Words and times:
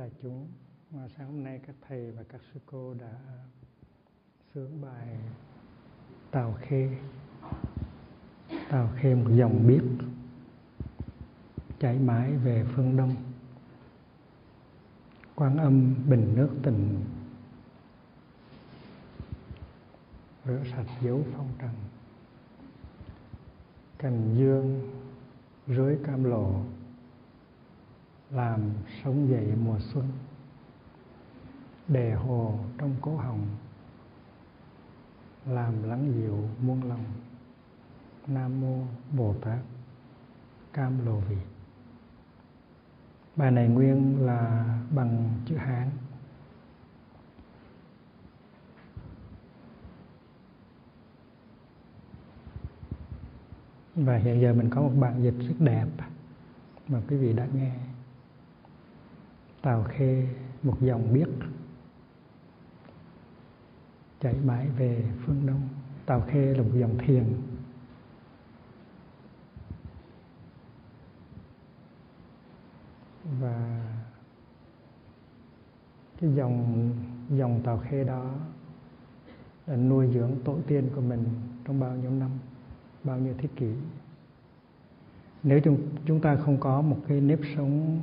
đại 0.00 0.10
chúng. 0.22 0.48
Mà 0.90 1.08
sáng 1.16 1.26
hôm 1.26 1.44
nay 1.44 1.60
các 1.66 1.76
thầy 1.88 2.10
và 2.10 2.22
các 2.28 2.40
sư 2.52 2.60
cô 2.66 2.94
đã 2.94 3.12
sướng 4.54 4.80
bài 4.80 5.18
Tào 6.30 6.56
Khê. 6.60 6.98
Tào 8.70 8.90
Khê, 8.96 9.14
một 9.14 9.30
dòng 9.34 9.66
biết 9.66 9.82
chảy 11.80 11.98
mãi 11.98 12.32
về 12.36 12.64
phương 12.74 12.96
Đông. 12.96 13.16
Quan 15.34 15.56
âm 15.56 15.94
bình 16.08 16.32
nước 16.36 16.50
tình, 16.62 17.04
rửa 20.44 20.62
sạch 20.72 20.88
dấu 21.02 21.24
phong 21.36 21.48
trần. 21.58 21.74
Cành 23.98 24.34
dương 24.38 24.90
rưới 25.66 25.98
cam 26.04 26.24
lộ 26.24 26.64
làm 28.30 28.70
sống 29.04 29.30
dậy 29.30 29.54
mùa 29.64 29.78
xuân 29.78 30.08
đề 31.88 32.14
hồ 32.14 32.58
trong 32.78 32.96
cố 33.00 33.16
hồng, 33.16 33.46
làm 35.46 35.82
lắng 35.82 36.12
dịu 36.14 36.48
muôn 36.60 36.82
lòng. 36.82 37.04
Nam 38.26 38.60
mô 38.60 38.84
bồ 39.16 39.34
tát 39.40 39.58
cam 40.72 41.06
Lồ 41.06 41.16
vị. 41.16 41.36
Bài 43.36 43.50
này 43.50 43.68
nguyên 43.68 44.26
là 44.26 44.64
bằng 44.90 45.34
chữ 45.46 45.56
hán. 45.56 45.90
Và 53.94 54.16
hiện 54.16 54.40
giờ 54.40 54.54
mình 54.54 54.70
có 54.70 54.82
một 54.82 54.92
bản 55.00 55.22
dịch 55.22 55.34
rất 55.38 55.54
đẹp 55.58 55.86
mà 56.88 57.00
quý 57.08 57.16
vị 57.16 57.32
đã 57.32 57.46
nghe 57.54 57.72
tàu 59.62 59.84
khê, 59.88 60.26
một 60.62 60.76
dòng 60.80 61.12
biết 61.12 61.28
chảy 64.20 64.34
mãi 64.44 64.68
về 64.68 65.04
phương 65.26 65.46
đông. 65.46 65.68
Tàu 66.06 66.20
khê 66.20 66.54
là 66.54 66.62
một 66.62 66.70
dòng 66.74 66.98
thiền. 66.98 67.24
Và 73.40 73.86
cái 76.20 76.34
dòng 76.34 76.90
dòng 77.30 77.60
tàu 77.64 77.78
khê 77.78 78.04
đó 78.04 78.30
là 79.66 79.76
nuôi 79.76 80.10
dưỡng 80.14 80.36
tổ 80.44 80.58
tiên 80.66 80.88
của 80.94 81.00
mình 81.00 81.24
trong 81.64 81.80
bao 81.80 81.96
nhiêu 81.96 82.10
năm, 82.10 82.30
bao 83.04 83.18
nhiêu 83.18 83.34
thế 83.38 83.48
kỷ. 83.56 83.72
Nếu 85.42 85.60
chúng 85.64 85.78
chúng 86.06 86.20
ta 86.20 86.36
không 86.36 86.60
có 86.60 86.82
một 86.82 86.98
cái 87.08 87.20
nếp 87.20 87.38
sống 87.56 88.00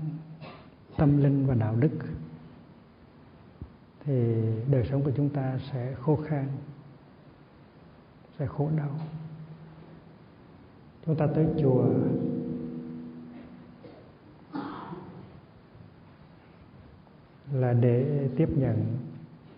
tâm 0.97 1.17
linh 1.17 1.47
và 1.47 1.55
đạo 1.55 1.75
đức, 1.75 1.91
thì 4.05 4.35
đời 4.71 4.87
sống 4.91 5.03
của 5.03 5.11
chúng 5.15 5.29
ta 5.29 5.59
sẽ 5.71 5.93
khô 5.93 6.15
khan, 6.15 6.47
sẽ 8.39 8.45
khổ 8.45 8.69
đau. 8.77 8.99
Chúng 11.05 11.15
ta 11.15 11.27
tới 11.27 11.47
chùa. 11.61 11.85
Là 17.53 17.73
để 17.73 18.29
tiếp 18.37 18.49
nhận 18.57 18.97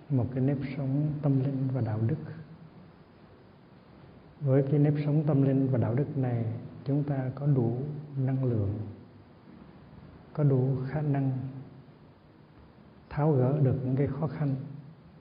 một 0.10 0.26
cái 0.34 0.44
nếp 0.44 0.58
sống 0.78 1.12
tâm 1.22 1.40
linh 1.40 1.68
và 1.74 1.82
đạo 1.82 2.00
đức. 2.08 2.16
Với 4.42 4.64
cái 4.72 4.80
nếp 4.80 4.94
sống 5.06 5.24
tâm 5.28 5.44
linh 5.44 5.68
và 5.72 5.78
đạo 5.78 5.94
đức 5.94 6.18
này, 6.18 6.46
chúng 6.86 7.04
ta 7.04 7.32
có 7.36 7.48
đủ 7.48 7.78
năng 8.18 8.44
lượng 8.44 8.74
có 10.34 10.44
đủ 10.44 10.78
khả 10.88 11.02
năng 11.02 11.38
tháo 13.10 13.32
gỡ 13.32 13.60
được 13.60 13.76
những 13.84 13.96
cái 13.96 14.08
khó 14.08 14.28
khăn 14.28 14.56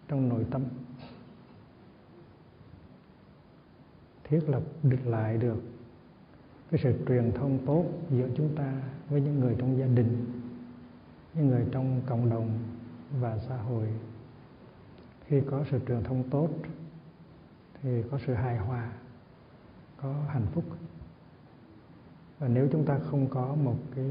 trong 0.08 0.28
nội 0.28 0.46
tâm. 0.50 0.64
Thiết 4.24 4.40
lập 4.48 4.62
được 4.82 5.06
lại 5.06 5.38
được 5.38 5.62
cái 6.70 6.80
sự 6.82 6.94
truyền 7.08 7.32
thông 7.32 7.66
tốt 7.66 7.84
giữa 8.10 8.28
chúng 8.36 8.56
ta 8.56 8.82
với 9.08 9.20
những 9.20 9.40
người 9.40 9.56
trong 9.58 9.78
gia 9.78 9.86
đình, 9.86 10.26
những 11.34 11.48
người 11.48 11.66
trong 11.72 12.00
cộng 12.06 12.30
đồng 12.30 12.58
và 13.20 13.38
xã 13.38 13.56
hội. 13.56 13.88
Khi 15.26 15.40
có 15.50 15.64
sự 15.70 15.80
truyền 15.88 16.02
thông 16.02 16.30
tốt 16.30 16.48
thì 17.82 18.02
có 18.10 18.18
sự 18.26 18.34
hài 18.34 18.56
hòa, 18.56 18.92
có 19.96 20.14
hạnh 20.28 20.46
phúc. 20.52 20.64
Và 22.38 22.48
nếu 22.48 22.68
chúng 22.72 22.84
ta 22.84 22.98
không 22.98 23.28
có 23.28 23.54
một 23.54 23.76
cái 23.96 24.06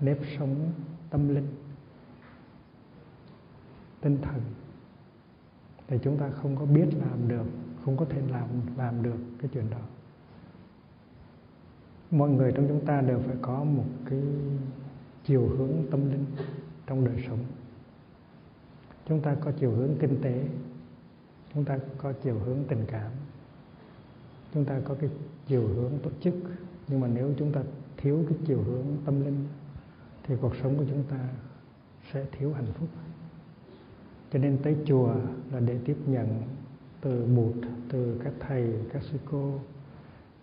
nếp 0.00 0.18
sống 0.38 0.72
tâm 1.10 1.28
linh, 1.28 1.46
tinh 4.00 4.18
thần, 4.22 4.40
thì 5.86 5.98
chúng 6.02 6.18
ta 6.18 6.30
không 6.30 6.56
có 6.56 6.64
biết 6.64 6.86
làm 7.00 7.28
được, 7.28 7.46
không 7.84 7.96
có 7.96 8.04
thể 8.04 8.22
làm 8.30 8.48
làm 8.76 9.02
được 9.02 9.16
cái 9.38 9.50
chuyện 9.54 9.70
đó. 9.70 9.80
Mọi 12.10 12.30
người 12.30 12.52
trong 12.52 12.68
chúng 12.68 12.86
ta 12.86 13.00
đều 13.00 13.20
phải 13.26 13.36
có 13.42 13.64
một 13.64 13.86
cái 14.04 14.22
chiều 15.24 15.48
hướng 15.48 15.72
tâm 15.90 16.10
linh 16.10 16.24
trong 16.86 17.04
đời 17.04 17.24
sống. 17.26 17.38
Chúng 19.06 19.20
ta 19.20 19.34
có 19.34 19.52
chiều 19.52 19.70
hướng 19.70 19.96
kinh 20.00 20.22
tế, 20.22 20.48
chúng 21.54 21.64
ta 21.64 21.78
có 21.98 22.12
chiều 22.12 22.38
hướng 22.38 22.58
tình 22.68 22.84
cảm, 22.86 23.10
chúng 24.54 24.64
ta 24.64 24.80
có 24.84 24.94
cái 25.00 25.10
chiều 25.46 25.68
hướng 25.68 25.92
tổ 26.02 26.10
chức. 26.20 26.34
Nhưng 26.88 27.00
mà 27.00 27.08
nếu 27.08 27.34
chúng 27.38 27.52
ta 27.52 27.62
thiếu 27.96 28.24
cái 28.28 28.38
chiều 28.46 28.62
hướng 28.62 28.86
tâm 29.04 29.24
linh 29.24 29.46
thì 30.28 30.34
cuộc 30.40 30.56
sống 30.62 30.78
của 30.78 30.84
chúng 30.90 31.02
ta 31.02 31.28
sẽ 32.12 32.24
thiếu 32.32 32.52
hạnh 32.52 32.72
phúc. 32.74 32.88
Cho 34.32 34.38
nên 34.38 34.58
tới 34.62 34.76
chùa 34.86 35.14
là 35.52 35.60
để 35.60 35.78
tiếp 35.84 35.96
nhận 36.06 36.42
từ 37.00 37.26
bụt 37.26 37.54
từ 37.88 38.20
các 38.24 38.32
thầy 38.40 38.74
các 38.92 39.02
sư 39.02 39.18
cô 39.30 39.60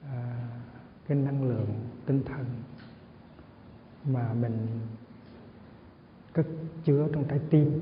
à, 0.03 0.49
cái 1.07 1.17
năng 1.17 1.49
lượng 1.49 1.67
tinh 2.05 2.23
thần 2.25 2.45
mà 4.05 4.33
mình 4.33 4.67
cất 6.33 6.45
chứa 6.83 7.07
trong 7.13 7.23
trái 7.23 7.39
tim. 7.49 7.81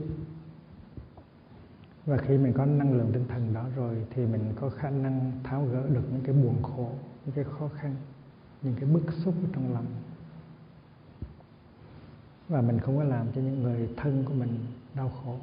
Và 2.06 2.18
khi 2.18 2.38
mình 2.38 2.54
có 2.54 2.66
năng 2.66 2.94
lượng 2.94 3.10
tinh 3.14 3.26
thần 3.28 3.54
đó 3.54 3.66
rồi 3.76 4.06
thì 4.10 4.26
mình 4.26 4.54
có 4.56 4.70
khả 4.70 4.90
năng 4.90 5.32
tháo 5.44 5.66
gỡ 5.66 5.88
được 5.90 6.04
những 6.12 6.22
cái 6.24 6.36
buồn 6.36 6.64
khổ 6.64 6.92
những 7.26 7.36
cái 7.36 7.44
khó 7.44 7.68
khăn 7.68 7.96
những 8.62 8.76
cái 8.76 8.90
bức 8.90 9.14
xúc 9.14 9.34
ở 9.44 9.50
trong 9.54 9.74
lòng 9.74 9.86
và 12.50 12.62
mình 12.62 12.80
không 12.80 12.98
có 12.98 13.04
làm 13.04 13.28
cho 13.36 13.42
những 13.42 13.64
người 13.64 13.90
thân 13.98 14.24
của 14.26 14.34
mình 14.34 14.66
đau 14.96 15.10
khổ. 15.10 15.38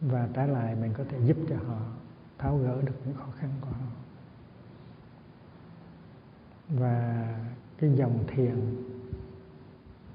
Và 0.00 0.28
trái 0.34 0.48
lại 0.48 0.76
mình 0.76 0.92
có 0.98 1.04
thể 1.08 1.18
giúp 1.26 1.36
cho 1.48 1.56
họ 1.56 1.80
tháo 2.38 2.58
gỡ 2.58 2.82
được 2.82 2.94
những 3.04 3.14
khó 3.14 3.28
khăn 3.38 3.50
của 3.60 3.70
họ. 3.70 3.86
Và 6.68 7.28
cái 7.78 7.92
dòng 7.96 8.24
thiền 8.26 8.84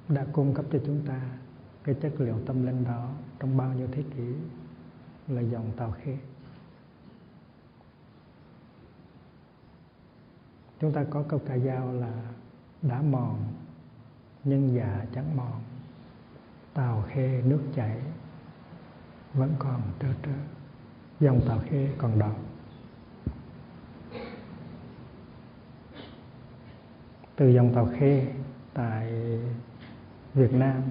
đã 0.10 0.26
cung 0.32 0.54
cấp 0.54 0.66
cho 0.72 0.80
chúng 0.86 1.02
ta 1.08 1.22
cái 1.84 1.96
chất 2.02 2.14
liệu 2.22 2.40
tâm 2.46 2.66
linh 2.66 2.84
đó 2.84 3.12
trong 3.40 3.58
bao 3.58 3.74
nhiêu 3.74 3.88
thế 3.92 4.04
kỷ 4.16 4.34
là 5.28 5.42
dòng 5.42 5.72
tàu 5.78 5.92
khê. 5.92 6.18
Chúng 10.80 10.94
ta 10.94 11.06
có 11.10 11.24
câu 11.28 11.40
ca 11.46 11.58
dao 11.58 11.94
là 11.94 12.34
đã 12.82 13.02
mòn 13.02 13.54
nhưng 14.46 14.76
già 14.76 15.06
chẳng 15.16 15.38
mòn. 15.38 15.62
Tàu 16.74 17.04
khê 17.08 17.42
nước 17.46 17.62
chảy 17.76 17.98
vẫn 19.34 19.54
còn 19.60 19.82
trơ 20.00 20.08
trơ. 20.24 20.32
Dòng 21.20 21.42
tàu 21.48 21.60
khê 21.70 21.90
còn 21.98 22.20
đỏ 22.20 22.32
từ 27.36 27.50
dòng 27.50 27.76
tàu 27.76 27.90
khê 28.00 28.28
tại 28.74 29.12
Việt 30.34 30.54
Nam, 30.54 30.82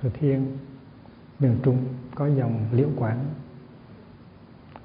Thừa 0.00 0.10
Thiên, 0.14 0.58
miền 1.38 1.58
Trung 1.62 1.84
có 2.14 2.26
dòng 2.26 2.66
liễu 2.72 2.88
quảng 2.96 3.24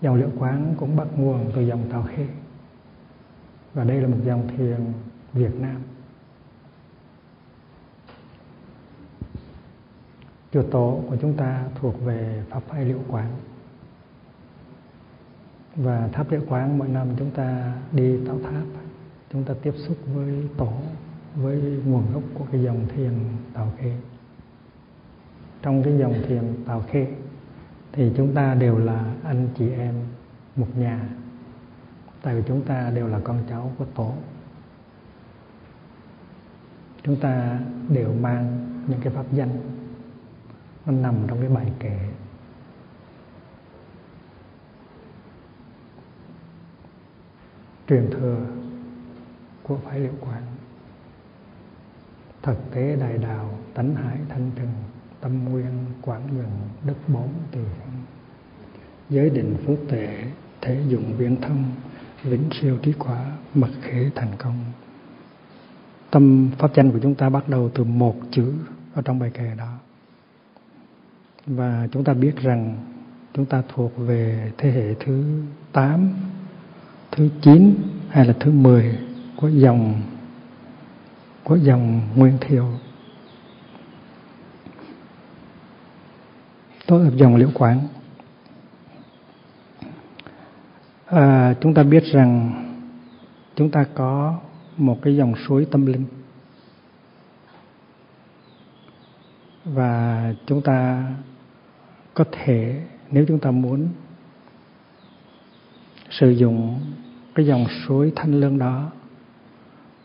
dòng 0.01 0.15
liễu 0.15 0.29
quán 0.39 0.75
cũng 0.77 0.95
bắt 0.95 1.07
nguồn 1.17 1.51
từ 1.55 1.61
dòng 1.61 1.89
tàu 1.91 2.03
khê. 2.03 2.27
Và 3.73 3.83
đây 3.83 4.01
là 4.01 4.07
một 4.07 4.17
dòng 4.25 4.47
thiền 4.47 4.93
Việt 5.33 5.55
Nam. 5.59 5.81
Chùa 10.53 10.63
tổ 10.63 11.03
của 11.09 11.15
chúng 11.21 11.33
ta 11.33 11.63
thuộc 11.75 12.05
về 12.05 12.43
pháp 12.49 12.63
hay 12.71 12.85
liệu 12.85 12.99
quán. 13.07 13.31
Và 15.75 16.09
tháp 16.13 16.31
liệu 16.31 16.41
quán 16.49 16.77
mỗi 16.77 16.87
năm 16.87 17.07
chúng 17.19 17.31
ta 17.31 17.73
đi 17.91 18.25
tạo 18.27 18.39
tháp, 18.43 18.63
chúng 19.33 19.43
ta 19.43 19.53
tiếp 19.61 19.73
xúc 19.87 19.97
với 20.13 20.47
tổ, 20.57 20.73
với 21.35 21.81
nguồn 21.85 22.13
gốc 22.13 22.23
của 22.33 22.45
cái 22.51 22.63
dòng 22.63 22.87
thiền 22.95 23.11
tạo 23.53 23.71
khê. 23.77 23.97
Trong 25.61 25.83
cái 25.83 25.97
dòng 25.97 26.13
thiền 26.27 26.43
tạo 26.65 26.83
khê 26.91 27.07
thì 27.91 28.11
chúng 28.17 28.33
ta 28.33 28.53
đều 28.53 28.77
là 28.77 29.13
anh 29.23 29.49
chị 29.57 29.69
em 29.69 29.93
một 30.55 30.77
nhà, 30.77 31.09
tại 32.21 32.35
vì 32.35 32.43
chúng 32.47 32.61
ta 32.61 32.91
đều 32.95 33.07
là 33.07 33.19
con 33.23 33.37
cháu 33.49 33.71
của 33.77 33.85
tổ. 33.95 34.13
Chúng 37.03 37.15
ta 37.15 37.59
đều 37.89 38.13
mang 38.13 38.67
những 38.87 39.01
cái 39.01 39.13
pháp 39.13 39.25
danh 39.31 39.49
nó 40.87 40.93
nằm 40.93 41.15
trong 41.27 41.39
cái 41.39 41.49
bài 41.49 41.71
kệ 41.79 41.99
truyền 47.87 48.09
thừa 48.11 48.45
của 49.63 49.77
phái 49.77 49.99
liệu 49.99 50.13
quán. 50.19 50.43
Thực 52.43 52.71
tế 52.71 52.95
đại 52.95 53.17
đạo, 53.17 53.59
tánh 53.73 53.95
hải 53.95 54.17
thanh 54.29 54.51
trừng 54.55 54.73
tâm 55.21 55.45
nguyên 55.45 55.85
quảng 56.01 56.35
nhuận 56.35 56.49
đức 56.83 56.95
bốn 57.07 57.29
tỳ 57.51 57.59
giới 59.09 59.29
định 59.29 59.55
phước 59.65 59.79
tệ 59.89 60.23
thể 60.61 60.83
dụng 60.87 61.13
viễn 61.17 61.41
thông 61.41 61.71
vĩnh 62.23 62.49
siêu 62.61 62.77
trí 62.83 62.93
quả 62.93 63.31
mật 63.53 63.69
khế 63.81 64.09
thành 64.15 64.31
công. 64.37 64.59
Tâm 66.11 66.49
pháp 66.57 66.71
danh 66.75 66.91
của 66.91 66.99
chúng 67.01 67.15
ta 67.15 67.29
bắt 67.29 67.49
đầu 67.49 67.69
từ 67.73 67.83
một 67.83 68.15
chữ 68.31 68.53
ở 68.93 69.01
trong 69.01 69.19
bài 69.19 69.31
kệ 69.33 69.55
đó 69.57 69.73
và 71.47 71.87
chúng 71.91 72.03
ta 72.03 72.13
biết 72.13 72.35
rằng 72.35 72.77
chúng 73.33 73.45
ta 73.45 73.63
thuộc 73.67 73.91
về 73.97 74.51
thế 74.57 74.71
hệ 74.71 74.93
thứ 74.93 75.41
8, 75.71 76.13
thứ 77.11 77.29
9 77.41 77.75
hay 78.09 78.25
là 78.25 78.33
thứ 78.39 78.51
10 78.51 78.97
của 79.35 79.47
dòng 79.47 80.01
của 81.43 81.55
dòng 81.55 82.01
Nguyên 82.15 82.37
Thiệu. 82.41 82.65
Tốt 86.87 86.97
ở 86.97 87.11
dòng 87.15 87.35
Liễu 87.35 87.49
Quảng. 87.53 87.87
À, 91.05 91.53
chúng 91.61 91.73
ta 91.73 91.83
biết 91.83 92.03
rằng 92.03 92.63
chúng 93.55 93.71
ta 93.71 93.85
có 93.95 94.39
một 94.77 94.99
cái 95.01 95.15
dòng 95.15 95.33
suối 95.47 95.67
tâm 95.71 95.85
linh 95.85 96.05
và 99.65 100.33
chúng 100.45 100.61
ta 100.61 101.03
có 102.17 102.25
thể 102.31 102.81
nếu 103.11 103.25
chúng 103.27 103.39
ta 103.39 103.51
muốn 103.51 103.89
sử 106.09 106.29
dụng 106.29 106.79
cái 107.35 107.45
dòng 107.45 107.65
suối 107.69 108.11
thanh 108.15 108.39
lương 108.39 108.57
đó 108.57 108.91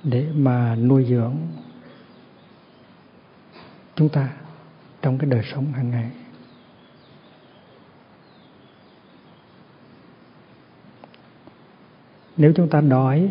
để 0.03 0.29
mà 0.35 0.75
nuôi 0.75 1.05
dưỡng 1.09 1.37
chúng 3.97 4.09
ta 4.09 4.29
trong 5.03 5.19
cái 5.19 5.31
đời 5.31 5.43
sống 5.53 5.73
hàng 5.73 5.91
ngày. 5.91 6.11
Nếu 12.37 12.53
chúng 12.57 12.69
ta 12.69 12.81
đói, 12.81 13.29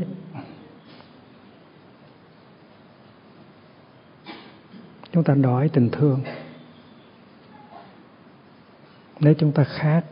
chúng 5.12 5.24
ta 5.24 5.34
đói 5.34 5.70
tình 5.70 5.90
thương 5.90 6.22
nếu 9.22 9.34
chúng 9.34 9.52
ta 9.52 9.64
khát 9.64 10.04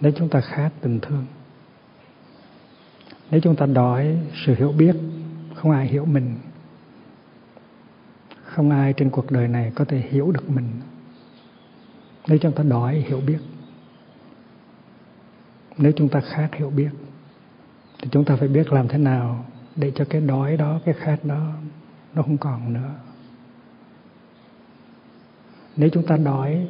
nếu 0.00 0.12
chúng 0.16 0.28
ta 0.28 0.40
khát 0.40 0.70
tình 0.80 1.00
thương, 1.00 1.26
nếu 3.30 3.40
chúng 3.40 3.56
ta 3.56 3.66
đói 3.66 4.18
sự 4.46 4.54
hiểu 4.54 4.72
biết, 4.72 4.96
không 5.54 5.70
ai 5.70 5.86
hiểu 5.86 6.04
mình, 6.04 6.36
không 8.44 8.70
ai 8.70 8.92
trên 8.92 9.10
cuộc 9.10 9.30
đời 9.30 9.48
này 9.48 9.72
có 9.74 9.84
thể 9.84 9.98
hiểu 9.98 10.32
được 10.32 10.50
mình, 10.50 10.70
nếu 12.28 12.38
chúng 12.38 12.52
ta 12.52 12.62
đói 12.62 12.94
hiểu 12.94 13.20
biết, 13.20 13.38
nếu 15.78 15.92
chúng 15.96 16.08
ta 16.08 16.20
khát 16.20 16.48
hiểu 16.54 16.70
biết, 16.70 16.90
thì 18.02 18.08
chúng 18.12 18.24
ta 18.24 18.36
phải 18.36 18.48
biết 18.48 18.72
làm 18.72 18.88
thế 18.88 18.98
nào 18.98 19.44
để 19.76 19.92
cho 19.94 20.04
cái 20.10 20.20
đói 20.20 20.56
đó, 20.56 20.80
cái 20.84 20.94
khát 20.98 21.24
đó, 21.24 21.52
nó 22.14 22.22
không 22.22 22.38
còn 22.38 22.72
nữa 22.72 22.90
nếu 25.78 25.88
chúng 25.92 26.06
ta 26.06 26.16
đói 26.16 26.68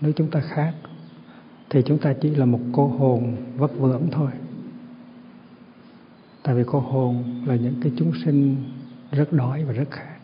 nếu 0.00 0.12
chúng 0.12 0.30
ta 0.30 0.40
khát 0.40 0.72
thì 1.70 1.82
chúng 1.86 1.98
ta 1.98 2.12
chỉ 2.20 2.30
là 2.30 2.44
một 2.44 2.60
cô 2.72 2.86
hồn 2.86 3.36
vất 3.56 3.78
vưởng 3.78 4.08
thôi. 4.12 4.30
Tại 6.42 6.54
vì 6.54 6.62
cô 6.66 6.80
hồn 6.80 7.24
là 7.46 7.54
những 7.54 7.74
cái 7.82 7.92
chúng 7.96 8.12
sinh 8.24 8.56
rất 9.10 9.32
đói 9.32 9.64
và 9.64 9.72
rất 9.72 9.90
khát. 9.90 10.18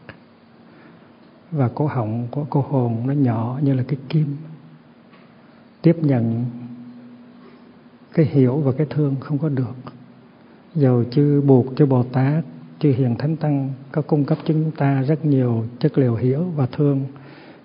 Và 1.50 1.68
cổ 1.68 1.86
họng 1.86 2.28
của 2.30 2.46
cô 2.50 2.60
hồn 2.60 3.06
nó 3.06 3.12
nhỏ 3.12 3.58
như 3.62 3.74
là 3.74 3.82
cái 3.88 3.98
kim. 4.08 4.36
Tiếp 5.82 5.96
nhận 6.00 6.44
cái 8.12 8.26
hiểu 8.26 8.56
và 8.56 8.72
cái 8.72 8.86
thương 8.90 9.16
không 9.20 9.38
có 9.38 9.48
được. 9.48 9.74
Dầu 10.74 11.04
chư 11.04 11.40
buộc 11.40 11.66
chư 11.76 11.86
bồ 11.86 12.02
tát, 12.02 12.44
chư 12.78 12.92
hiền 12.92 13.16
thánh 13.18 13.36
tăng 13.36 13.72
có 13.92 14.02
cung 14.02 14.24
cấp 14.24 14.38
cho 14.38 14.54
chúng 14.54 14.70
ta 14.70 15.02
rất 15.02 15.24
nhiều 15.24 15.64
chất 15.78 15.98
liệu 15.98 16.14
hiểu 16.14 16.44
và 16.56 16.66
thương 16.66 17.04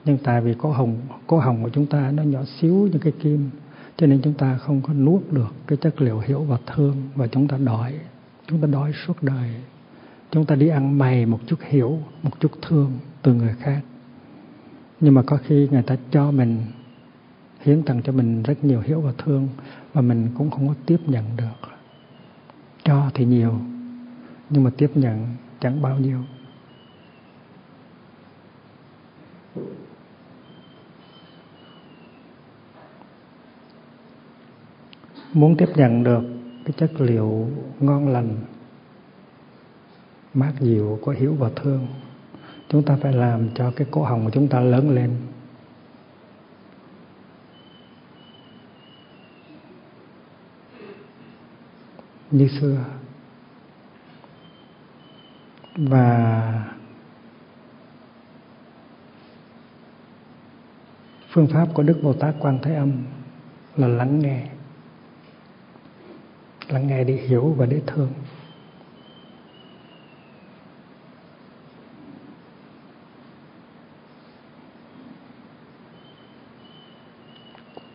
nhưng 0.05 0.17
tại 0.23 0.41
vì 0.41 0.53
có 0.53 0.71
hồng 0.71 0.97
có 1.27 1.39
hồng 1.39 1.63
của 1.63 1.69
chúng 1.69 1.85
ta 1.85 2.11
nó 2.11 2.23
nhỏ 2.23 2.39
xíu 2.59 2.89
như 2.91 2.99
cái 2.99 3.13
kim, 3.19 3.49
cho 3.97 4.07
nên 4.07 4.21
chúng 4.21 4.33
ta 4.33 4.57
không 4.57 4.81
có 4.81 4.93
nuốt 4.93 5.21
được 5.31 5.53
cái 5.67 5.77
chất 5.77 6.01
liệu 6.01 6.19
hiểu 6.19 6.41
và 6.43 6.57
thương 6.67 6.95
và 7.15 7.27
chúng 7.27 7.47
ta 7.47 7.57
đói, 7.57 7.93
chúng 8.47 8.61
ta 8.61 8.67
đói 8.67 8.91
suốt 9.05 9.23
đời. 9.23 9.49
Chúng 10.31 10.45
ta 10.45 10.55
đi 10.55 10.67
ăn 10.67 10.97
mày 10.97 11.25
một 11.25 11.39
chút 11.47 11.59
hiểu, 11.61 11.99
một 12.23 12.39
chút 12.39 12.51
thương 12.61 12.91
từ 13.21 13.33
người 13.33 13.55
khác. 13.59 13.81
Nhưng 14.99 15.13
mà 15.13 15.21
có 15.21 15.37
khi 15.37 15.67
người 15.71 15.83
ta 15.83 15.95
cho 16.11 16.31
mình, 16.31 16.57
hiến 17.61 17.83
tặng 17.83 18.01
cho 18.01 18.11
mình 18.11 18.43
rất 18.43 18.63
nhiều 18.63 18.81
hiểu 18.81 19.01
và 19.01 19.13
thương 19.17 19.47
mà 19.93 20.01
mình 20.01 20.27
cũng 20.37 20.51
không 20.51 20.67
có 20.67 20.73
tiếp 20.85 20.97
nhận 21.07 21.25
được. 21.37 21.69
Cho 22.83 23.11
thì 23.13 23.25
nhiều, 23.25 23.59
nhưng 24.49 24.63
mà 24.63 24.71
tiếp 24.77 24.91
nhận 24.95 25.27
chẳng 25.59 25.81
bao 25.81 25.97
nhiêu. 25.97 26.19
Muốn 35.33 35.57
tiếp 35.57 35.69
nhận 35.75 36.03
được 36.03 36.21
cái 36.65 36.73
chất 36.77 37.01
liệu 37.01 37.47
ngon 37.79 38.07
lành, 38.07 38.37
mát 40.33 40.53
dịu, 40.59 40.99
có 41.05 41.11
hiểu 41.11 41.35
và 41.39 41.49
thương, 41.55 41.87
chúng 42.69 42.83
ta 42.83 42.97
phải 43.01 43.13
làm 43.13 43.49
cho 43.55 43.71
cái 43.75 43.87
cổ 43.91 44.03
họng 44.03 44.25
của 44.25 44.31
chúng 44.31 44.47
ta 44.47 44.59
lớn 44.59 44.89
lên. 44.89 45.17
Như 52.31 52.47
xưa. 52.47 52.85
Và 55.75 56.73
phương 61.29 61.47
pháp 61.47 61.67
của 61.73 61.83
đức 61.83 61.99
bồ 62.03 62.13
tát 62.13 62.35
quan 62.39 62.59
thế 62.63 62.75
âm 62.75 62.91
là 63.77 63.87
lắng 63.87 64.19
nghe 64.19 64.47
lắng 66.71 66.87
nghe 66.87 67.03
để 67.03 67.13
hiểu 67.13 67.55
và 67.57 67.65
để 67.65 67.81
thương. 67.87 68.11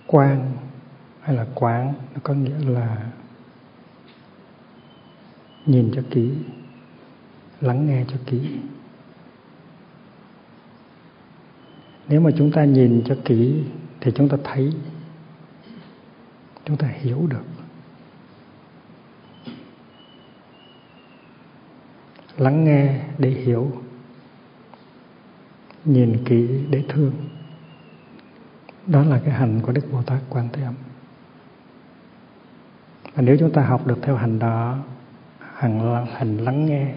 Quan 0.07 0.53
hay 1.21 1.37
là 1.37 1.47
quán 1.55 1.95
nó 2.15 2.21
có 2.23 2.35
nghĩa 2.35 2.59
là 2.59 3.11
nhìn 5.67 5.93
cho 5.95 6.03
kỹ, 6.11 6.33
lắng 7.61 7.87
nghe 7.87 8.05
cho 8.09 8.17
kỹ. 8.27 8.41
Nếu 12.09 12.21
mà 12.21 12.31
chúng 12.39 12.53
ta 12.53 12.65
nhìn 12.65 13.03
cho 13.07 13.17
kỹ 13.25 13.65
thì 14.01 14.13
chúng 14.15 14.29
ta 14.29 14.37
thấy, 14.45 14.73
chúng 16.65 16.77
ta 16.77 16.89
hiểu 16.89 17.27
được. 17.27 17.56
Lắng 22.39 22.65
nghe 22.65 23.01
để 23.19 23.31
hiểu, 23.31 23.71
nhìn 25.85 26.25
kỹ 26.25 26.49
để 26.71 26.85
thương. 26.89 27.13
Đó 28.87 29.05
là 29.05 29.21
cái 29.25 29.35
hành 29.35 29.61
của 29.61 29.73
đức 29.73 29.93
bồ 29.93 30.03
tát 30.03 30.19
quan 30.31 30.49
thế 30.53 30.63
âm. 30.63 30.75
Và 33.15 33.23
nếu 33.23 33.37
chúng 33.41 33.53
ta 33.53 33.63
học 33.63 33.87
được 33.87 33.99
theo 34.03 34.17
hành 34.17 34.39
đó 34.39 34.79
hành 35.55 36.07
hành 36.15 36.37
lắng 36.37 36.67
nghe 36.67 36.95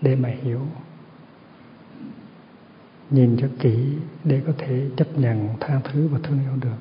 để 0.00 0.16
mà 0.16 0.28
hiểu, 0.42 0.60
nhìn 3.10 3.36
cho 3.40 3.48
kỹ 3.58 3.84
để 4.24 4.42
có 4.46 4.52
thể 4.58 4.86
chấp 4.96 5.18
nhận 5.18 5.48
tha 5.60 5.80
thứ 5.84 6.08
và 6.08 6.18
thương 6.22 6.38
yêu 6.40 6.56
được, 6.60 6.76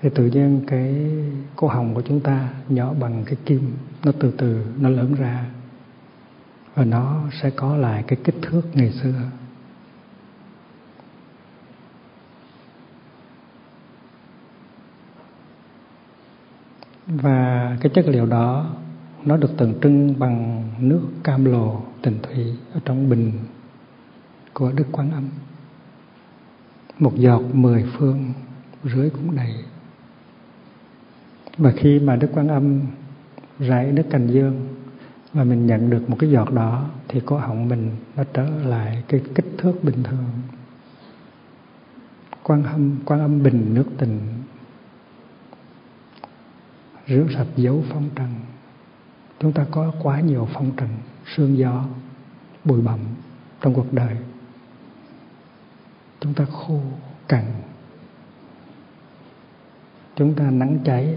thì 0.00 0.08
tự 0.14 0.26
nhiên 0.26 0.64
cái 0.66 1.10
cổ 1.56 1.68
họng 1.68 1.94
của 1.94 2.02
chúng 2.02 2.20
ta 2.20 2.48
nhỏ 2.68 2.94
bằng 3.00 3.22
cái 3.26 3.36
kim, 3.44 3.72
nó 4.04 4.12
từ 4.20 4.32
từ 4.38 4.64
nó 4.80 4.88
lớn 4.88 5.14
ra 5.14 5.44
và 6.80 6.86
nó 6.86 7.22
sẽ 7.42 7.50
có 7.50 7.76
lại 7.76 8.04
cái 8.06 8.18
kích 8.24 8.34
thước 8.42 8.62
ngày 8.74 8.90
xưa 8.90 9.14
và 17.06 17.76
cái 17.80 17.90
chất 17.94 18.04
liệu 18.08 18.26
đó, 18.26 18.74
nó 19.24 19.36
được 19.36 19.56
tượng 19.56 19.74
trưng 19.82 20.18
bằng 20.18 20.64
nước 20.78 21.00
cam 21.24 21.44
lồ 21.44 21.82
tình 22.02 22.18
thủy 22.22 22.56
ở 22.74 22.80
trong 22.84 23.10
bình 23.10 23.32
của 24.54 24.72
Đức 24.72 24.86
Quan 24.92 25.10
Âm. 25.10 25.28
Một 26.98 27.12
giọt 27.16 27.42
mười 27.52 27.84
phương 27.98 28.32
rưới 28.84 29.10
cũng 29.10 29.36
đầy. 29.36 29.54
Và 31.56 31.72
khi 31.76 31.98
mà 31.98 32.16
Đức 32.16 32.28
Quan 32.34 32.48
Âm 32.48 32.80
rải 33.58 33.92
Đức 33.92 34.06
Cành 34.10 34.26
Dương 34.26 34.69
và 35.32 35.44
mình 35.44 35.66
nhận 35.66 35.90
được 35.90 36.10
một 36.10 36.16
cái 36.18 36.30
giọt 36.30 36.52
đó 36.52 36.84
thì 37.08 37.20
cổ 37.26 37.38
họng 37.38 37.68
mình 37.68 37.90
nó 38.16 38.24
trở 38.32 38.48
lại 38.48 39.04
cái 39.08 39.20
kích 39.34 39.46
thước 39.58 39.74
bình 39.82 40.02
thường. 40.02 40.30
Quan 42.42 42.64
âm 42.64 42.96
quan 43.04 43.20
âm 43.20 43.42
bình 43.42 43.74
nước 43.74 43.86
tình. 43.98 44.20
Rửa 47.08 47.26
sạch 47.34 47.46
dấu 47.56 47.84
phong 47.90 48.10
trần. 48.14 48.28
Chúng 49.40 49.52
ta 49.52 49.66
có 49.70 49.92
quá 50.02 50.20
nhiều 50.20 50.48
phong 50.52 50.70
trần, 50.76 50.88
sương 51.36 51.58
gió, 51.58 51.84
bụi 52.64 52.80
bặm 52.80 52.98
trong 53.60 53.74
cuộc 53.74 53.92
đời. 53.92 54.16
Chúng 56.20 56.34
ta 56.34 56.44
khô, 56.44 56.80
cằn. 57.28 57.44
Chúng 60.16 60.34
ta 60.34 60.50
nắng 60.50 60.78
cháy. 60.84 61.16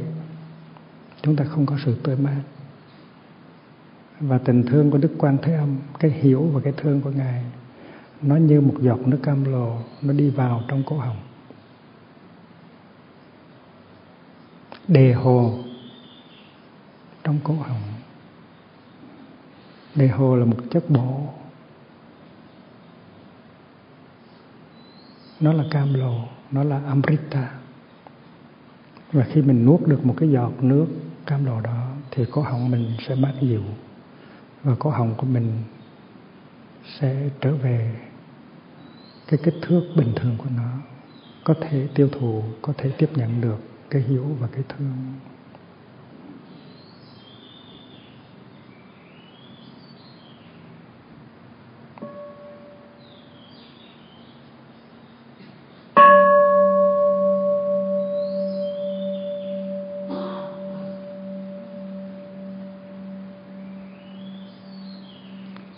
Chúng 1.22 1.36
ta 1.36 1.44
không 1.44 1.66
có 1.66 1.78
sự 1.86 1.98
tươi 2.04 2.18
mát 2.18 2.42
và 4.20 4.38
tình 4.38 4.64
thương 4.64 4.92
của 4.92 4.98
đức 4.98 5.12
quan 5.18 5.38
thế 5.42 5.54
âm, 5.54 5.78
cái 6.00 6.12
hiểu 6.12 6.42
và 6.42 6.62
cái 6.64 6.74
thương 6.78 7.02
của 7.02 7.12
ngài, 7.12 7.44
nó 8.22 8.36
như 8.36 8.62
một 8.62 8.76
giọt 8.82 9.00
nước 9.08 9.20
cam 9.24 9.44
lồ, 9.44 9.78
nó 10.02 10.14
đi 10.14 10.30
vào 10.30 10.64
trong 10.68 10.84
cổ 10.86 10.98
họng. 10.98 11.18
Đề 14.88 15.14
hồ 15.14 15.60
trong 17.24 17.40
cổ 17.44 17.54
họng. 17.54 17.82
Đề 19.96 20.08
hồ 20.08 20.36
là 20.36 20.46
một 20.46 20.58
chất 20.72 20.90
bổ. 20.90 21.34
Nó 25.40 25.54
là 25.54 25.64
cam 25.72 25.94
lồ, 25.94 26.14
nó 26.52 26.64
là 26.64 26.82
amrita. 26.88 27.50
Và 29.12 29.24
khi 29.24 29.42
mình 29.42 29.66
nuốt 29.66 29.88
được 29.88 30.06
một 30.06 30.16
cái 30.18 30.30
giọt 30.30 30.52
nước 30.62 30.88
cam 31.26 31.46
lồ 31.46 31.62
đó, 31.62 31.88
thì 32.12 32.26
cổ 32.32 32.42
họng 32.42 32.72
mình 32.72 32.92
sẽ 33.08 33.16
mát 33.16 33.34
dịu 33.42 33.64
và 34.64 34.76
cổ 34.80 34.90
họng 34.90 35.16
của 35.18 35.28
mình 35.28 35.64
sẽ 37.00 37.30
trở 37.42 37.56
về 37.56 37.96
cái 39.28 39.40
kích 39.44 39.56
thước 39.62 39.82
bình 39.96 40.14
thường 40.16 40.36
của 40.38 40.50
nó. 40.58 40.70
Có 41.44 41.54
thể 41.62 41.88
tiêu 41.96 42.10
thụ, 42.12 42.44
có 42.62 42.74
thể 42.78 42.92
tiếp 42.98 43.10
nhận 43.16 43.42
được 43.42 43.58
cái 43.90 44.02
hiểu 44.02 44.26
và 44.40 44.48
cái 44.52 44.64
thương. 44.70 45.14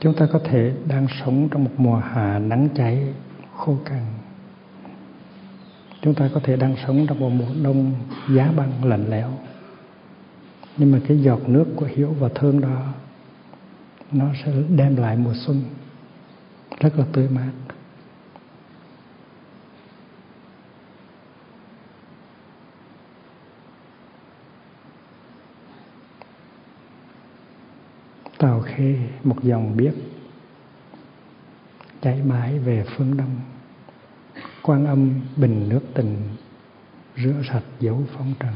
Chúng 0.05 0.13
ta 0.13 0.25
có 0.31 0.39
thể 0.43 0.73
đang 0.87 1.07
sống 1.19 1.49
trong 1.51 1.63
một 1.63 1.71
mùa 1.77 1.95
hạ 1.95 2.39
nắng 2.39 2.69
cháy 2.75 3.13
khô 3.55 3.77
cằn. 3.85 4.05
Chúng 6.01 6.13
ta 6.13 6.29
có 6.33 6.39
thể 6.43 6.55
đang 6.55 6.75
sống 6.87 7.07
trong 7.07 7.19
một 7.19 7.29
mùa 7.29 7.45
đông 7.63 7.93
giá 8.29 8.51
băng 8.55 8.83
lạnh 8.83 9.09
lẽo. 9.09 9.31
Nhưng 10.77 10.91
mà 10.91 10.99
cái 11.07 11.21
giọt 11.21 11.49
nước 11.49 11.65
của 11.75 11.85
hiểu 11.85 12.15
và 12.19 12.29
thương 12.35 12.61
đó, 12.61 12.93
nó 14.11 14.25
sẽ 14.45 14.51
đem 14.75 14.95
lại 14.95 15.17
mùa 15.17 15.33
xuân 15.33 15.63
rất 16.79 16.99
là 16.99 17.05
tươi 17.13 17.29
mát. 17.29 17.51
Tàu 28.37 28.61
khê, 28.61 28.95
một 29.23 29.43
dòng 29.43 29.77
biếc 29.77 29.93
chảy 32.01 32.21
mãi 32.23 32.59
về 32.59 32.85
phương 32.97 33.17
đông. 33.17 33.35
Quan 34.61 34.85
âm 34.85 35.21
bình 35.35 35.69
nước 35.69 35.81
tình, 35.93 36.17
rửa 37.17 37.41
sạch 37.49 37.63
dấu 37.79 38.03
phong 38.17 38.33
trần. 38.39 38.53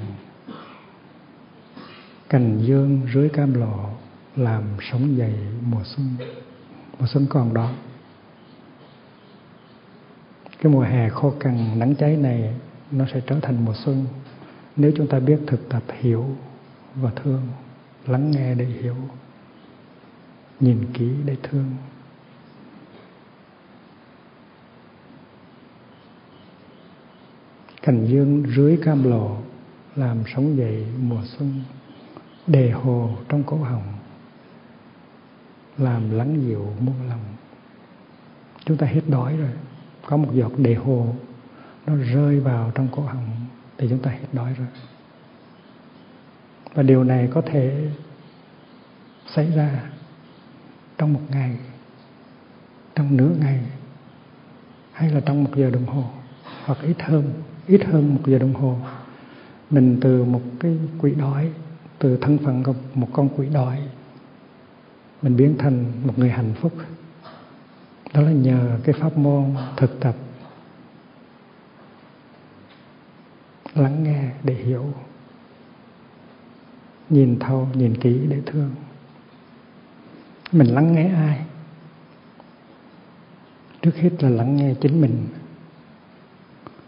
Cành 2.29 2.59
dương 2.61 3.01
rưới 3.13 3.29
cam 3.29 3.53
lộ, 3.53 3.89
làm 4.35 4.63
sống 4.91 5.17
dậy 5.17 5.33
mùa 5.61 5.83
xuân 5.83 6.15
mùa 6.99 7.07
xuân 7.07 7.25
còn 7.29 7.53
đó. 7.53 7.71
Cái 10.61 10.71
mùa 10.71 10.81
hè 10.81 11.09
khô 11.09 11.33
cằn, 11.39 11.79
nắng 11.79 11.95
cháy 11.95 12.17
này, 12.17 12.53
nó 12.91 13.05
sẽ 13.13 13.21
trở 13.27 13.39
thành 13.39 13.65
mùa 13.65 13.73
xuân. 13.85 14.05
Nếu 14.75 14.91
chúng 14.95 15.07
ta 15.07 15.19
biết 15.19 15.39
thực 15.47 15.69
tập 15.69 15.83
hiểu 15.99 16.25
và 16.95 17.11
thương, 17.15 17.41
lắng 18.07 18.31
nghe 18.31 18.55
để 18.55 18.65
hiểu 18.65 18.95
nhìn 20.59 20.85
kỹ 20.93 21.09
để 21.25 21.35
thương. 21.43 21.75
Cành 27.81 28.07
dương 28.07 28.43
rưới 28.55 28.79
cam 28.83 29.09
lộ, 29.09 29.37
làm 29.95 30.23
sống 30.35 30.57
dậy 30.57 30.85
mùa 31.01 31.21
xuân. 31.25 31.63
Đề 32.47 32.71
hồ 32.71 33.17
trong 33.29 33.43
cổ 33.43 33.57
họng, 33.57 33.93
làm 35.77 36.11
lắng 36.11 36.41
dịu 36.47 36.73
muôn 36.79 36.95
lòng. 37.09 37.23
Chúng 38.65 38.77
ta 38.77 38.87
hết 38.87 39.01
đói 39.07 39.37
rồi, 39.37 39.51
có 40.05 40.17
một 40.17 40.29
giọt 40.33 40.51
đề 40.57 40.75
hồ, 40.75 41.15
nó 41.85 41.95
rơi 41.95 42.39
vào 42.39 42.71
trong 42.75 42.87
cổ 42.91 43.01
họng 43.01 43.29
thì 43.77 43.87
chúng 43.89 43.99
ta 43.99 44.11
hết 44.11 44.27
đói 44.33 44.53
rồi. 44.53 44.67
Và 46.73 46.83
điều 46.83 47.03
này 47.03 47.29
có 47.33 47.41
thể 47.41 47.91
xảy 49.27 49.51
ra 49.51 49.89
trong 50.99 51.13
một 51.13 51.21
ngày, 51.29 51.57
trong 52.95 53.17
nửa 53.17 53.31
ngày, 53.39 53.59
hay 54.91 55.09
là 55.09 55.19
trong 55.19 55.43
một 55.43 55.49
giờ 55.55 55.69
đồng 55.69 55.85
hồ, 55.85 56.03
hoặc 56.65 56.77
ít 56.81 57.01
hơn 57.01 57.33
ít 57.67 57.85
hơn 57.85 58.15
một 58.15 58.21
giờ 58.25 58.39
đồng 58.39 58.53
hồ. 58.53 58.77
Mình 59.69 59.97
từ 60.01 60.23
một 60.23 60.41
cái 60.59 60.77
quỷ 60.99 61.15
đói, 61.15 61.51
từ 61.99 62.17
thân 62.17 62.37
phận 62.37 62.63
của 62.63 62.73
một 62.93 63.07
con 63.13 63.29
quỷ 63.37 63.49
đói, 63.49 63.79
mình 65.21 65.37
biến 65.37 65.55
thành 65.57 65.85
một 66.03 66.19
người 66.19 66.29
hạnh 66.29 66.53
phúc. 66.61 66.73
Đó 68.13 68.21
là 68.21 68.31
nhờ 68.31 68.79
cái 68.83 68.95
pháp 68.99 69.17
môn 69.17 69.55
thực 69.77 69.99
tập, 69.99 70.15
lắng 73.75 74.03
nghe 74.03 74.29
để 74.43 74.53
hiểu, 74.53 74.85
nhìn 77.09 77.39
thâu 77.39 77.67
nhìn 77.73 77.97
kỹ 78.01 78.19
để 78.29 78.41
thương 78.45 78.71
mình 80.51 80.67
lắng 80.67 80.93
nghe 80.93 81.07
ai? 81.07 81.45
Trước 83.81 83.95
hết 83.95 84.09
là 84.23 84.29
lắng 84.29 84.55
nghe 84.55 84.73
chính 84.81 85.01
mình. 85.01 85.27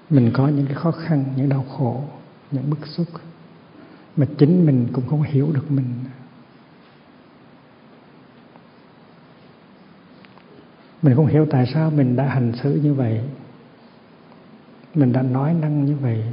Mình 0.10 0.32
có 0.34 0.48
những 0.48 0.66
cái 0.66 0.76
khó 0.76 0.92
khăn, 0.92 1.26
những 1.36 1.50
đau 1.50 1.66
khổ, 1.78 2.04
những 2.52 2.70
bức 2.70 2.88
xúc 2.88 3.08
mà 4.18 4.26
chính 4.38 4.66
mình 4.66 4.88
cũng 4.94 5.08
không 5.10 5.22
hiểu 5.22 5.52
được 5.52 5.72
mình. 5.72 5.94
Mình 11.02 11.16
không 11.16 11.28
hiểu 11.28 11.48
tại 11.52 11.72
sao 11.74 11.92
mình 11.92 12.16
đã 12.16 12.26
hành 12.26 12.54
xử 12.64 12.80
như 12.84 12.94
vậy. 12.94 13.22
Mình 14.94 15.14
đã 15.14 15.22
nói 15.22 15.54
năng 15.54 15.86
như 15.86 15.96
vậy. 15.96 16.24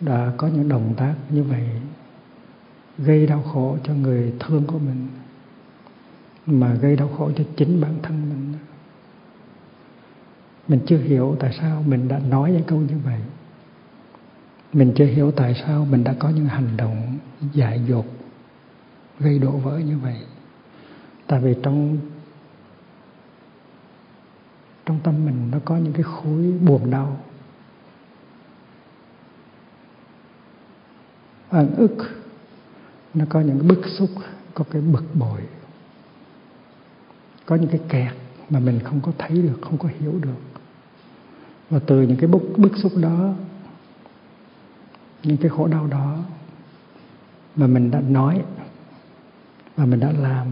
Đã 0.00 0.32
có 0.36 0.46
những 0.46 0.68
động 0.68 0.94
tác 0.96 1.14
như 1.30 1.42
vậy, 1.42 1.68
gây 2.98 3.26
đau 3.26 3.42
khổ 3.42 3.76
cho 3.84 3.94
người 3.94 4.34
thương 4.40 4.66
của 4.66 4.78
mình 4.78 5.06
mà 6.50 6.74
gây 6.74 6.96
đau 6.96 7.08
khổ 7.18 7.30
cho 7.36 7.44
chính 7.56 7.80
bản 7.80 7.94
thân 8.02 8.28
mình. 8.28 8.52
Mình 10.68 10.80
chưa 10.86 10.98
hiểu 10.98 11.36
tại 11.40 11.56
sao 11.60 11.84
mình 11.86 12.08
đã 12.08 12.18
nói 12.18 12.52
những 12.52 12.64
câu 12.64 12.78
như 12.78 12.98
vậy. 13.04 13.20
Mình 14.72 14.92
chưa 14.96 15.04
hiểu 15.04 15.30
tại 15.30 15.54
sao 15.66 15.84
mình 15.90 16.04
đã 16.04 16.14
có 16.18 16.28
những 16.28 16.46
hành 16.46 16.76
động 16.76 17.18
dại 17.52 17.80
dột, 17.88 18.06
gây 19.20 19.38
đổ 19.38 19.50
vỡ 19.50 19.78
như 19.78 19.98
vậy. 19.98 20.16
Tại 21.26 21.40
vì 21.40 21.54
trong 21.62 21.98
trong 24.86 25.00
tâm 25.04 25.24
mình 25.24 25.50
nó 25.50 25.58
có 25.64 25.76
những 25.76 25.92
cái 25.92 26.02
khối 26.02 26.52
buồn 26.66 26.90
đau. 26.90 27.20
Ẩn 31.50 31.74
ức, 31.74 31.96
nó 33.14 33.24
có 33.28 33.40
những 33.40 33.68
bức 33.68 33.80
xúc, 33.98 34.10
có 34.54 34.64
cái 34.70 34.82
bực 34.82 35.04
bội 35.14 35.40
có 37.48 37.56
những 37.56 37.70
cái 37.70 37.80
kẹt 37.88 38.12
mà 38.50 38.60
mình 38.60 38.80
không 38.84 39.00
có 39.00 39.12
thấy 39.18 39.42
được, 39.42 39.58
không 39.62 39.78
có 39.78 39.88
hiểu 40.00 40.18
được. 40.22 40.60
Và 41.70 41.78
từ 41.86 42.02
những 42.02 42.16
cái 42.16 42.26
bức 42.26 42.42
bức 42.56 42.72
xúc 42.76 42.92
đó, 42.96 43.34
những 45.22 45.36
cái 45.36 45.48
khổ 45.48 45.66
đau 45.66 45.86
đó 45.86 46.18
mà 47.56 47.66
mình 47.66 47.90
đã 47.90 48.00
nói 48.00 48.42
và 49.76 49.84
mình 49.84 50.00
đã 50.00 50.12
làm 50.12 50.46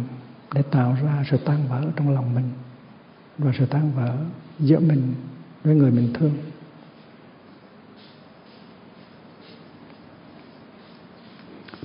để 0.54 0.62
tạo 0.62 0.96
ra 1.02 1.24
sự 1.30 1.36
tan 1.36 1.68
vỡ 1.68 1.84
trong 1.96 2.14
lòng 2.14 2.34
mình 2.34 2.50
và 3.38 3.52
sự 3.58 3.66
tan 3.66 3.92
vỡ 3.92 4.16
giữa 4.58 4.78
mình 4.78 5.14
với 5.64 5.74
người 5.74 5.90
mình 5.90 6.12
thương. 6.14 6.32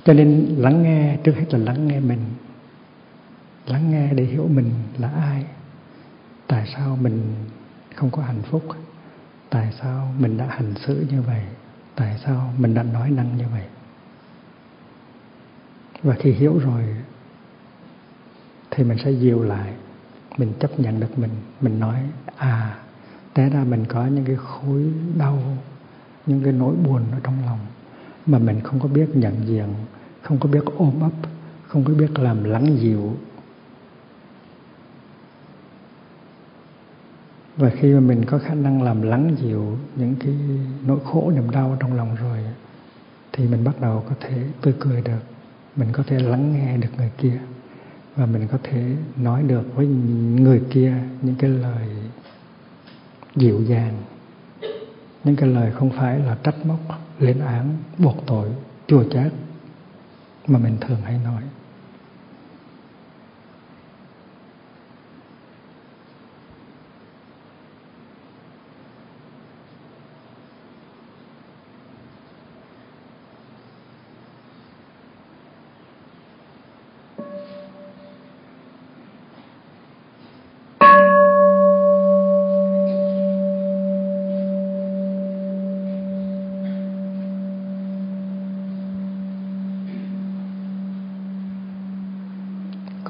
Cho 0.04 0.12
nên 0.12 0.54
lắng 0.58 0.82
nghe, 0.82 1.16
trước 1.24 1.32
hết 1.36 1.46
là 1.54 1.58
lắng 1.58 1.88
nghe 1.88 2.00
mình 2.00 2.18
lắng 3.72 3.90
nghe 3.90 4.12
để 4.14 4.24
hiểu 4.24 4.48
mình 4.48 4.70
là 4.98 5.08
ai. 5.08 5.44
Tại 6.46 6.72
sao 6.74 6.96
mình 6.96 7.34
không 7.94 8.10
có 8.10 8.22
hạnh 8.22 8.42
phúc? 8.42 8.62
Tại 9.50 9.72
sao 9.80 10.12
mình 10.18 10.36
đã 10.38 10.46
hành 10.46 10.74
xử 10.86 11.06
như 11.10 11.22
vậy? 11.22 11.42
Tại 11.94 12.20
sao 12.24 12.52
mình 12.58 12.74
đã 12.74 12.82
nói 12.82 13.10
năng 13.10 13.36
như 13.36 13.44
vậy? 13.52 13.64
Và 16.02 16.14
khi 16.18 16.32
hiểu 16.32 16.58
rồi, 16.58 16.82
thì 18.70 18.84
mình 18.84 18.98
sẽ 19.04 19.10
dịu 19.10 19.42
lại. 19.42 19.72
Mình 20.38 20.52
chấp 20.60 20.80
nhận 20.80 21.00
được 21.00 21.18
mình. 21.18 21.30
Mình 21.60 21.80
nói 21.80 21.96
à 22.36 22.78
té 23.34 23.48
ra 23.48 23.64
mình 23.64 23.84
có 23.88 24.06
những 24.06 24.24
cái 24.24 24.36
khối 24.36 24.92
đau, 25.18 25.42
những 26.26 26.44
cái 26.44 26.52
nỗi 26.52 26.74
buồn 26.74 27.02
ở 27.12 27.18
trong 27.22 27.34
lòng 27.46 27.58
mà 28.26 28.38
mình 28.38 28.60
không 28.60 28.80
có 28.80 28.88
biết 28.88 29.08
nhận 29.14 29.46
diện, 29.46 29.68
không 30.22 30.38
có 30.38 30.48
biết 30.48 30.64
ôm 30.76 31.00
ấp, 31.00 31.30
không 31.66 31.84
có 31.84 31.94
biết 31.94 32.18
làm 32.18 32.44
lắng 32.44 32.76
dịu 32.78 33.16
và 37.56 37.70
khi 37.70 37.94
mà 37.94 38.00
mình 38.00 38.24
có 38.24 38.38
khả 38.38 38.54
năng 38.54 38.82
làm 38.82 39.02
lắng 39.02 39.36
dịu 39.42 39.78
những 39.96 40.14
cái 40.20 40.34
nỗi 40.86 40.98
khổ, 41.04 41.32
niềm 41.34 41.50
đau 41.50 41.76
trong 41.80 41.94
lòng 41.94 42.14
rồi, 42.14 42.38
thì 43.32 43.48
mình 43.48 43.64
bắt 43.64 43.80
đầu 43.80 44.04
có 44.08 44.14
thể 44.20 44.44
tươi 44.60 44.74
cười 44.80 45.02
được. 45.02 45.20
Mình 45.76 45.88
có 45.92 46.02
thể 46.06 46.18
lắng 46.18 46.52
nghe 46.52 46.76
được 46.76 46.88
người 46.96 47.10
kia. 47.18 47.38
Và 48.16 48.26
mình 48.26 48.48
có 48.52 48.58
thể 48.62 48.96
nói 49.16 49.42
được 49.42 49.76
với 49.76 49.86
người 50.36 50.62
kia 50.70 50.94
những 51.22 51.34
cái 51.34 51.50
lời 51.50 51.88
dịu 53.36 53.62
dàng. 53.62 54.02
Những 55.24 55.36
cái 55.36 55.48
lời 55.48 55.72
không 55.72 55.90
phải 55.90 56.18
là 56.18 56.36
trách 56.42 56.66
móc, 56.66 56.80
lên 57.18 57.40
án, 57.40 57.76
buộc 57.98 58.16
tội, 58.26 58.48
chua 58.86 59.04
chát 59.04 59.32
mà 60.46 60.58
mình 60.58 60.76
thường 60.80 61.00
hay 61.04 61.20
nói. 61.24 61.42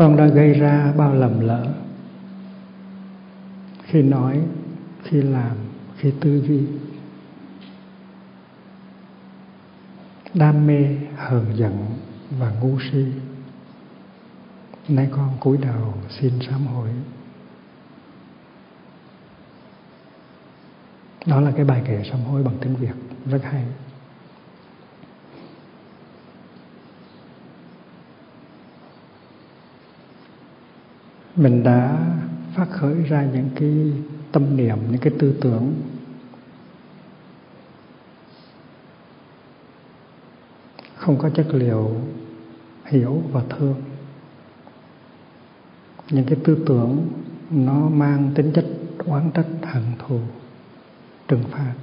Con 0.03 0.17
đã 0.17 0.27
gây 0.27 0.53
ra 0.53 0.93
bao 0.97 1.15
lầm 1.15 1.41
lỡ. 1.41 1.75
Khi 3.85 4.03
nói, 4.03 4.41
khi 5.03 5.23
làm, 5.23 5.57
khi 5.97 6.13
tư 6.21 6.43
duy. 6.49 6.61
Đam 10.35 10.67
mê, 10.67 10.97
hờn 11.17 11.45
giận 11.57 11.87
và 12.39 12.51
ngu 12.51 12.79
si. 12.81 13.07
Nay 14.89 15.09
con 15.11 15.37
cúi 15.41 15.57
đầu 15.57 15.95
xin 16.21 16.33
sám 16.51 16.67
hối. 16.67 16.89
Đó 21.27 21.41
là 21.41 21.51
cái 21.51 21.65
bài 21.65 21.83
kể 21.87 22.03
sám 22.11 22.21
hối 22.21 22.43
bằng 22.43 22.55
tiếng 22.61 22.77
việt, 22.77 22.95
rất 23.27 23.41
hay. 23.43 23.65
Mình 31.37 31.63
đã 31.63 32.07
phát 32.55 32.67
khởi 32.71 32.95
ra 32.95 33.25
những 33.33 33.51
cái 33.55 33.93
tâm 34.33 34.57
niệm, 34.57 34.79
những 34.91 35.01
cái 35.01 35.13
tư 35.19 35.35
tưởng. 35.41 35.75
Không 40.97 41.19
có 41.19 41.31
chất 41.31 41.47
liệu 41.53 41.97
hiểu 42.85 43.23
và 43.33 43.43
thương. 43.51 43.75
Những 46.11 46.27
cái 46.27 46.39
tư 46.45 46.65
tưởng 46.67 47.09
nó 47.51 47.89
mang 47.89 48.31
tính 48.35 48.53
chất 48.55 48.67
oán 49.07 49.31
trách, 49.35 49.47
hận 49.63 49.85
thù, 49.99 50.21
trừng 51.29 51.45
phạt. 51.51 51.75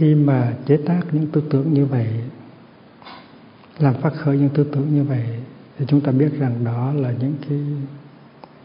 Khi 0.00 0.14
mà 0.14 0.54
chế 0.66 0.76
tác 0.76 1.00
những 1.12 1.26
tư 1.26 1.42
tưởng 1.50 1.74
như 1.74 1.86
vậy, 1.86 2.08
làm 3.78 3.94
phát 3.94 4.12
khởi 4.14 4.38
những 4.38 4.48
tư 4.48 4.64
tưởng 4.72 4.94
như 4.94 5.04
vậy, 5.04 5.26
thì 5.78 5.84
chúng 5.88 6.00
ta 6.00 6.12
biết 6.12 6.32
rằng 6.38 6.64
đó 6.64 6.92
là 6.92 7.12
những 7.20 7.34
cái 7.48 7.58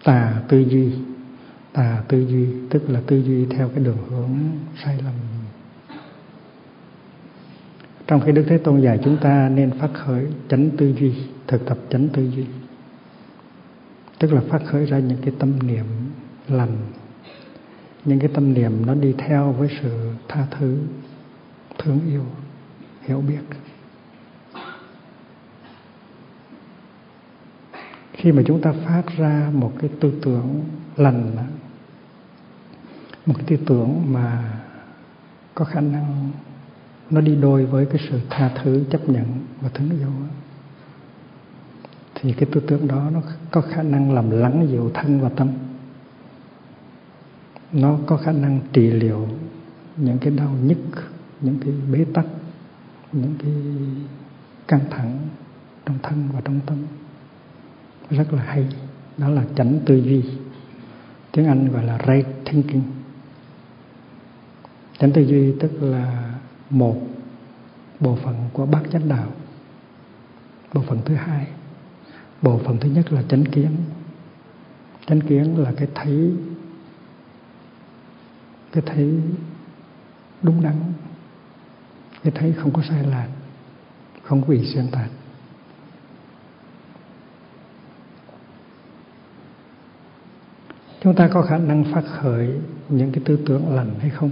tà 0.04 0.42
tư 0.48 0.60
duy. 0.60 0.92
Tà 1.74 2.04
tư 2.08 2.28
duy, 2.28 2.48
tức 2.70 2.90
là 2.90 3.02
tư 3.08 3.24
duy 3.24 3.46
theo 3.46 3.70
cái 3.70 3.84
đường 3.84 3.98
hướng 4.10 4.30
sai 4.84 4.98
lầm. 4.98 5.14
Trong 8.08 8.22
khi 8.22 8.32
đức 8.32 8.46
thế 8.48 8.58
tôn 8.58 8.82
dạy 8.82 9.00
chúng 9.04 9.18
ta 9.18 9.50
nên 9.50 9.80
phát 9.80 9.90
khởi 9.94 10.28
chánh 10.50 10.70
tư 10.78 10.94
duy, 11.00 11.14
thực 11.48 11.66
tập 11.66 11.78
chánh 11.90 12.10
tư 12.10 12.32
duy. 12.36 12.46
Tức 14.20 14.34
là 14.34 14.42
phát 14.50 14.62
khởi 14.66 14.86
ra 14.86 15.00
những 15.00 15.18
cái 15.22 15.34
tâm 15.40 15.68
niệm 15.68 15.86
lành. 16.48 16.78
Những 18.06 18.20
cái 18.20 18.30
tâm 18.34 18.54
niệm 18.54 18.86
nó 18.86 18.94
đi 18.96 19.14
theo 19.18 19.52
với 19.52 19.70
sự 19.82 20.10
tha 20.28 20.48
thứ 20.60 20.78
thương 21.86 22.00
yêu, 22.10 22.26
hiểu 23.02 23.22
biết. 23.22 23.42
Khi 28.14 28.32
mà 28.32 28.42
chúng 28.46 28.62
ta 28.62 28.74
phát 28.86 29.04
ra 29.18 29.50
một 29.54 29.74
cái 29.80 29.90
tư 30.00 30.14
tưởng 30.22 30.64
lành, 30.96 31.36
một 33.26 33.34
cái 33.38 33.46
tư 33.48 33.58
tưởng 33.66 34.14
mà 34.14 34.54
có 35.56 35.66
khả 35.66 35.82
năng 35.82 36.32
nó 37.10 37.22
đi 37.22 37.36
đôi 37.36 37.66
với 37.66 37.86
cái 37.86 37.98
sự 38.10 38.20
tha 38.30 38.52
thứ, 38.64 38.84
chấp 38.92 39.10
nhận 39.10 39.26
và 39.62 39.70
thương 39.70 39.90
yêu, 40.00 40.10
thì 42.16 42.34
cái 42.34 42.50
tư 42.52 42.62
tưởng 42.68 42.88
đó 42.88 43.10
nó 43.14 43.22
có 43.52 43.62
khả 43.62 43.84
năng 43.84 44.14
làm 44.14 44.30
lắng 44.30 44.68
dịu 44.72 44.92
thân 44.94 45.22
và 45.22 45.30
tâm. 45.30 45.50
Nó 47.72 47.98
có 48.06 48.18
khả 48.18 48.32
năng 48.32 48.60
trị 48.74 48.92
liệu 48.92 49.28
những 49.98 50.18
cái 50.18 50.32
đau 50.32 50.50
nhức 50.64 50.78
những 51.42 51.60
cái 51.60 51.74
bế 51.92 52.06
tắc, 52.14 52.26
những 53.12 53.36
cái 53.44 53.54
căng 54.68 54.90
thẳng 54.90 55.20
trong 55.86 55.98
thân 56.04 56.30
và 56.34 56.42
trong 56.42 56.60
tâm. 56.66 56.78
Rất 58.10 58.34
là 58.34 58.44
hay. 58.44 58.68
Đó 59.18 59.30
là 59.30 59.46
chánh 59.56 59.80
tư 59.86 59.96
duy. 59.96 60.24
Tiếng 61.32 61.46
anh 61.46 61.72
gọi 61.72 61.86
là 61.86 61.98
right 62.08 62.28
thinking. 62.46 62.82
Chánh 65.00 65.12
tư 65.12 65.22
duy 65.22 65.54
tức 65.60 65.72
là 65.82 66.34
một 66.70 67.02
bộ 68.00 68.16
phận 68.16 68.36
của 68.54 68.66
bát 68.66 68.82
chánh 68.92 69.10
đạo. 69.10 69.28
Bộ 70.74 70.82
phận 70.82 71.00
thứ 71.06 71.16
hai. 71.16 71.48
Bộ 72.42 72.60
phận 72.66 72.78
thứ 72.78 72.90
nhất 72.90 73.14
là 73.14 73.24
chánh 73.30 73.46
kiến. 73.46 73.72
Chánh 75.08 75.22
kiến 75.22 75.58
là 75.58 75.72
cái 75.78 75.88
thấy 75.96 76.34
cái 78.72 78.84
thấy 78.86 79.20
đúng 80.42 80.62
đắn 80.62 80.76
thì 82.26 82.32
thấy 82.36 82.54
không 82.54 82.74
có 82.74 82.82
sai 82.90 83.04
lạc 83.04 83.28
không 84.24 84.42
có 84.42 84.48
bị 84.48 84.66
xuyên 84.74 84.88
tạc. 84.92 85.10
Chúng 91.02 91.16
ta 91.16 91.30
có 91.34 91.42
khả 91.42 91.58
năng 91.58 91.84
phát 91.94 92.04
khởi 92.22 92.50
những 92.90 93.12
cái 93.12 93.24
tư 93.26 93.40
tưởng 93.46 93.76
lành 93.76 94.00
hay 94.00 94.10
không? 94.10 94.32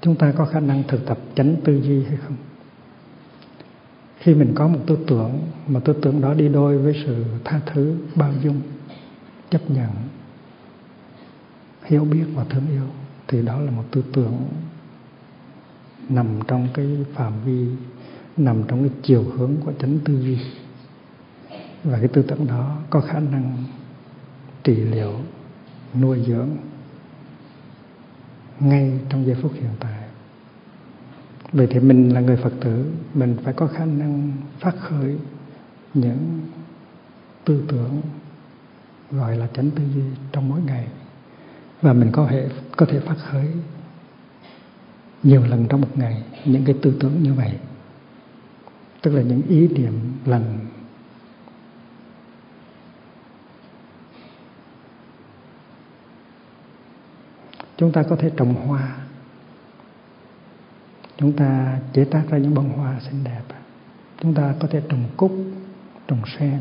Chúng 0.00 0.16
ta 0.16 0.32
có 0.36 0.44
khả 0.44 0.60
năng 0.60 0.82
thực 0.88 1.06
tập 1.06 1.18
chánh 1.34 1.56
tư 1.64 1.80
duy 1.82 2.04
hay 2.04 2.16
không? 2.16 2.36
Khi 4.18 4.34
mình 4.34 4.52
có 4.54 4.68
một 4.68 4.78
tư 4.86 4.98
tưởng, 5.06 5.40
mà 5.66 5.80
tư 5.80 5.94
tưởng 6.02 6.20
đó 6.20 6.34
đi 6.34 6.48
đôi 6.48 6.78
với 6.78 7.02
sự 7.06 7.24
tha 7.44 7.60
thứ, 7.66 7.96
bao 8.14 8.32
dung, 8.42 8.60
chấp 9.50 9.70
nhận, 9.70 9.90
hiểu 11.84 12.04
biết 12.04 12.24
và 12.34 12.44
thương 12.44 12.66
yêu, 12.70 12.86
thì 13.28 13.42
đó 13.42 13.60
là 13.60 13.70
một 13.70 13.84
tư 13.90 14.04
tưởng 14.12 14.48
nằm 16.08 16.26
trong 16.48 16.68
cái 16.74 16.86
phạm 17.14 17.32
vi, 17.44 17.66
nằm 18.36 18.62
trong 18.68 18.80
cái 18.80 18.90
chiều 19.02 19.22
hướng 19.22 19.56
của 19.64 19.72
chánh 19.80 19.98
tư 20.04 20.20
duy. 20.20 20.38
Và 21.84 21.98
cái 21.98 22.08
tư 22.08 22.22
tưởng 22.22 22.46
đó 22.46 22.76
có 22.90 23.00
khả 23.00 23.18
năng 23.18 23.64
trị 24.62 24.74
liệu, 24.74 25.12
nuôi 26.00 26.24
dưỡng 26.26 26.48
ngay 28.60 29.00
trong 29.08 29.26
giây 29.26 29.36
phút 29.42 29.52
hiện 29.54 29.70
tại. 29.80 30.02
Vậy 31.52 31.66
thì 31.70 31.80
mình 31.80 32.14
là 32.14 32.20
người 32.20 32.36
phật 32.36 32.52
tử, 32.60 32.92
mình 33.14 33.36
phải 33.44 33.54
có 33.54 33.66
khả 33.66 33.84
năng 33.84 34.32
phát 34.60 34.74
khởi 34.80 35.16
những 35.94 36.40
tư 37.44 37.64
tưởng 37.68 38.00
gọi 39.10 39.36
là 39.36 39.46
chánh 39.54 39.70
tư 39.70 39.82
duy 39.94 40.02
trong 40.32 40.48
mỗi 40.48 40.60
ngày. 40.66 40.86
Và 41.82 41.92
mình 41.92 42.10
có 42.12 42.26
thể 42.30 42.48
có 42.76 42.86
thể 42.86 43.00
phát 43.00 43.16
khởi 43.18 43.46
nhiều 45.24 45.44
lần 45.44 45.66
trong 45.68 45.80
một 45.80 45.98
ngày, 45.98 46.22
những 46.44 46.64
cái 46.64 46.74
tư 46.82 46.96
tưởng 47.00 47.22
như 47.22 47.34
vậy. 47.34 47.52
Tức 49.02 49.14
là 49.14 49.22
những 49.22 49.42
ý 49.48 49.68
niệm 49.68 50.12
lành. 50.24 50.58
Chúng 57.76 57.92
ta 57.92 58.02
có 58.02 58.16
thể 58.16 58.30
trồng 58.36 58.54
hoa. 58.54 58.96
Chúng 61.16 61.32
ta 61.32 61.78
chế 61.92 62.04
tác 62.04 62.22
ra 62.28 62.38
những 62.38 62.54
bông 62.54 62.68
hoa 62.68 63.00
xinh 63.00 63.24
đẹp. 63.24 63.42
Chúng 64.20 64.34
ta 64.34 64.54
có 64.60 64.68
thể 64.70 64.82
trồng 64.88 65.04
cúc, 65.16 65.32
trồng 66.08 66.22
sen. 66.38 66.58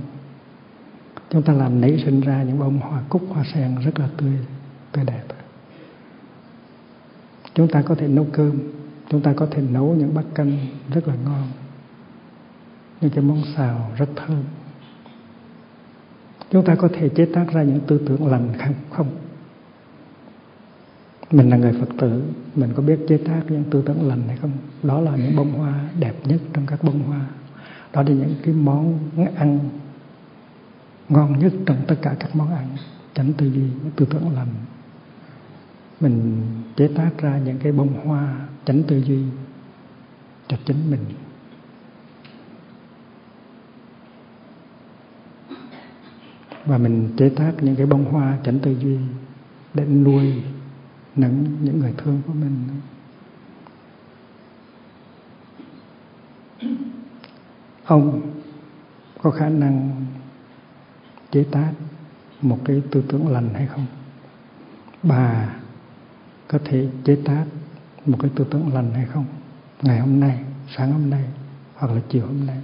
Chúng 1.29 1.43
ta 1.43 1.53
làm 1.53 1.81
nảy 1.81 2.01
sinh 2.05 2.21
ra 2.21 2.43
những 2.43 2.59
bông 2.59 2.79
hoa 2.79 3.01
cúc, 3.09 3.21
hoa 3.29 3.43
sen 3.53 3.75
rất 3.85 3.99
là 3.99 4.09
tươi 4.17 4.37
tươi 4.91 5.05
đẹp 5.05 5.23
chúng 7.53 7.67
ta 7.67 7.81
có 7.81 7.95
thể 7.95 8.07
nấu 8.07 8.27
cơm, 8.33 8.59
chúng 9.09 9.21
ta 9.21 9.33
có 9.33 9.47
thể 9.51 9.61
nấu 9.61 9.95
những 9.95 10.13
bát 10.13 10.25
canh 10.35 10.57
rất 10.93 11.07
là 11.07 11.15
ngon. 11.25 11.47
Những 13.01 13.11
cái 13.11 13.23
món 13.23 13.41
xào 13.55 13.91
rất 13.97 14.09
thơm. 14.15 14.43
Chúng 16.51 16.65
ta 16.65 16.75
có 16.75 16.89
thể 16.93 17.09
chế 17.09 17.25
tác 17.25 17.45
ra 17.53 17.63
những 17.63 17.79
tư 17.87 18.01
tưởng 18.07 18.27
lành 18.27 18.53
không 18.59 18.73
không? 18.89 19.07
Mình 21.31 21.49
là 21.49 21.57
người 21.57 21.73
phật 21.79 21.89
tử, 21.99 22.23
mình 22.55 22.69
có 22.75 22.83
biết 22.83 22.99
chế 23.09 23.17
tác 23.17 23.41
những 23.49 23.63
tư 23.63 23.83
tưởng 23.85 24.07
lành 24.07 24.21
hay 24.27 24.37
không? 24.37 24.51
Đó 24.83 25.01
là 25.01 25.15
những 25.15 25.35
bông 25.35 25.51
hoa 25.51 25.89
đẹp 25.99 26.13
nhất 26.25 26.41
trong 26.53 26.65
các 26.65 26.83
bông 26.83 27.03
hoa. 27.03 27.25
Đó 27.93 28.01
là 28.01 28.09
những 28.09 28.35
cái 28.43 28.53
món 28.53 28.99
ăn 29.35 29.59
ngon 31.09 31.39
nhất 31.39 31.53
trong 31.65 31.77
tất 31.87 31.95
cả 32.01 32.15
các 32.19 32.35
món 32.35 32.55
ăn. 32.55 32.67
Tránh 33.13 33.33
tư 33.33 33.45
duy, 33.45 33.61
những 33.61 33.91
tư 33.95 34.05
tưởng 34.09 34.35
lành 34.35 34.47
mình 36.03 36.41
chế 36.75 36.87
tác 36.95 37.11
ra 37.17 37.37
những 37.37 37.57
cái 37.57 37.71
bông 37.71 38.05
hoa 38.05 38.47
tránh 38.65 38.83
tư 38.87 38.97
duy 38.97 39.23
cho 40.47 40.57
chính 40.65 40.91
mình. 40.91 41.05
Và 46.65 46.77
mình 46.77 47.09
chế 47.17 47.29
tác 47.29 47.53
những 47.61 47.75
cái 47.75 47.85
bông 47.85 48.05
hoa 48.05 48.37
tránh 48.43 48.59
tư 48.59 48.75
duy 48.79 48.97
để 49.73 49.85
nuôi, 49.85 50.43
nấng 51.15 51.45
những 51.61 51.79
người 51.79 51.93
thương 51.97 52.21
của 52.27 52.33
mình. 52.33 52.67
Ông 57.85 58.21
có 59.21 59.31
khả 59.31 59.49
năng 59.49 60.05
chế 61.31 61.43
tác 61.51 61.73
một 62.41 62.59
cái 62.65 62.81
tư 62.91 63.03
tưởng 63.07 63.27
lành 63.27 63.53
hay 63.53 63.67
không. 63.67 63.85
Bà 65.03 65.49
có 66.53 66.59
thể 66.65 66.87
chế 67.03 67.17
tác 67.25 67.45
một 68.05 68.17
cái 68.21 68.31
tư 68.35 68.45
tưởng 68.51 68.73
lành 68.73 68.93
hay 68.93 69.05
không? 69.05 69.25
Ngày 69.81 69.99
hôm 69.99 70.19
nay, 70.19 70.39
sáng 70.77 70.91
hôm 70.91 71.09
nay, 71.09 71.23
hoặc 71.75 71.91
là 71.91 72.01
chiều 72.09 72.25
hôm 72.25 72.47
nay. 72.47 72.57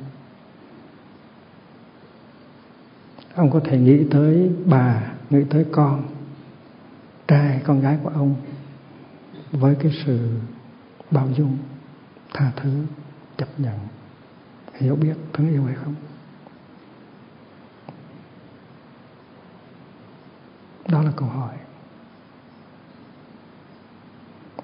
Ông 3.36 3.52
có 3.52 3.60
thể 3.64 3.80
nghĩ 3.80 4.04
tới 4.12 4.52
bà, 4.66 5.12
nghĩ 5.30 5.40
tới 5.50 5.66
con, 5.72 6.04
trai, 7.28 7.62
con 7.64 7.80
gái 7.82 7.98
của 8.04 8.10
ông 8.10 8.36
với 9.52 9.76
cái 9.76 9.92
sự 10.06 10.30
bao 11.12 11.30
dung, 11.38 11.58
tha 12.34 12.52
thứ, 12.56 12.86
chấp 13.38 13.60
nhận, 13.60 13.80
hiểu 14.74 14.96
biết, 14.96 15.16
thương 15.34 15.50
yêu 15.50 15.64
hay 15.64 15.76
không? 15.76 15.96
Đó 20.88 21.02
là 21.02 21.12
câu 21.16 21.28
hỏi 21.28 21.59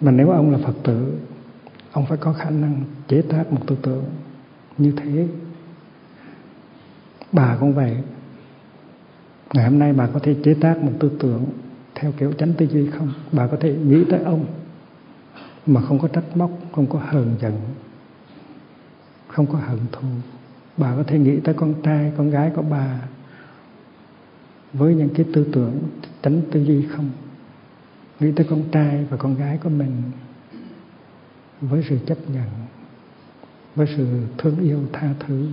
mà 0.02 0.12
nếu 0.12 0.30
ông 0.30 0.52
là 0.52 0.58
phật 0.58 0.76
tử, 0.84 1.18
ông 1.92 2.06
phải 2.06 2.18
có 2.18 2.34
khả 2.34 2.50
năng 2.50 2.82
chế 3.08 3.22
tác 3.22 3.54
một 3.54 3.68
tư 3.68 3.78
tưởng 3.82 4.04
như 4.78 4.92
thế. 4.92 5.28
Bà 7.32 7.58
cũng 7.60 7.74
vậy. 7.74 7.98
Ngày 9.54 9.66
hôm 9.66 9.80
nay 9.80 9.94
bà 9.94 10.08
có 10.08 10.20
thể 10.20 10.36
chế 10.44 10.54
tác 10.54 10.78
một 10.78 10.92
tư 11.00 11.12
tưởng 11.20 11.46
theo 11.96 12.12
kiểu 12.12 12.32
chánh 12.32 12.54
tư 12.54 12.68
duy 12.68 12.90
không? 12.90 13.14
Bà 13.32 13.48
có 13.48 13.58
thể 13.60 13.76
nghĩ 13.76 14.04
tới 14.10 14.20
ông, 14.20 14.46
mà 15.66 15.82
không 15.82 16.00
có 16.00 16.08
trách 16.08 16.38
móc, 16.38 16.52
không 16.72 16.88
có 16.88 17.00
hờn 17.00 17.36
giận, 17.42 17.54
không 19.28 19.46
có 19.46 19.58
hận 19.58 19.80
thù. 19.92 20.08
Bà 20.78 20.96
có 20.96 21.04
thể 21.08 21.20
nghĩ 21.20 21.40
tới 21.40 21.54
con 21.54 21.74
trai, 21.84 22.12
con 22.18 22.30
gái 22.30 22.52
của 22.56 22.62
bà 22.62 23.00
với 24.74 24.96
những 24.96 25.10
cái 25.10 25.26
tư 25.34 25.48
tưởng 25.52 25.80
tránh 26.24 26.42
tư 26.52 26.64
duy 26.64 26.86
không? 26.88 27.10
Nghĩ 28.20 28.32
tới 28.36 28.48
con 28.50 28.64
trai 28.72 29.06
và 29.10 29.18
con 29.18 29.36
gái 29.36 29.58
của 29.64 29.70
mình 29.70 30.02
với 31.62 31.86
sự 31.90 31.98
chấp 32.08 32.18
nhận, 32.30 32.50
với 33.76 33.88
sự 33.98 34.08
thương 34.38 34.60
yêu 34.60 34.80
tha 34.94 35.10
thứ. 35.20 35.48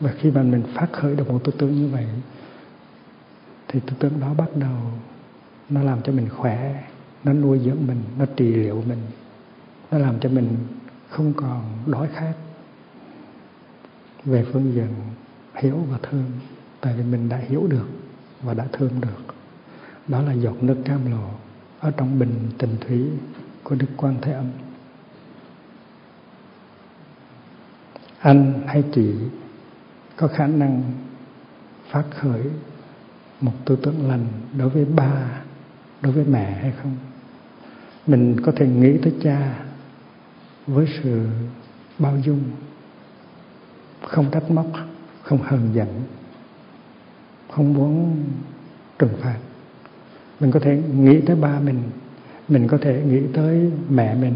Và 0.00 0.12
khi 0.18 0.30
mà 0.30 0.42
mình 0.42 0.62
phát 0.74 0.86
khởi 0.92 1.16
được 1.16 1.30
một 1.30 1.40
tư 1.44 1.52
tưởng 1.58 1.74
như 1.74 1.88
vậy, 1.88 2.06
thì 3.68 3.80
tư 3.86 3.92
tưởng 3.98 4.20
đó 4.20 4.34
bắt 4.34 4.48
đầu 4.56 4.78
nó 5.68 5.82
làm 5.82 6.02
cho 6.02 6.12
mình 6.12 6.28
khỏe, 6.28 6.84
nó 7.24 7.32
nuôi 7.32 7.60
dưỡng 7.64 7.86
mình, 7.86 8.02
nó 8.18 8.26
trị 8.36 8.54
liệu 8.54 8.82
mình, 8.88 8.98
nó 9.90 9.98
làm 9.98 10.20
cho 10.20 10.28
mình 10.28 10.56
không 11.08 11.32
còn 11.36 11.62
đói 11.86 12.08
khát. 12.14 12.32
Về 14.24 14.44
phương 14.52 14.72
diện 14.74 14.88
hiểu 15.54 15.78
và 15.90 15.98
thương, 16.02 16.24
tại 16.80 16.94
vì 16.96 17.02
mình 17.02 17.28
đã 17.28 17.36
hiểu 17.36 17.66
được 17.66 17.86
và 18.42 18.54
đã 18.54 18.66
thương 18.72 19.00
được 19.00 19.35
đó 20.08 20.22
là 20.22 20.32
giọt 20.32 20.62
nước 20.62 20.76
cam 20.84 21.10
lộ 21.10 21.28
ở 21.80 21.90
trong 21.90 22.18
bình 22.18 22.50
tình 22.58 22.76
thủy 22.80 23.06
của 23.62 23.74
đức 23.74 23.86
quan 23.96 24.16
thế 24.22 24.32
âm. 24.32 24.46
Anh 28.18 28.62
hay 28.66 28.84
chị 28.94 29.14
có 30.16 30.28
khả 30.28 30.46
năng 30.46 30.82
phát 31.90 32.04
khởi 32.10 32.42
một 33.40 33.52
tư 33.64 33.76
tưởng 33.82 34.08
lành 34.08 34.26
đối 34.58 34.68
với 34.68 34.84
ba, 34.84 35.42
đối 36.00 36.12
với 36.12 36.24
mẹ 36.24 36.52
hay 36.52 36.72
không? 36.82 36.96
Mình 38.06 38.40
có 38.44 38.52
thể 38.56 38.66
nghĩ 38.66 38.98
tới 39.02 39.14
cha 39.22 39.64
với 40.66 40.86
sự 41.02 41.28
bao 41.98 42.18
dung, 42.18 42.42
không 44.02 44.30
trách 44.30 44.50
móc, 44.50 44.66
không 45.22 45.42
hờn 45.42 45.70
giận, 45.72 46.02
không 47.50 47.74
muốn 47.74 48.24
trừng 48.98 49.16
phạt 49.20 49.38
mình 50.40 50.50
có 50.50 50.60
thể 50.60 50.82
nghĩ 50.96 51.20
tới 51.20 51.36
ba 51.36 51.60
mình. 51.60 51.82
Mình 52.48 52.68
có 52.68 52.78
thể 52.78 53.02
nghĩ 53.02 53.20
tới 53.34 53.70
mẹ 53.90 54.14
mình 54.14 54.34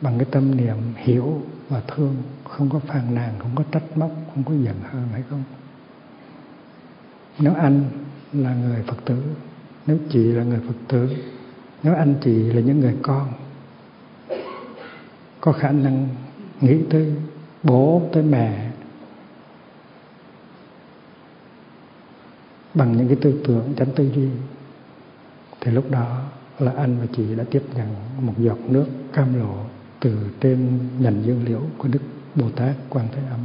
bằng 0.00 0.18
cái 0.18 0.26
tâm 0.30 0.56
niệm 0.56 0.76
hiểu 0.96 1.42
và 1.68 1.82
thương, 1.88 2.16
không 2.44 2.70
có 2.70 2.78
phàn 2.78 3.14
nàn, 3.14 3.34
không 3.38 3.50
có 3.54 3.64
trách 3.72 3.96
móc, 3.98 4.10
không 4.34 4.44
có 4.44 4.52
giận 4.64 4.76
hờn 4.90 5.08
hay 5.12 5.22
không? 5.30 5.42
Nếu 7.38 7.54
anh 7.54 7.84
là 8.32 8.54
người 8.54 8.82
phật 8.86 9.04
tử, 9.04 9.22
nếu 9.86 9.98
chị 10.10 10.24
là 10.24 10.44
người 10.44 10.60
phật 10.66 10.74
tử, 10.88 11.08
nếu 11.82 11.94
anh 11.94 12.14
chị 12.24 12.32
là 12.32 12.60
những 12.60 12.80
người 12.80 12.96
con, 13.02 13.32
có 15.40 15.52
khả 15.52 15.70
năng 15.70 16.08
nghĩ 16.60 16.78
tới 16.90 17.14
bố, 17.62 18.02
tới 18.12 18.22
mẹ 18.22 18.70
bằng 22.74 22.96
những 22.96 23.08
cái 23.08 23.16
tư 23.20 23.42
tưởng 23.46 23.72
tránh 23.76 23.88
tư 23.96 24.10
duy 24.14 24.28
thì 25.64 25.72
lúc 25.72 25.90
đó 25.90 26.22
là 26.58 26.72
anh 26.76 26.96
và 27.00 27.06
chị 27.16 27.34
đã 27.34 27.44
tiếp 27.50 27.62
nhận 27.74 27.94
một 28.20 28.34
giọt 28.38 28.58
nước 28.68 28.86
cam 29.12 29.40
lộ 29.40 29.54
từ 30.00 30.30
trên 30.40 30.78
nhành 30.98 31.22
dương 31.22 31.44
liễu 31.44 31.60
của 31.78 31.88
đức 31.88 32.00
bồ 32.34 32.50
tát 32.50 32.76
quan 32.88 33.08
thế 33.12 33.22
âm. 33.30 33.40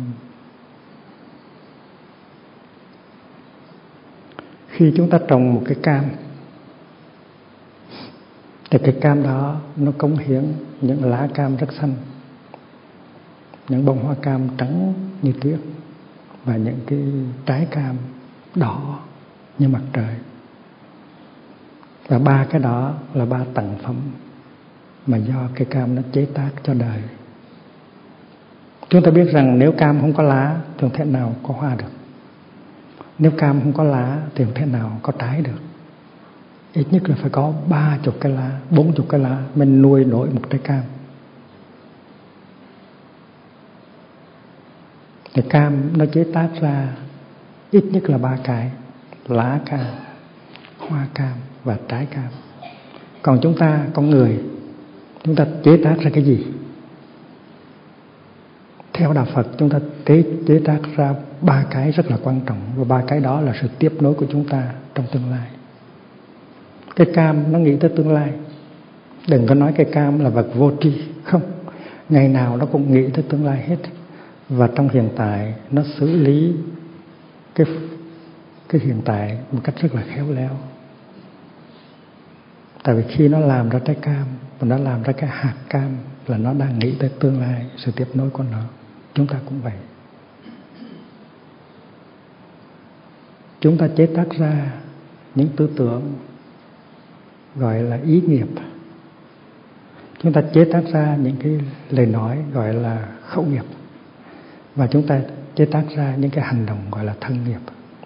Khi 4.68 4.94
chúng 4.98 5.10
ta 5.10 5.20
trồng 5.28 5.54
một 5.54 5.62
cái 5.66 5.76
cam, 5.84 6.06
thì 8.72 8.80
cái 8.84 8.96
cam 9.02 9.24
đó 9.24 9.62
nó 9.76 9.92
cống 9.98 10.18
hiến 10.18 10.54
những 10.82 11.06
lá 11.06 11.28
cam 11.34 11.56
rất 11.56 11.74
xanh, 11.74 11.94
những 13.70 13.86
bông 13.86 14.04
hoa 14.04 14.16
cam 14.22 14.48
trắng 14.58 14.94
như 15.22 15.34
tuyết 15.42 15.60
và 16.46 16.56
những 16.56 16.80
cái 16.88 17.00
trái 17.46 17.68
cam 17.72 17.96
đỏ 18.56 19.00
như 19.60 19.68
mặt 19.68 19.82
trời 19.94 20.16
và 22.10 22.20
ba 22.20 22.46
cái 22.50 22.62
đó 22.62 22.94
là 23.14 23.26
ba 23.26 23.40
tầng 23.54 23.76
phẩm 23.84 23.96
mà 25.08 25.18
do 25.18 25.48
cây 25.56 25.66
cam 25.66 25.96
nó 25.96 26.02
chế 26.12 26.26
tác 26.34 26.50
cho 26.64 26.74
đời. 26.74 27.02
Chúng 28.90 29.04
ta 29.04 29.12
biết 29.12 29.26
rằng 29.32 29.60
nếu 29.60 29.72
cam 29.72 30.02
không 30.02 30.14
có 30.14 30.24
lá 30.24 30.58
thì 30.68 30.82
không 30.82 30.94
thể 30.94 31.06
nào 31.06 31.36
có 31.44 31.54
hoa 31.54 31.76
được. 31.76 31.92
Nếu 33.20 33.32
cam 33.38 33.62
không 33.62 33.74
có 33.74 33.84
lá 33.84 34.22
thì 34.36 34.46
không 34.46 34.54
thể 34.54 34.66
nào 34.66 35.00
có 35.02 35.14
trái 35.20 35.42
được. 35.42 35.60
Ít 36.74 36.86
nhất 36.92 37.10
là 37.10 37.16
phải 37.22 37.30
có 37.30 37.54
ba 37.70 37.98
chục 38.04 38.16
cái 38.22 38.32
lá, 38.32 38.60
bốn 38.70 38.94
chục 38.94 39.06
cái 39.10 39.20
lá 39.20 39.44
mình 39.56 39.82
nuôi 39.82 40.06
nổi 40.06 40.30
một 40.30 40.42
trái 40.50 40.60
cam. 40.64 40.82
Thì 45.34 45.42
cam 45.50 45.98
nó 45.98 46.06
chế 46.06 46.26
tác 46.34 46.50
ra 46.62 46.88
ít 47.72 47.84
nhất 47.92 48.10
là 48.10 48.18
ba 48.18 48.38
cái, 48.44 48.72
lá 49.28 49.60
cam, 49.66 49.86
hoa 50.78 51.08
cam 51.14 51.34
và 51.64 51.78
trái 51.88 52.06
cam. 52.06 52.28
Còn 53.22 53.40
chúng 53.42 53.58
ta 53.58 53.86
con 53.94 54.10
người 54.10 54.40
chúng 55.24 55.36
ta 55.36 55.46
chế 55.64 55.78
tác 55.84 55.96
ra 56.00 56.12
cái 56.14 56.24
gì? 56.24 56.46
Theo 58.94 59.14
đạo 59.14 59.28
Phật 59.34 59.48
chúng 59.58 59.70
ta 59.70 59.80
chế, 60.06 60.24
chế 60.48 60.62
tác 60.66 60.80
ra 60.96 61.14
ba 61.42 61.66
cái 61.72 61.92
rất 61.92 62.12
là 62.12 62.18
quan 62.24 62.42
trọng 62.46 62.62
và 62.76 62.84
ba 62.84 63.04
cái 63.08 63.20
đó 63.20 63.42
là 63.42 63.54
sự 63.62 63.68
tiếp 63.80 63.94
nối 64.00 64.14
của 64.14 64.26
chúng 64.32 64.48
ta 64.48 64.72
trong 64.96 65.06
tương 65.12 65.32
lai. 65.32 65.48
Cái 66.96 67.08
cam 67.14 67.52
nó 67.52 67.60
nghĩ 67.60 67.76
tới 67.76 67.90
tương 67.98 68.14
lai. 68.14 68.32
Đừng 69.28 69.48
có 69.48 69.56
nói 69.56 69.74
cái 69.76 69.86
cam 69.92 70.20
là 70.20 70.30
vật 70.30 70.48
vô 70.56 70.72
tri 70.82 71.02
không. 71.24 71.42
Ngày 72.10 72.28
nào 72.28 72.58
nó 72.58 72.66
cũng 72.66 72.94
nghĩ 72.94 73.10
tới 73.14 73.24
tương 73.30 73.46
lai 73.46 73.62
hết. 73.68 73.78
Và 74.50 74.70
trong 74.76 74.90
hiện 74.90 75.10
tại 75.16 75.54
nó 75.72 75.82
xử 76.00 76.06
lý 76.06 76.54
cái 77.56 77.68
cái 78.70 78.82
hiện 78.82 79.02
tại 79.06 79.38
một 79.52 79.60
cách 79.64 79.76
rất 79.82 79.96
là 79.96 80.02
khéo 80.02 80.32
léo 80.32 80.50
tại 82.90 82.96
vì 82.96 83.04
khi 83.10 83.28
nó 83.28 83.40
làm 83.40 83.70
ra 83.70 83.80
trái 83.80 83.96
cam 84.02 84.26
và 84.60 84.68
nó 84.68 84.78
làm 84.78 85.04
ra 85.04 85.14
cái 85.14 85.30
hạt 85.30 85.54
cam 85.70 85.98
là 86.28 86.38
nó 86.38 86.54
đang 86.54 86.80
nghĩ 86.80 86.96
tới 87.00 87.10
tương 87.20 87.42
lai, 87.42 87.66
sự 87.78 87.92
tiếp 87.96 88.08
nối 88.14 88.30
của 88.30 88.44
nó. 88.52 88.62
Chúng 89.14 89.28
ta 89.28 89.40
cũng 89.46 89.62
vậy. 89.62 89.74
Chúng 93.60 93.78
ta 93.78 93.88
chế 93.98 94.06
tác 94.06 94.30
ra 94.30 94.72
những 95.36 95.48
tư 95.56 95.70
tưởng 95.78 96.14
gọi 97.56 97.84
là 97.84 98.00
ý 98.06 98.22
nghiệp. 98.22 98.48
Chúng 100.24 100.34
ta 100.34 100.42
chế 100.54 100.66
tác 100.74 100.84
ra 100.92 101.16
những 101.16 101.36
cái 101.44 101.60
lời 101.90 102.06
nói 102.06 102.38
gọi 102.54 102.74
là 102.74 103.08
khẩu 103.26 103.46
nghiệp. 103.46 103.66
Và 104.76 104.88
chúng 104.88 105.08
ta 105.08 105.22
chế 105.56 105.66
tác 105.66 105.84
ra 105.96 106.16
những 106.16 106.32
cái 106.32 106.46
hành 106.46 106.66
động 106.66 106.80
gọi 106.92 107.06
là 107.06 107.16
thân 107.22 107.44
nghiệp. 107.44 107.62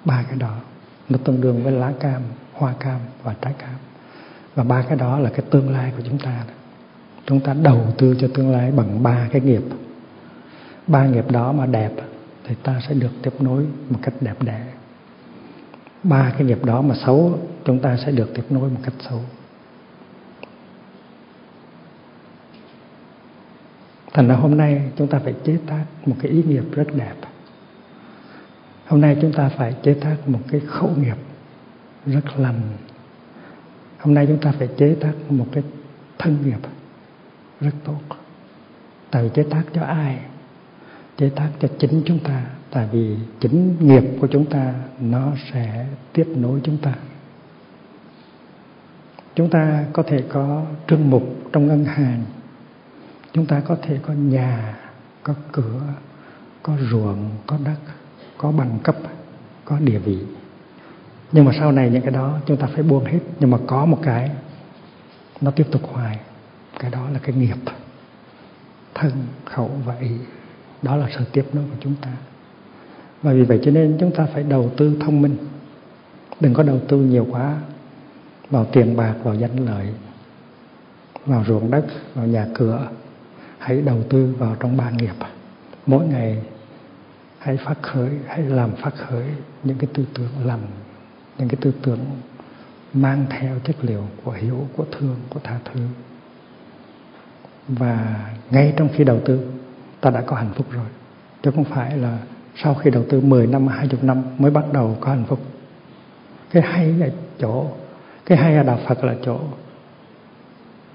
Ba 0.05 0.23
cái 0.23 0.37
đó, 0.39 0.57
nó 1.09 1.19
tương 1.23 1.41
đương 1.41 1.63
với 1.63 1.71
lá 1.71 1.93
cam, 1.99 2.21
hoa 2.53 2.73
cam 2.79 2.99
và 3.23 3.35
trái 3.41 3.53
cam 3.57 3.75
và 4.55 4.63
ba 4.63 4.81
cái 4.81 4.97
đó 4.97 5.19
là 5.19 5.29
cái 5.29 5.45
tương 5.49 5.69
lai 5.69 5.93
của 5.97 6.03
chúng 6.05 6.17
ta. 6.17 6.43
Chúng 7.25 7.39
ta 7.39 7.53
đầu 7.53 7.81
tư 7.97 8.15
cho 8.19 8.27
tương 8.33 8.51
lai 8.51 8.71
bằng 8.71 9.03
ba 9.03 9.27
cái 9.31 9.41
nghiệp. 9.41 9.61
Ba 10.87 11.05
nghiệp 11.05 11.31
đó 11.31 11.51
mà 11.51 11.65
đẹp 11.65 11.91
thì 12.43 12.55
ta 12.63 12.81
sẽ 12.87 12.93
được 12.93 13.11
tiếp 13.21 13.33
nối 13.39 13.65
một 13.89 13.99
cách 14.01 14.13
đẹp 14.21 14.43
đẽ. 14.43 14.65
Ba 16.03 16.31
cái 16.37 16.47
nghiệp 16.47 16.65
đó 16.65 16.81
mà 16.81 16.95
xấu, 16.95 17.39
chúng 17.65 17.79
ta 17.79 17.97
sẽ 18.05 18.11
được 18.11 18.33
tiếp 18.35 18.43
nối 18.49 18.69
một 18.69 18.79
cách 18.83 18.93
xấu. 19.09 19.21
Thành 24.13 24.27
ra 24.27 24.35
hôm 24.35 24.57
nay 24.57 24.91
chúng 24.95 25.07
ta 25.07 25.19
phải 25.19 25.33
chế 25.43 25.57
tác 25.67 25.85
một 26.05 26.15
cái 26.21 26.31
ý 26.31 26.43
nghiệp 26.43 26.63
rất 26.71 26.87
đẹp. 26.95 27.15
Hôm 28.87 29.01
nay 29.01 29.17
chúng 29.21 29.33
ta 29.33 29.49
phải 29.49 29.75
chế 29.83 29.93
tác 29.93 30.15
một 30.29 30.39
cái 30.51 30.61
khẩu 30.67 30.91
nghiệp 30.97 31.17
rất 32.05 32.39
lành 32.39 32.61
hôm 34.03 34.13
nay 34.13 34.25
chúng 34.27 34.37
ta 34.37 34.51
phải 34.51 34.67
chế 34.77 34.95
tác 34.99 35.13
một 35.29 35.45
cái 35.51 35.63
thân 36.19 36.37
nghiệp 36.45 36.59
rất 37.61 37.71
tốt. 37.83 37.99
Tại 39.11 39.23
vì 39.23 39.29
chế 39.33 39.43
tác 39.49 39.63
cho 39.73 39.81
ai? 39.81 40.19
Chế 41.17 41.29
tác 41.29 41.49
cho 41.59 41.67
chính 41.79 42.01
chúng 42.05 42.19
ta. 42.19 42.45
Tại 42.71 42.87
vì 42.91 43.17
chính 43.39 43.75
nghiệp 43.79 44.03
của 44.21 44.27
chúng 44.27 44.45
ta, 44.45 44.73
nó 44.99 45.31
sẽ 45.51 45.85
tiếp 46.13 46.27
nối 46.35 46.59
chúng 46.63 46.77
ta. 46.77 46.93
Chúng 49.35 49.49
ta 49.49 49.85
có 49.93 50.03
thể 50.03 50.23
có 50.29 50.65
trương 50.87 51.09
mục 51.09 51.23
trong 51.51 51.67
ngân 51.67 51.85
hàng. 51.85 52.23
Chúng 53.33 53.45
ta 53.45 53.59
có 53.59 53.77
thể 53.81 53.99
có 54.01 54.13
nhà, 54.13 54.77
có 55.23 55.33
cửa, 55.51 55.81
có 56.63 56.77
ruộng, 56.91 57.29
có 57.47 57.57
đất, 57.65 57.77
có 58.37 58.51
bằng 58.51 58.79
cấp, 58.83 58.95
có 59.65 59.79
địa 59.79 59.99
vị 59.99 60.19
nhưng 61.33 61.45
mà 61.45 61.51
sau 61.59 61.71
này 61.71 61.89
những 61.89 62.01
cái 62.01 62.11
đó 62.11 62.39
chúng 62.45 62.57
ta 62.57 62.67
phải 62.73 62.83
buông 62.83 63.05
hết. 63.05 63.19
Nhưng 63.39 63.51
mà 63.51 63.57
có 63.67 63.85
một 63.85 63.99
cái, 64.03 64.31
nó 65.41 65.51
tiếp 65.51 65.67
tục 65.71 65.81
hoài. 65.93 66.19
Cái 66.79 66.91
đó 66.91 67.09
là 67.13 67.19
cái 67.23 67.35
nghiệp 67.35 67.57
thân, 68.93 69.11
khẩu 69.45 69.71
và 69.85 69.95
ý. 69.99 70.11
Đó 70.81 70.95
là 70.95 71.07
sự 71.17 71.25
tiếp 71.31 71.45
nối 71.53 71.63
của 71.63 71.77
chúng 71.79 71.95
ta. 72.01 72.09
Và 73.21 73.33
vì 73.33 73.43
vậy 73.43 73.59
cho 73.63 73.71
nên 73.71 73.97
chúng 73.99 74.11
ta 74.15 74.27
phải 74.33 74.43
đầu 74.43 74.71
tư 74.77 74.97
thông 74.99 75.21
minh. 75.21 75.37
Đừng 76.39 76.53
có 76.53 76.63
đầu 76.63 76.79
tư 76.87 76.97
nhiều 76.97 77.27
quá 77.31 77.57
vào 78.49 78.65
tiền 78.65 78.95
bạc, 78.95 79.15
vào 79.23 79.35
danh 79.35 79.65
lợi, 79.65 79.87
vào 81.25 81.43
ruộng 81.47 81.71
đất, 81.71 81.85
vào 82.15 82.27
nhà 82.27 82.47
cửa. 82.53 82.87
Hãy 83.57 83.81
đầu 83.81 84.03
tư 84.09 84.35
vào 84.37 84.55
trong 84.59 84.77
ba 84.77 84.89
nghiệp. 84.89 85.15
Mỗi 85.85 86.05
ngày 86.07 86.43
hãy 87.37 87.57
phát 87.57 87.81
khởi, 87.81 88.09
hãy 88.27 88.41
làm 88.41 88.75
phát 88.75 88.95
khởi 88.95 89.25
những 89.63 89.77
cái 89.77 89.89
tư 89.93 90.05
tưởng 90.13 90.45
lành 90.45 90.61
những 91.37 91.47
cái 91.47 91.57
tư 91.61 91.73
tưởng 91.81 91.99
mang 92.93 93.25
theo 93.29 93.59
chất 93.63 93.75
liệu 93.81 94.07
của 94.23 94.31
hiểu 94.31 94.67
của 94.75 94.85
thương, 94.91 95.15
của 95.29 95.39
tha 95.43 95.59
thứ. 95.65 95.79
Và 97.67 98.25
ngay 98.51 98.73
trong 98.77 98.89
khi 98.93 99.03
đầu 99.03 99.19
tư, 99.25 99.51
ta 100.01 100.09
đã 100.09 100.21
có 100.21 100.35
hạnh 100.35 100.53
phúc 100.55 100.65
rồi. 100.71 100.87
Chứ 101.43 101.51
không 101.51 101.63
phải 101.63 101.97
là 101.97 102.19
sau 102.55 102.73
khi 102.73 102.89
đầu 102.89 103.05
tư 103.09 103.21
10 103.21 103.47
năm 103.47 103.67
20 103.67 103.99
năm 104.01 104.23
mới 104.37 104.51
bắt 104.51 104.65
đầu 104.73 104.97
có 105.01 105.09
hạnh 105.09 105.25
phúc. 105.27 105.39
Cái 106.51 106.63
hay 106.63 106.95
ở 107.01 107.09
chỗ, 107.39 107.67
cái 108.25 108.37
hay 108.37 108.55
ở 108.55 108.63
đạo 108.63 108.79
Phật 108.87 109.03
là 109.03 109.15
chỗ 109.25 109.39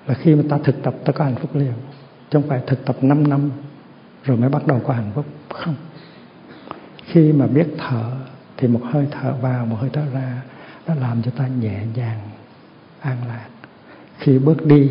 là 0.07 0.14
khi 0.14 0.35
mà 0.35 0.42
ta 0.48 0.59
thực 0.64 0.83
tập, 0.83 0.94
ta 1.05 1.12
có 1.12 1.24
hạnh 1.24 1.37
phúc 1.37 1.51
liền. 1.55 1.72
Chứ 2.31 2.38
không 2.40 2.48
phải 2.48 2.61
thực 2.66 2.85
tập 2.85 2.96
5 3.03 3.29
năm 3.29 3.51
rồi 4.24 4.37
mới 4.37 4.48
bắt 4.48 4.66
đầu 4.66 4.81
có 4.87 4.92
hạnh 4.92 5.11
phúc. 5.14 5.27
Không. 5.48 5.74
Khi 7.05 7.33
mà 7.33 7.46
biết 7.46 7.66
thở 7.79 8.11
thì 8.61 8.68
một 8.68 8.81
hơi 8.85 9.07
thở 9.11 9.35
vào, 9.35 9.66
một 9.66 9.77
hơi 9.81 9.90
thở 9.92 10.03
ra, 10.12 10.42
nó 10.87 10.94
làm 10.94 11.23
cho 11.23 11.31
ta 11.31 11.47
nhẹ 11.47 11.81
nhàng, 11.94 12.21
an 13.01 13.18
lạc. 13.29 13.49
Khi 14.18 14.38
bước 14.38 14.66
đi, 14.66 14.90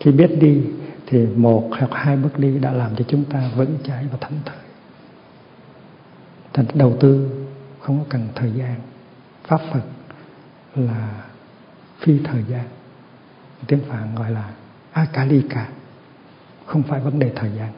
khi 0.00 0.10
biết 0.10 0.30
đi, 0.40 0.62
thì 1.06 1.26
một 1.26 1.70
hoặc 1.70 1.90
hai 1.92 2.16
bước 2.16 2.38
đi 2.38 2.58
đã 2.58 2.72
làm 2.72 2.96
cho 2.96 3.04
chúng 3.08 3.24
ta 3.24 3.50
vững 3.56 3.78
chãi 3.84 4.06
và 4.12 4.18
thảnh 4.20 4.38
thơi. 4.44 4.56
Thành 6.52 6.66
đầu 6.74 6.96
tư, 7.00 7.30
không 7.80 7.98
có 7.98 8.04
cần 8.08 8.28
thời 8.34 8.52
gian. 8.52 8.74
Pháp 9.44 9.60
phật 9.72 9.82
là 10.74 11.24
phi 11.98 12.18
thời 12.24 12.44
gian. 12.48 12.64
Tiếng 13.66 13.80
phạn 13.88 14.14
gọi 14.14 14.30
là 14.30 14.50
akalika, 14.92 15.68
không 16.66 16.82
phải 16.82 17.00
vấn 17.00 17.18
đề 17.18 17.32
thời 17.36 17.50
gian. 17.50 17.72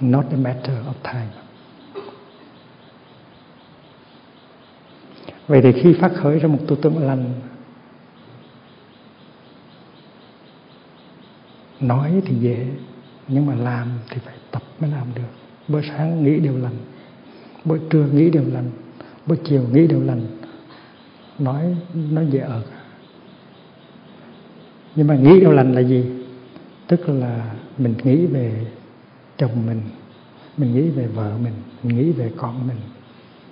Not 0.00 0.26
a 0.30 0.36
matter 0.36 0.78
of 0.86 1.12
time. 1.12 1.49
Vậy 5.50 5.62
thì 5.62 5.72
khi 5.72 5.92
phát 5.92 6.12
khởi 6.14 6.38
ra 6.38 6.48
một 6.48 6.58
tư 6.68 6.76
tưởng 6.82 6.98
lành, 6.98 7.24
nói 11.80 12.22
thì 12.26 12.36
dễ, 12.36 12.66
nhưng 13.28 13.46
mà 13.46 13.54
làm 13.54 13.88
thì 14.10 14.16
phải 14.24 14.34
tập 14.50 14.62
mới 14.80 14.90
làm 14.90 15.06
được. 15.14 15.30
Bữa 15.68 15.80
sáng 15.82 16.24
nghĩ 16.24 16.40
điều 16.40 16.58
lành, 16.58 16.76
buổi 17.64 17.78
trưa 17.90 18.06
nghĩ 18.12 18.30
điều 18.30 18.42
lành, 18.52 18.70
buổi 19.26 19.38
chiều 19.44 19.62
nghĩ 19.72 19.86
điều 19.86 20.00
lành, 20.00 20.26
nói 21.38 21.76
nó 21.94 22.22
dễ 22.22 22.40
ở. 22.40 22.62
Nhưng 24.96 25.06
mà 25.06 25.14
nghĩ 25.16 25.40
điều 25.40 25.52
lành 25.52 25.74
là 25.74 25.80
gì? 25.80 26.04
Tức 26.86 27.08
là 27.08 27.54
mình 27.78 27.94
nghĩ 28.04 28.26
về 28.26 28.66
chồng 29.36 29.66
mình 29.66 29.80
mình 30.56 30.74
nghĩ 30.74 30.90
về 30.90 31.06
vợ 31.06 31.32
mình 31.42 31.54
mình 31.82 31.96
nghĩ 31.96 32.12
về 32.12 32.30
con 32.36 32.68
mình 32.68 32.78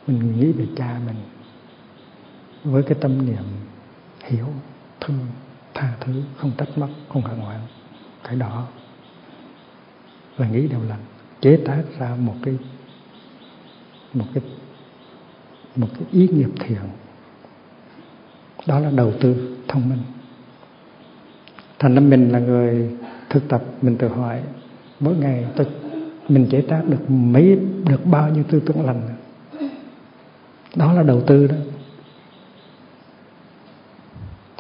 mình 0.07 0.41
nghĩ 0.41 0.53
về 0.53 0.67
cha 0.77 1.01
mình 1.07 1.17
với 2.71 2.83
cái 2.83 2.99
tâm 3.01 3.27
niệm 3.27 3.43
hiểu, 4.25 4.47
thương, 5.01 5.27
tha 5.75 5.93
thứ, 6.01 6.23
không 6.37 6.53
trách 6.59 6.79
móc, 6.79 6.91
không 7.09 7.23
hận 7.23 7.39
hoạn 7.39 7.61
cái 8.25 8.37
đó 8.37 8.67
là 10.37 10.49
nghĩ 10.49 10.69
điều 10.69 10.83
lành, 10.89 11.01
chế 11.41 11.57
tác 11.57 11.83
ra 11.99 12.17
một 12.19 12.35
cái 12.43 12.55
một 14.15 14.25
cái 14.35 14.43
một 15.77 15.89
cái 15.95 16.03
ý 16.13 16.29
nghiệp 16.29 16.51
thiện. 16.61 16.81
Đó 18.67 18.79
là 18.79 18.91
đầu 18.91 19.13
tư 19.21 19.57
thông 19.69 19.89
minh. 19.89 20.03
Thành 21.79 21.95
ra 21.95 22.01
mình 22.01 22.33
là 22.33 22.39
người 22.39 22.91
thực 23.31 23.49
tập, 23.49 23.65
mình 23.83 23.97
tự 23.97 24.09
hỏi, 24.09 24.43
mỗi 25.01 25.17
ngày 25.17 25.47
tôi, 25.57 25.67
mình 26.29 26.47
chế 26.51 26.61
tác 26.61 26.83
được 26.89 27.11
mấy, 27.11 27.59
được 27.85 28.07
bao 28.07 28.31
nhiêu 28.31 28.45
tư 28.51 28.61
tưởng 28.67 28.87
lành? 28.87 29.09
Đó 30.77 30.93
là 30.93 31.03
đầu 31.03 31.23
tư 31.27 31.47
đó 31.47 31.57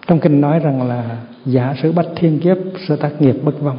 trong 0.09 0.21
kinh 0.21 0.41
nói 0.41 0.59
rằng 0.59 0.89
là 0.89 1.23
giả 1.47 1.75
sử 1.83 1.93
bách 1.93 2.07
thiên 2.17 2.41
kiếp, 2.41 2.57
sơ 2.89 2.97
tác 2.97 3.23
nghiệp 3.23 3.37
bất 3.43 3.61
vong 3.61 3.79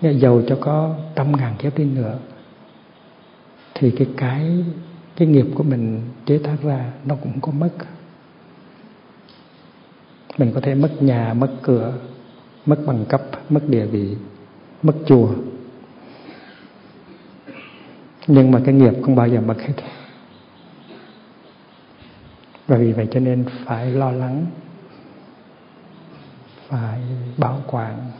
giàu 0.00 0.42
cho 0.48 0.56
có 0.60 0.94
trăm 1.14 1.32
ngàn 1.36 1.54
kiếp 1.58 1.78
đi 1.78 1.84
nữa, 1.84 2.18
thì 3.74 3.90
cái 3.90 4.08
cái 4.16 4.64
cái 5.16 5.28
nghiệp 5.28 5.46
của 5.54 5.62
mình 5.62 6.02
chế 6.26 6.38
tác 6.38 6.56
ra 6.62 6.92
nó 7.04 7.14
cũng 7.14 7.40
có 7.40 7.52
mất. 7.52 7.70
Mình 10.38 10.52
có 10.54 10.60
thể 10.60 10.74
mất 10.74 11.02
nhà, 11.02 11.34
mất 11.34 11.50
cửa, 11.62 11.92
mất 12.66 12.78
bằng 12.86 13.04
cấp, 13.08 13.22
mất 13.48 13.68
địa 13.68 13.86
vị, 13.86 14.16
mất 14.82 14.94
chùa. 15.06 15.28
Nhưng 18.26 18.50
mà 18.50 18.60
cái 18.64 18.74
nghiệp 18.74 18.94
không 19.02 19.14
bao 19.14 19.28
giờ 19.28 19.40
mất 19.40 19.56
hết. 19.60 19.74
Và 22.66 22.76
vì 22.76 22.92
vậy 22.92 23.08
cho 23.10 23.20
nên 23.20 23.44
phải 23.64 23.90
lo 23.90 24.10
lắng 24.10 24.46
phải 26.68 27.00
bảo 27.38 27.62
quản, 27.66 28.10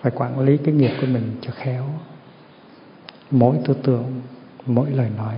phải 0.00 0.12
quản 0.16 0.40
lý 0.40 0.56
cái 0.56 0.74
nghiệp 0.74 0.92
của 1.00 1.06
mình 1.06 1.36
cho 1.40 1.50
khéo. 1.54 1.88
Mỗi 3.30 3.58
tư 3.64 3.74
tưởng, 3.82 4.20
mỗi 4.66 4.90
lời 4.90 5.10
nói 5.16 5.36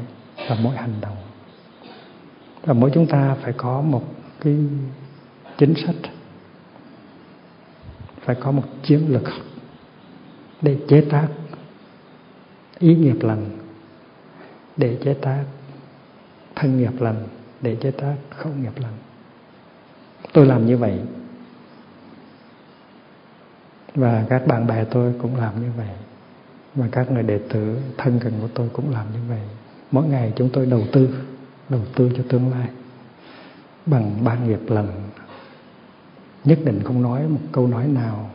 và 0.49 0.57
mỗi 0.63 0.77
hành 0.77 1.01
động. 1.01 1.17
Và 2.63 2.75
mỗi 2.75 2.91
chúng 2.95 3.07
ta 3.07 3.37
phải 3.43 3.53
có 3.53 3.81
một 3.81 4.05
cái 4.41 4.57
chính 5.59 5.75
sách, 5.87 5.97
phải 8.21 8.37
có 8.41 8.51
một 8.51 8.65
chiến 8.83 9.07
lược 9.09 9.29
để 10.63 10.79
chế 10.89 11.01
tác 11.11 11.29
ý 12.79 12.95
nghiệp 12.97 13.23
lành, 13.23 13.59
để 14.77 14.99
chế 15.05 15.15
tác 15.15 15.45
thân 16.55 16.79
nghiệp 16.79 17.01
lành, 17.01 17.27
để 17.61 17.77
chế 17.81 17.91
tác 17.91 18.15
khẩu 18.31 18.53
nghiệp 18.53 18.73
lành 18.77 18.97
tôi 20.37 20.47
làm 20.47 20.67
như 20.67 20.77
vậy. 20.77 20.99
Và 23.95 24.25
các 24.29 24.47
bạn 24.47 24.67
bè 24.67 24.85
tôi 24.85 25.15
cũng 25.23 25.37
làm 25.37 25.63
như 25.63 25.71
vậy. 25.77 25.89
Và 26.75 26.89
các 26.93 27.11
người 27.11 27.23
đệ 27.23 27.39
tử, 27.49 27.79
thân 27.97 28.19
gần 28.19 28.33
của 28.41 28.49
tôi 28.55 28.69
cũng 28.73 28.91
làm 28.91 29.07
như 29.13 29.19
vậy. 29.29 29.41
Mỗi 29.91 30.09
ngày 30.09 30.33
chúng 30.37 30.51
tôi 30.53 30.67
đầu 30.67 30.83
tư 30.93 31.25
đầu 31.69 31.81
tư 31.95 32.11
cho 32.17 32.23
tương 32.29 32.51
lai 32.51 32.69
bằng 33.87 34.25
ba 34.25 34.35
nghiệp 34.35 34.61
lần. 34.69 34.89
Nhất 36.45 36.59
định 36.65 36.83
không 36.85 37.03
nói 37.03 37.29
một 37.29 37.41
câu 37.53 37.67
nói 37.67 37.87
nào. 37.87 38.31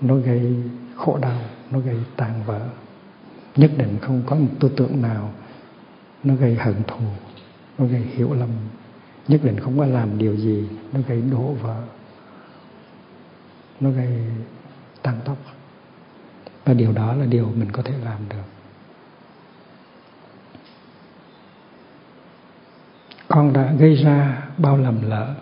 Nó 0.00 0.16
gây 0.16 0.54
khổ 0.96 1.18
đau, 1.22 1.40
nó 1.70 1.78
gây 1.78 1.96
tàn 2.16 2.42
vỡ. 2.46 2.60
Nhất 3.56 3.70
định 3.76 3.98
không 4.02 4.22
có 4.26 4.36
một 4.36 4.50
tư 4.60 4.70
tưởng 4.76 5.02
nào 5.02 5.32
nó 6.24 6.34
gây 6.34 6.54
hận 6.54 6.74
thù, 6.86 7.06
nó 7.78 7.86
gây 7.86 8.00
hiểu 8.00 8.34
lầm 8.34 8.50
nhất 9.28 9.40
định 9.44 9.60
không 9.60 9.78
có 9.78 9.86
làm 9.86 10.18
điều 10.18 10.36
gì 10.36 10.68
nó 10.92 11.00
gây 11.08 11.22
đổ 11.30 11.52
vỡ, 11.52 11.82
nó 13.80 13.90
gây 13.90 14.24
tăng 15.02 15.20
tốc. 15.24 15.36
Và 16.64 16.74
điều 16.74 16.92
đó 16.92 17.14
là 17.14 17.24
điều 17.24 17.52
mình 17.56 17.72
có 17.72 17.82
thể 17.82 17.94
làm 18.04 18.18
được. 18.28 18.44
Con 23.28 23.52
đã 23.52 23.72
gây 23.78 23.94
ra 23.94 24.48
bao 24.58 24.78
lầm 24.78 25.10
lỡ. 25.10 25.34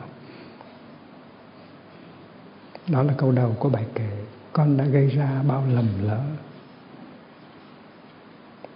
Đó 2.86 3.02
là 3.02 3.14
câu 3.16 3.32
đầu 3.32 3.56
của 3.58 3.68
bài 3.68 3.84
kể 3.94 4.10
con 4.52 4.76
đã 4.76 4.84
gây 4.84 5.08
ra 5.08 5.42
bao 5.48 5.64
lầm 5.74 5.88
lỡ. 6.02 6.20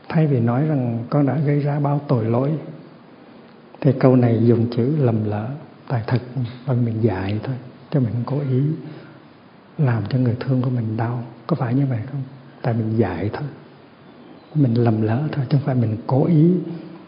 Thay 0.09 0.27
vì 0.27 0.41
nói 0.41 0.67
rằng 0.67 1.05
con 1.11 1.27
đã 1.27 1.39
gây 1.39 1.61
ra 1.61 1.81
bao 1.81 2.01
tội 2.09 2.25
lỗi 2.25 2.53
thì 3.81 3.93
câu 4.01 4.17
này 4.17 4.41
dùng 4.45 4.67
chữ 4.77 4.97
lầm 4.97 5.25
lỡ 5.25 5.49
tại 5.89 6.03
thật, 6.07 6.23
và 6.67 6.75
mình 6.75 7.01
dạy 7.01 7.41
thôi 7.43 7.55
cho 7.91 8.01
mình 8.01 8.11
không 8.13 8.23
cố 8.27 8.41
ý 8.51 8.63
làm 9.79 10.03
cho 10.09 10.19
người 10.19 10.37
thương 10.41 10.63
của 10.63 10.71
mình 10.71 10.97
đau. 10.97 11.23
Có 11.47 11.57
phải 11.57 11.75
như 11.75 11.87
vậy 11.87 12.01
không? 12.13 12.23
Tại 12.63 12.75
mình 12.75 12.99
dạy 12.99 13.31
thôi. 13.33 13.49
Mình 14.55 14.75
lầm 14.75 15.03
lỡ 15.03 15.23
thôi, 15.33 15.45
chứ 15.49 15.59
không 15.59 15.67
phải 15.67 15.75
mình 15.75 15.97
cố 16.07 16.27
ý 16.27 16.51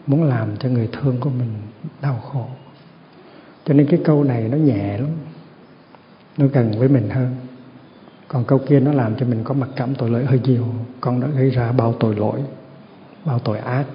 muốn 0.07 0.23
làm 0.23 0.57
cho 0.57 0.69
người 0.69 0.89
thương 0.91 1.19
của 1.19 1.29
mình 1.29 1.53
đau 2.01 2.19
khổ. 2.19 2.45
Cho 3.65 3.73
nên 3.73 3.87
cái 3.87 3.99
câu 4.05 4.23
này 4.23 4.47
nó 4.47 4.57
nhẹ 4.57 4.97
lắm, 4.97 5.09
nó 6.37 6.45
gần 6.47 6.71
với 6.79 6.89
mình 6.89 7.09
hơn. 7.09 7.35
Còn 8.27 8.43
câu 8.45 8.59
kia 8.67 8.79
nó 8.79 8.93
làm 8.93 9.15
cho 9.15 9.25
mình 9.25 9.43
có 9.43 9.53
mặc 9.53 9.69
cảm 9.75 9.95
tội 9.95 10.09
lỗi 10.09 10.25
hơi 10.25 10.39
nhiều. 10.43 10.65
Con 11.01 11.21
đã 11.21 11.27
gây 11.27 11.49
ra 11.49 11.71
bao 11.71 11.93
tội 11.99 12.15
lỗi, 12.15 12.39
bao 13.25 13.39
tội 13.39 13.57
ác 13.57 13.85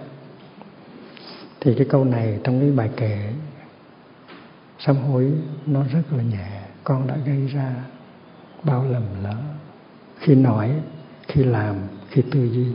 thì 1.67 1.75
cái 1.75 1.87
câu 1.91 2.05
này 2.05 2.39
trong 2.45 2.61
cái 2.61 2.71
bài 2.71 2.91
kể 2.97 3.33
sám 4.79 4.97
hối 4.97 5.33
nó 5.67 5.83
rất 5.93 6.03
là 6.11 6.23
nhẹ. 6.23 6.61
Con 6.85 7.07
đã 7.07 7.17
gây 7.17 7.47
ra 7.47 7.75
bao 8.63 8.85
lầm 8.85 9.03
lỡ. 9.23 9.37
Khi 10.19 10.35
nói, 10.35 10.73
khi 11.29 11.45
làm, 11.45 11.77
khi 12.09 12.23
tư 12.31 12.45
duy. 12.45 12.67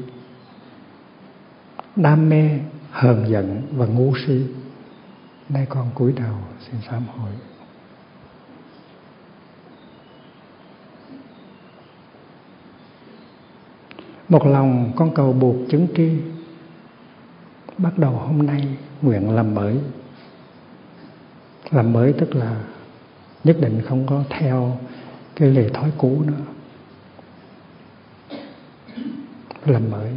Đam 1.96 2.30
mê, 2.30 2.50
hờn 2.92 3.30
giận 3.30 3.62
và 3.72 3.86
ngu 3.86 4.14
si. 4.28 4.46
Nay 5.50 5.66
con 5.70 5.90
cúi 5.96 6.14
đầu 6.14 6.36
xin 6.60 6.76
sám 6.90 7.04
hối. 7.18 7.32
Một 14.30 14.46
lòng 14.46 14.92
con 14.96 15.16
cầu 15.16 15.34
buộc 15.34 15.56
chứng 15.70 15.88
tri 15.96 16.12
bắt 17.82 17.98
đầu 17.98 18.12
hôm 18.12 18.46
nay, 18.46 18.78
nguyện 19.02 19.30
làm 19.30 19.56
mới. 19.56 19.80
Làm 21.72 21.94
mới 21.94 22.14
tức 22.14 22.36
là 22.36 22.64
nhất 23.44 23.58
định 23.60 23.82
không 23.88 24.08
có 24.08 24.24
theo 24.30 24.78
cái 25.36 25.50
lề 25.50 25.70
thói 25.70 25.92
cũ 25.98 26.24
nữa. 26.26 26.46
Làm 29.66 29.92
mới. 29.92 30.12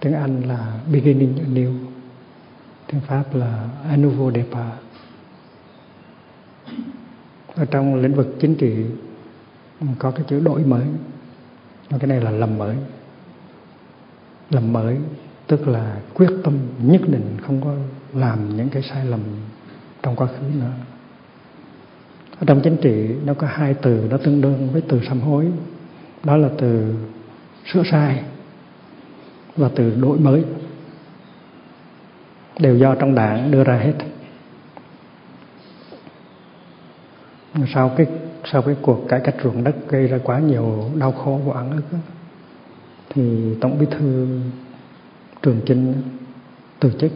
Tiếng 0.00 0.14
Anh 0.14 0.42
là 0.42 0.80
beginning 0.92 1.34
anew. 1.46 1.74
Tiếng 2.86 3.00
Pháp 3.00 3.34
là 3.34 3.68
a 3.88 3.96
nouveau 3.96 4.32
départ. 4.32 4.72
Ở 7.54 7.64
trong 7.64 7.94
lĩnh 7.94 8.14
vực 8.14 8.36
chính 8.40 8.54
trị, 8.54 8.84
có 9.98 10.10
cái 10.10 10.24
chữ 10.28 10.40
đổi 10.40 10.64
mới. 10.64 10.86
Cái 11.90 12.06
này 12.06 12.20
là 12.20 12.30
làm 12.30 12.58
mới 12.58 12.76
làm 14.50 14.72
mới 14.72 14.96
tức 15.46 15.68
là 15.68 15.96
quyết 16.14 16.30
tâm 16.44 16.58
nhất 16.82 17.00
định 17.06 17.36
không 17.42 17.60
có 17.64 17.74
làm 18.20 18.56
những 18.56 18.68
cái 18.68 18.82
sai 18.82 19.06
lầm 19.06 19.20
trong 20.02 20.16
quá 20.16 20.26
khứ 20.26 20.58
nữa. 20.60 20.72
Ở 22.38 22.44
trong 22.46 22.60
chính 22.64 22.76
trị, 22.76 23.14
nó 23.24 23.34
có 23.34 23.46
hai 23.50 23.74
từ 23.74 24.06
nó 24.10 24.16
tương 24.16 24.40
đương 24.40 24.68
với 24.72 24.82
từ 24.88 25.00
sám 25.08 25.20
hối. 25.20 25.46
Đó 26.24 26.36
là 26.36 26.48
từ 26.58 26.94
sửa 27.72 27.82
sai 27.90 28.22
và 29.56 29.70
từ 29.74 29.94
đổi 30.00 30.18
mới. 30.18 30.44
Đều 32.58 32.76
do 32.76 32.94
trong 32.94 33.14
đảng 33.14 33.50
đưa 33.50 33.64
ra 33.64 33.76
hết. 33.78 33.94
Sau 37.74 37.88
cái 37.96 38.06
sau 38.52 38.62
cái 38.62 38.76
cuộc 38.82 39.08
cải 39.08 39.20
cách 39.24 39.34
ruộng 39.44 39.64
đất 39.64 39.76
gây 39.88 40.06
ra 40.06 40.18
quá 40.24 40.38
nhiều 40.38 40.90
đau 40.94 41.12
khổ 41.12 41.40
và 41.44 41.54
oan 41.54 41.70
ức 41.70 41.98
thì 43.16 43.54
tổng 43.60 43.78
bí 43.78 43.86
thư 43.90 44.26
trường 45.42 45.60
chinh 45.66 45.94
từ 46.80 46.92
chức 47.00 47.12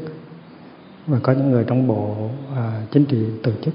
và 1.07 1.18
có 1.22 1.32
những 1.32 1.51
người 1.51 1.64
trong 1.66 1.86
bộ 1.86 2.30
à, 2.57 2.82
chính 2.90 3.05
trị 3.05 3.24
từ 3.42 3.53
chức 3.62 3.74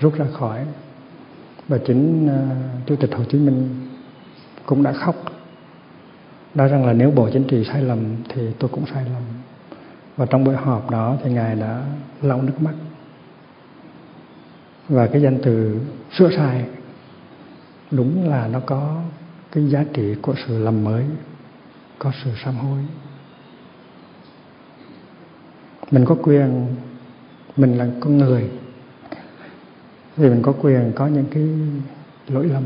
rút 0.00 0.14
ra 0.14 0.26
khỏi. 0.32 0.66
Và 1.68 1.78
chính 1.86 2.28
à, 2.28 2.40
chủ 2.86 2.96
tịch 2.96 3.14
hồ 3.14 3.24
chí 3.24 3.38
minh 3.38 3.68
cũng 4.66 4.82
đã 4.82 4.92
khóc 4.92 5.14
nói 6.54 6.68
rằng 6.68 6.86
là 6.86 6.92
nếu 6.92 7.10
bộ 7.10 7.30
chính 7.32 7.44
trị 7.44 7.64
sai 7.64 7.82
lầm 7.82 7.98
thì 8.28 8.42
tôi 8.58 8.70
cũng 8.72 8.86
sai 8.86 9.04
lầm. 9.04 9.22
Và 10.16 10.26
trong 10.26 10.44
buổi 10.44 10.56
họp 10.56 10.90
đó 10.90 11.16
thì 11.22 11.32
ngài 11.32 11.56
đã 11.56 11.82
lau 12.22 12.42
nước 12.42 12.60
mắt. 12.62 12.74
Và 14.88 15.06
cái 15.06 15.22
danh 15.22 15.38
từ 15.42 15.80
sửa 16.18 16.30
sai 16.36 16.64
đúng 17.90 18.28
là 18.28 18.48
nó 18.48 18.60
có 18.60 19.02
cái 19.54 19.68
giá 19.68 19.84
trị 19.92 20.14
của 20.22 20.34
sự 20.46 20.58
làm 20.58 20.84
mới, 20.84 21.04
có 21.98 22.12
sự 22.24 22.30
sám 22.44 22.54
hối. 22.56 22.78
Mình 25.90 26.04
có 26.04 26.16
quyền, 26.22 26.66
mình 27.56 27.78
là 27.78 27.86
con 28.00 28.18
người, 28.18 28.50
thì 30.16 30.28
mình 30.28 30.42
có 30.42 30.52
quyền 30.52 30.92
có 30.94 31.06
những 31.06 31.26
cái 31.30 31.48
lỗi 32.28 32.46
lầm, 32.46 32.62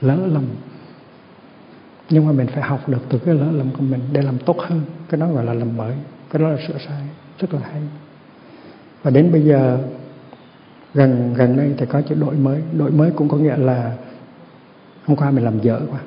lỡ 0.00 0.16
lầm. 0.26 0.44
Nhưng 2.10 2.26
mà 2.26 2.32
mình 2.32 2.46
phải 2.46 2.62
học 2.62 2.88
được 2.88 3.02
từ 3.08 3.18
cái 3.18 3.34
lỡ 3.34 3.46
lầm 3.52 3.70
của 3.70 3.82
mình 3.82 4.00
để 4.12 4.22
làm 4.22 4.38
tốt 4.38 4.56
hơn. 4.58 4.82
Cái 5.08 5.20
đó 5.20 5.32
gọi 5.32 5.44
là 5.44 5.54
làm 5.54 5.76
mới, 5.76 5.94
cái 6.30 6.42
đó 6.42 6.48
là 6.48 6.56
sửa 6.68 6.78
sai, 6.86 7.02
rất 7.38 7.54
là 7.54 7.60
hay. 7.72 7.82
Và 9.02 9.10
đến 9.10 9.32
bây 9.32 9.42
giờ, 9.42 9.78
gần 10.94 11.34
gần 11.34 11.56
đây 11.56 11.74
thì 11.78 11.86
có 11.86 12.02
chữ 12.02 12.14
đổi 12.14 12.34
mới. 12.34 12.62
Đổi 12.72 12.90
mới 12.90 13.10
cũng 13.10 13.28
có 13.28 13.36
nghĩa 13.36 13.56
là 13.56 13.96
hôm 15.08 15.16
qua 15.16 15.30
mình 15.30 15.44
làm 15.44 15.60
dở 15.60 15.80
quá. 15.90 16.00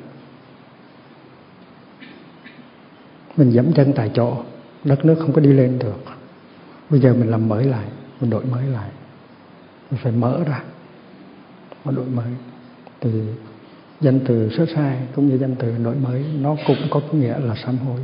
Mình 3.37 3.51
dẫm 3.51 3.73
chân 3.73 3.93
tại 3.95 4.11
chỗ, 4.13 4.37
đất 4.83 5.05
nước 5.05 5.15
không 5.19 5.33
có 5.33 5.41
đi 5.41 5.53
lên 5.53 5.79
được. 5.79 5.99
Bây 6.89 6.99
giờ 6.99 7.13
mình 7.13 7.31
làm 7.31 7.49
mới 7.49 7.65
lại, 7.65 7.85
mình 8.21 8.29
đổi 8.29 8.45
mới 8.45 8.65
lại. 8.65 8.89
Mình 9.91 9.99
phải 10.03 10.11
mở 10.11 10.39
ra 10.47 10.63
và 11.83 11.91
đổi 11.91 12.05
mới. 12.05 12.33
Thì 12.99 13.11
danh 14.01 14.19
từ 14.27 14.49
sơ 14.57 14.65
sai 14.75 14.97
cũng 15.15 15.27
như 15.29 15.37
danh 15.37 15.55
từ 15.55 15.77
đổi 15.83 15.95
mới, 15.95 16.25
nó 16.41 16.55
cũng 16.67 16.77
có 16.89 17.01
nghĩa 17.11 17.39
là 17.39 17.55
sám 17.65 17.77
hối. 17.77 17.99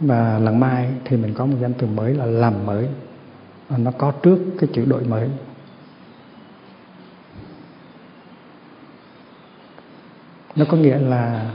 Và 0.00 0.38
lần 0.38 0.60
mai 0.60 0.90
thì 1.04 1.16
mình 1.16 1.34
có 1.34 1.46
một 1.46 1.56
danh 1.60 1.72
từ 1.78 1.86
mới 1.86 2.14
là 2.14 2.26
làm 2.26 2.66
mới. 2.66 2.88
Nó 3.78 3.90
có 3.90 4.12
trước 4.22 4.38
cái 4.58 4.68
chữ 4.72 4.84
đổi 4.84 5.04
mới. 5.04 5.28
Nó 10.56 10.64
có 10.68 10.76
nghĩa 10.76 10.98
là 10.98 11.50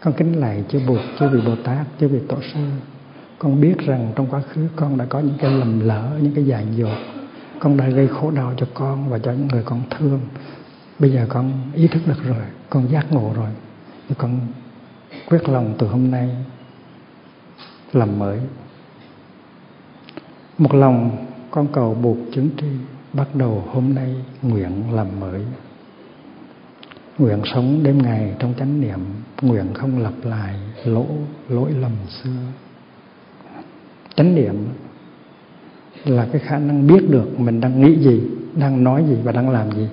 con 0.00 0.14
kính 0.14 0.40
lạy 0.40 0.64
chư 0.68 0.80
Bụt, 0.86 1.00
chư 1.18 1.28
vị 1.28 1.40
Bồ 1.46 1.56
Tát, 1.56 1.86
chư 2.00 2.08
vị 2.08 2.18
Tổ 2.28 2.36
sư. 2.54 2.60
Con 3.38 3.60
biết 3.60 3.78
rằng 3.78 4.12
trong 4.16 4.26
quá 4.26 4.40
khứ 4.40 4.68
con 4.76 4.98
đã 4.98 5.04
có 5.04 5.20
những 5.20 5.38
cái 5.38 5.50
lầm 5.50 5.80
lỡ, 5.80 6.18
những 6.20 6.34
cái 6.34 6.44
dại 6.44 6.66
dột. 6.76 6.98
Con 7.58 7.76
đã 7.76 7.88
gây 7.88 8.08
khổ 8.08 8.30
đau 8.30 8.54
cho 8.56 8.66
con 8.74 9.08
và 9.08 9.18
cho 9.18 9.32
những 9.32 9.48
người 9.48 9.62
con 9.64 9.82
thương. 9.90 10.20
Bây 10.98 11.12
giờ 11.12 11.26
con 11.28 11.52
ý 11.74 11.88
thức 11.88 12.00
được 12.06 12.22
rồi, 12.24 12.44
con 12.70 12.88
giác 12.88 13.12
ngộ 13.12 13.32
rồi. 13.36 13.50
Thì 14.08 14.14
con 14.18 14.40
quyết 15.28 15.48
lòng 15.48 15.74
từ 15.78 15.86
hôm 15.86 16.10
nay 16.10 16.30
làm 17.92 18.18
mới. 18.18 18.40
Một 20.58 20.74
lòng 20.74 21.26
con 21.50 21.66
cầu 21.72 21.94
buộc 21.94 22.16
chứng 22.34 22.50
tri 22.60 22.66
bắt 23.12 23.28
đầu 23.34 23.64
hôm 23.72 23.94
nay 23.94 24.14
nguyện 24.42 24.94
làm 24.94 25.20
mới 25.20 25.40
nguyện 27.18 27.40
sống 27.54 27.80
đêm 27.82 28.02
ngày 28.02 28.34
trong 28.38 28.54
chánh 28.58 28.80
niệm, 28.80 28.98
nguyện 29.42 29.66
không 29.74 29.98
lặp 29.98 30.12
lại 30.22 30.54
lỗ, 30.84 31.06
lỗi 31.48 31.70
lầm 31.80 31.92
xưa. 32.08 32.30
Chánh 34.14 34.34
niệm 34.34 34.54
là 36.04 36.28
cái 36.32 36.40
khả 36.40 36.58
năng 36.58 36.86
biết 36.86 37.10
được 37.10 37.40
mình 37.40 37.60
đang 37.60 37.80
nghĩ 37.80 37.98
gì, 37.98 38.22
đang 38.54 38.84
nói 38.84 39.04
gì 39.08 39.16
và 39.24 39.32
đang 39.32 39.50
làm 39.50 39.72
gì. 39.72 39.88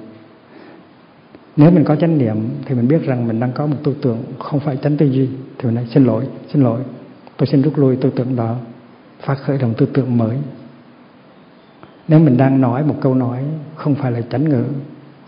Nếu 1.55 1.71
mình 1.71 1.83
có 1.83 1.95
chánh 1.95 2.17
niệm 2.17 2.35
thì 2.65 2.75
mình 2.75 2.87
biết 2.87 3.01
rằng 3.03 3.27
mình 3.27 3.39
đang 3.39 3.51
có 3.51 3.65
một 3.65 3.77
tư 3.83 3.95
tưởng 4.01 4.17
không 4.39 4.59
phải 4.59 4.77
chánh 4.77 4.97
tư 4.97 5.05
duy. 5.05 5.29
Thì 5.57 5.65
mình 5.65 5.75
nói, 5.75 5.87
xin 5.93 6.05
lỗi 6.05 6.27
xin 6.53 6.63
lỗi, 6.63 6.81
tôi 7.37 7.47
xin 7.47 7.61
rút 7.61 7.77
lui 7.77 7.95
tư 7.95 8.11
tưởng 8.15 8.35
đó, 8.35 8.55
phát 9.19 9.35
khởi 9.35 9.57
động 9.57 9.73
tư 9.77 9.85
tưởng 9.93 10.17
mới. 10.17 10.37
Nếu 12.07 12.19
mình 12.19 12.37
đang 12.37 12.61
nói 12.61 12.83
một 12.83 12.95
câu 13.01 13.15
nói 13.15 13.43
không 13.75 13.95
phải 13.95 14.11
là 14.11 14.21
chánh 14.21 14.49
ngữ 14.49 14.63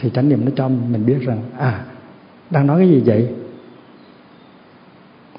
thì 0.03 0.09
chánh 0.09 0.29
niệm 0.29 0.45
nó 0.45 0.51
cho 0.55 0.67
mình 0.67 1.05
biết 1.05 1.17
rằng 1.21 1.41
à 1.57 1.85
đang 2.49 2.67
nói 2.67 2.79
cái 2.79 2.89
gì 2.89 3.03
vậy? 3.05 3.29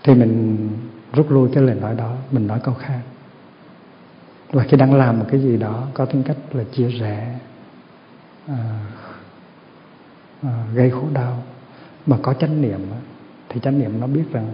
Thì 0.02 0.14
mình 0.14 0.68
rút 1.12 1.30
lui 1.30 1.48
cái 1.52 1.62
lời 1.62 1.76
nói 1.80 1.94
đó 1.94 2.16
mình 2.30 2.46
nói 2.46 2.60
câu 2.64 2.74
khác. 2.74 3.00
Và 4.52 4.64
khi 4.68 4.76
đang 4.76 4.94
làm 4.94 5.18
một 5.18 5.24
cái 5.30 5.40
gì 5.40 5.56
đó 5.56 5.86
có 5.94 6.04
tính 6.04 6.22
cách 6.22 6.36
là 6.52 6.64
chia 6.72 6.88
rẽ 6.88 7.38
à, 8.46 8.86
à, 10.42 10.64
gây 10.74 10.90
khổ 10.90 11.02
đau 11.12 11.42
mà 12.06 12.16
có 12.22 12.34
chánh 12.34 12.62
niệm 12.62 12.80
thì 13.48 13.60
chánh 13.60 13.78
niệm 13.78 14.00
nó 14.00 14.06
biết 14.06 14.24
rằng 14.32 14.46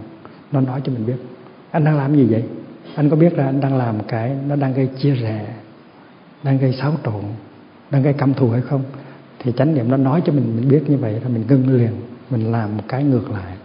nó 0.51 0.61
nói 0.61 0.81
cho 0.83 0.91
mình 0.91 1.05
biết 1.05 1.17
anh 1.71 1.83
đang 1.83 1.97
làm 1.97 2.15
gì 2.15 2.25
vậy? 2.25 2.43
Anh 2.95 3.09
có 3.09 3.15
biết 3.15 3.33
là 3.33 3.45
anh 3.45 3.61
đang 3.61 3.77
làm 3.77 4.03
cái 4.07 4.35
nó 4.47 4.55
đang 4.55 4.73
gây 4.73 4.89
chia 4.99 5.11
rẽ 5.11 5.55
đang 6.43 6.57
gây 6.57 6.73
xáo 6.73 6.93
trộn 7.03 7.23
đang 7.91 8.03
gây 8.03 8.13
căm 8.13 8.33
thù 8.33 8.49
hay 8.49 8.61
không? 8.61 8.83
Thì 9.43 9.51
chánh 9.57 9.75
niệm 9.75 9.91
nó 9.91 9.97
nói 9.97 10.21
cho 10.25 10.33
mình 10.33 10.55
mình 10.55 10.69
biết 10.69 10.83
như 10.87 10.97
vậy 10.97 11.13
là 11.23 11.29
mình 11.29 11.43
ngưng 11.47 11.77
liền, 11.77 11.91
mình 12.29 12.51
làm 12.51 12.77
một 12.77 12.83
cái 12.87 13.03
ngược 13.03 13.31
lại. 13.31 13.57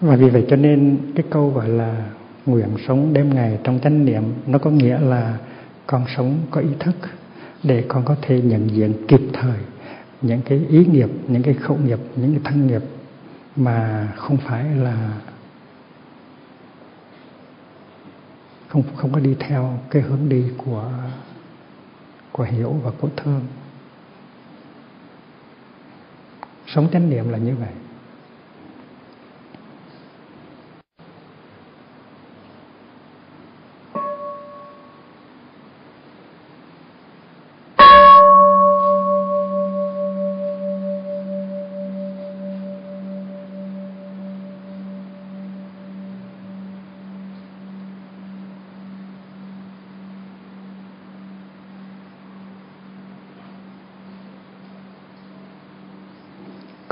Và 0.00 0.16
vì 0.16 0.30
vậy 0.30 0.46
cho 0.48 0.56
nên 0.56 0.98
cái 1.14 1.24
câu 1.30 1.50
gọi 1.50 1.68
là 1.68 2.04
nguyện 2.46 2.68
sống 2.86 3.12
đêm 3.12 3.34
ngày 3.34 3.58
trong 3.64 3.78
chánh 3.82 4.04
niệm, 4.04 4.22
nó 4.46 4.58
có 4.58 4.70
nghĩa 4.70 4.98
là 4.98 5.38
con 5.86 6.04
sống 6.16 6.38
có 6.50 6.60
ý 6.60 6.68
thức 6.78 6.96
để 7.62 7.84
con 7.88 8.04
có 8.04 8.16
thể 8.22 8.40
nhận 8.40 8.70
diện 8.70 8.92
kịp 9.08 9.20
thời 9.32 9.58
những 10.22 10.40
cái 10.42 10.60
ý 10.68 10.84
nghiệp, 10.84 11.08
những 11.28 11.42
cái 11.42 11.54
khẩu 11.54 11.76
nghiệp, 11.76 11.98
những 12.16 12.32
cái 12.32 12.40
thân 12.44 12.66
nghiệp 12.66 12.82
mà 13.56 14.08
không 14.16 14.36
phải 14.36 14.64
là 14.64 15.12
không 18.68 18.82
không 18.96 19.12
có 19.12 19.20
đi 19.20 19.36
theo 19.38 19.78
cái 19.90 20.02
hướng 20.02 20.28
đi 20.28 20.44
của 20.56 20.92
của 22.32 22.44
hiểu 22.44 22.72
và 22.72 22.90
của 23.00 23.08
thương. 23.16 23.40
Sống 26.66 26.88
chánh 26.92 27.10
niệm 27.10 27.28
là 27.28 27.38
như 27.38 27.56
vậy. 27.56 27.72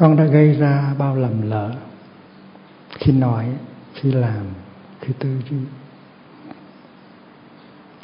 Con 0.06 0.16
đã 0.16 0.24
gây 0.24 0.52
ra 0.52 0.94
bao 0.98 1.16
lầm 1.16 1.50
lỡ. 1.50 1.74
Khi 2.90 3.12
nói, 3.12 3.48
khi 3.94 4.12
làm, 4.12 4.46
khi 5.00 5.12
tư 5.18 5.28
duy. 5.50 5.56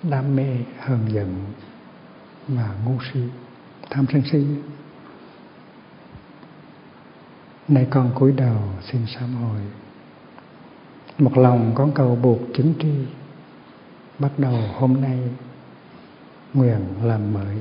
Đam 0.03 0.37
mê 0.37 0.57
hờn 0.81 0.99
giận 1.09 1.45
và 2.49 2.75
ngu 2.85 2.99
si, 3.13 3.21
tham 3.91 4.07
sân 4.13 4.23
si. 4.33 4.45
Nay 7.69 7.87
con 7.91 8.11
cúi 8.15 8.33
đầu 8.33 8.59
xin 8.91 9.07
sám 9.07 9.35
hối. 9.35 9.61
Một 11.19 11.39
lòng 11.39 11.73
con 11.75 11.93
cầu 11.95 12.19
buộc 12.23 12.41
chứng 12.55 12.75
tri. 12.81 12.95
Bắt 14.19 14.31
đầu 14.39 14.55
hôm 14.75 15.01
nay, 15.01 15.19
nguyện 16.55 16.81
làm 17.03 17.35
mới. 17.35 17.57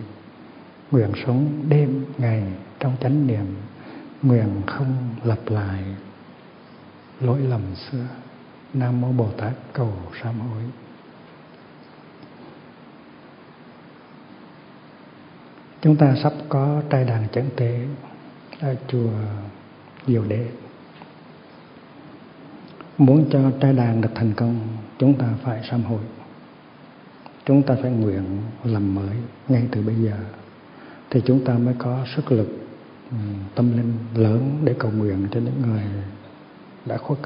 Nguyện 0.91 1.11
sống 1.25 1.63
đêm 1.69 2.05
ngày 2.17 2.43
trong 2.79 2.95
chánh 3.01 3.27
niệm 3.27 3.45
nguyện 4.21 4.61
không 4.67 5.15
lặp 5.23 5.39
lại 5.45 5.83
lỗi 7.19 7.39
lầm 7.39 7.61
xưa. 7.75 8.07
Nam 8.73 9.01
mô 9.01 9.11
bồ 9.11 9.31
tát 9.31 9.53
cầu 9.73 9.93
sám 10.23 10.39
hối. 10.39 10.63
Chúng 15.81 15.95
ta 15.95 16.15
sắp 16.23 16.33
có 16.49 16.81
trai 16.89 17.03
đàn 17.03 17.27
chẩn 17.29 17.49
tế 17.55 17.87
ở 18.59 18.75
chùa 18.87 19.09
diệu 20.07 20.25
đế. 20.25 20.47
Muốn 22.97 23.29
cho 23.31 23.51
trai 23.61 23.73
đàn 23.73 24.01
được 24.01 24.11
thành 24.15 24.33
công, 24.33 24.59
chúng 24.97 25.17
ta 25.17 25.25
phải 25.43 25.61
sám 25.71 25.83
hối. 25.83 26.01
Chúng 27.45 27.63
ta 27.63 27.75
phải 27.81 27.91
nguyện 27.91 28.23
làm 28.63 28.95
mới 28.95 29.17
ngay 29.47 29.67
từ 29.71 29.81
bây 29.81 29.95
giờ, 29.95 30.17
thì 31.09 31.21
chúng 31.25 31.45
ta 31.45 31.53
mới 31.53 31.75
có 31.77 32.05
sức 32.15 32.31
lực 32.31 32.60
Ừ, 33.11 33.17
tâm 33.55 33.77
linh 33.77 33.93
lớn 34.15 34.61
để 34.63 34.75
cầu 34.79 34.91
nguyện 34.91 35.27
cho 35.31 35.39
những 35.39 35.61
người 35.61 35.83
đã 36.85 36.97
khuất. 36.97 37.19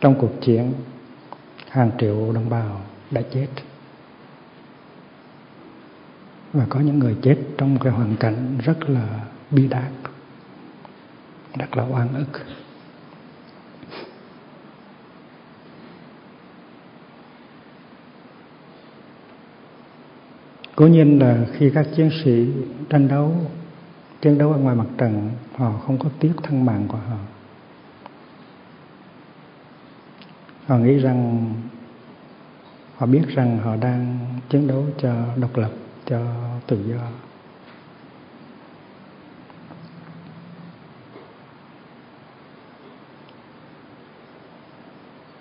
Trong 0.00 0.14
cuộc 0.20 0.32
chiến, 0.40 0.72
hàng 1.68 1.90
triệu 1.98 2.32
đồng 2.32 2.50
bào 2.50 2.80
đã 3.10 3.22
chết. 3.32 3.48
Và 6.52 6.66
có 6.68 6.80
những 6.80 6.98
người 6.98 7.16
chết 7.22 7.36
trong 7.58 7.78
cái 7.78 7.92
hoàn 7.92 8.16
cảnh 8.16 8.58
rất 8.64 8.90
là 8.90 9.20
bi 9.50 9.68
đát 9.68 10.11
rất 11.58 11.76
là 11.76 11.84
oan 11.84 12.14
ức. 12.14 12.40
Cố 20.76 20.86
nhiên 20.86 21.18
là 21.18 21.46
khi 21.52 21.70
các 21.74 21.86
chiến 21.96 22.10
sĩ 22.24 22.48
tranh 22.88 23.08
đấu, 23.08 23.34
chiến 24.20 24.38
đấu 24.38 24.52
ở 24.52 24.58
ngoài 24.58 24.76
mặt 24.76 24.86
trận, 24.98 25.30
họ 25.56 25.72
không 25.86 25.98
có 25.98 26.08
tiếc 26.20 26.32
thân 26.42 26.64
mạng 26.64 26.84
của 26.88 26.98
họ. 27.08 27.16
Họ 30.66 30.78
nghĩ 30.78 30.98
rằng, 30.98 31.46
họ 32.96 33.06
biết 33.06 33.22
rằng 33.28 33.58
họ 33.58 33.76
đang 33.76 34.18
chiến 34.48 34.66
đấu 34.66 34.86
cho 34.98 35.14
độc 35.36 35.56
lập, 35.56 35.70
cho 36.06 36.20
tự 36.66 36.84
do. 36.88 37.08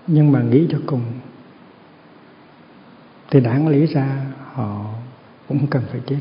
Nhưng 0.07 0.31
mà 0.31 0.41
nghĩ 0.41 0.67
cho 0.71 0.77
cùng, 0.85 1.03
thì 3.29 3.39
đáng 3.39 3.67
lý 3.67 3.85
ra 3.85 4.25
họ 4.53 4.85
cũng 5.47 5.67
cần 5.67 5.83
phải 5.91 6.01
chết. 6.07 6.19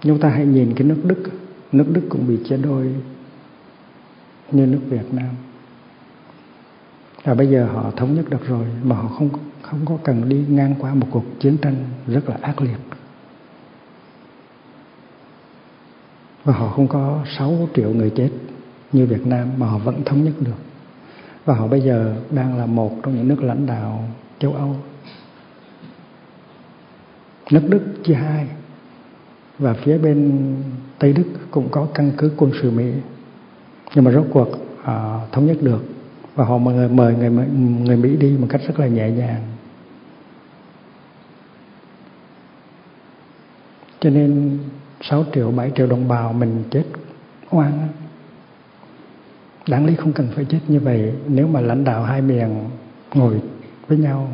Chúng 0.00 0.20
ta 0.20 0.28
hãy 0.28 0.46
nhìn 0.46 0.74
cái 0.76 0.86
nước 0.86 1.00
Đức 1.04 1.30
nước 1.72 1.86
Đức 1.92 2.02
cũng 2.08 2.26
bị 2.28 2.38
chia 2.48 2.56
đôi 2.56 2.94
như 4.50 4.66
nước 4.66 4.80
Việt 4.88 5.14
Nam. 5.14 5.34
Và 7.24 7.34
bây 7.34 7.46
giờ 7.46 7.68
họ 7.72 7.90
thống 7.90 8.14
nhất 8.14 8.30
được 8.30 8.46
rồi, 8.46 8.66
mà 8.82 8.96
họ 8.96 9.08
không 9.08 9.28
không 9.62 9.86
có 9.86 9.98
cần 10.04 10.28
đi 10.28 10.44
ngang 10.48 10.74
qua 10.78 10.94
một 10.94 11.06
cuộc 11.10 11.24
chiến 11.40 11.56
tranh 11.62 11.76
rất 12.06 12.28
là 12.28 12.38
ác 12.40 12.60
liệt. 12.60 12.78
Và 16.44 16.52
họ 16.52 16.70
không 16.70 16.88
có 16.88 17.24
6 17.38 17.68
triệu 17.74 17.90
người 17.90 18.12
chết 18.16 18.30
như 18.94 19.06
Việt 19.06 19.26
Nam 19.26 19.48
mà 19.56 19.66
họ 19.66 19.78
vẫn 19.78 20.04
thống 20.04 20.24
nhất 20.24 20.32
được. 20.40 20.56
Và 21.44 21.54
họ 21.54 21.66
bây 21.66 21.80
giờ 21.80 22.16
đang 22.30 22.58
là 22.58 22.66
một 22.66 22.92
trong 23.02 23.14
những 23.14 23.28
nước 23.28 23.42
lãnh 23.42 23.66
đạo 23.66 24.08
châu 24.38 24.52
Âu. 24.52 24.76
Nước 27.50 27.62
Đức 27.68 27.82
chia 28.04 28.14
hai. 28.14 28.46
Và 29.58 29.74
phía 29.74 29.98
bên 29.98 30.46
Tây 30.98 31.12
Đức 31.12 31.24
cũng 31.50 31.68
có 31.70 31.86
căn 31.94 32.12
cứ 32.16 32.32
quân 32.36 32.52
sự 32.62 32.70
Mỹ. 32.70 32.92
Nhưng 33.94 34.04
mà 34.04 34.10
rốt 34.10 34.26
cuộc 34.32 34.48
họ 34.82 35.20
thống 35.32 35.46
nhất 35.46 35.56
được. 35.60 35.84
Và 36.34 36.44
họ 36.44 36.58
mời 36.58 36.88
mời 36.88 37.14
người 37.14 37.30
người 37.84 37.96
Mỹ 37.96 38.16
đi 38.16 38.36
một 38.40 38.46
cách 38.50 38.60
rất 38.66 38.80
là 38.80 38.86
nhẹ 38.86 39.10
nhàng. 39.10 39.42
Cho 44.00 44.10
nên 44.10 44.58
6 45.00 45.24
triệu 45.34 45.50
7 45.50 45.72
triệu 45.76 45.86
đồng 45.86 46.08
bào 46.08 46.32
mình 46.32 46.64
chết 46.70 46.84
oan 47.50 47.88
đáng 49.68 49.86
lý 49.86 49.96
không 49.96 50.12
cần 50.12 50.28
phải 50.34 50.44
chết 50.44 50.60
như 50.68 50.80
vậy. 50.80 51.14
Nếu 51.26 51.46
mà 51.46 51.60
lãnh 51.60 51.84
đạo 51.84 52.02
hai 52.04 52.22
miền 52.22 52.70
ngồi 53.14 53.42
với 53.88 53.98
nhau 53.98 54.28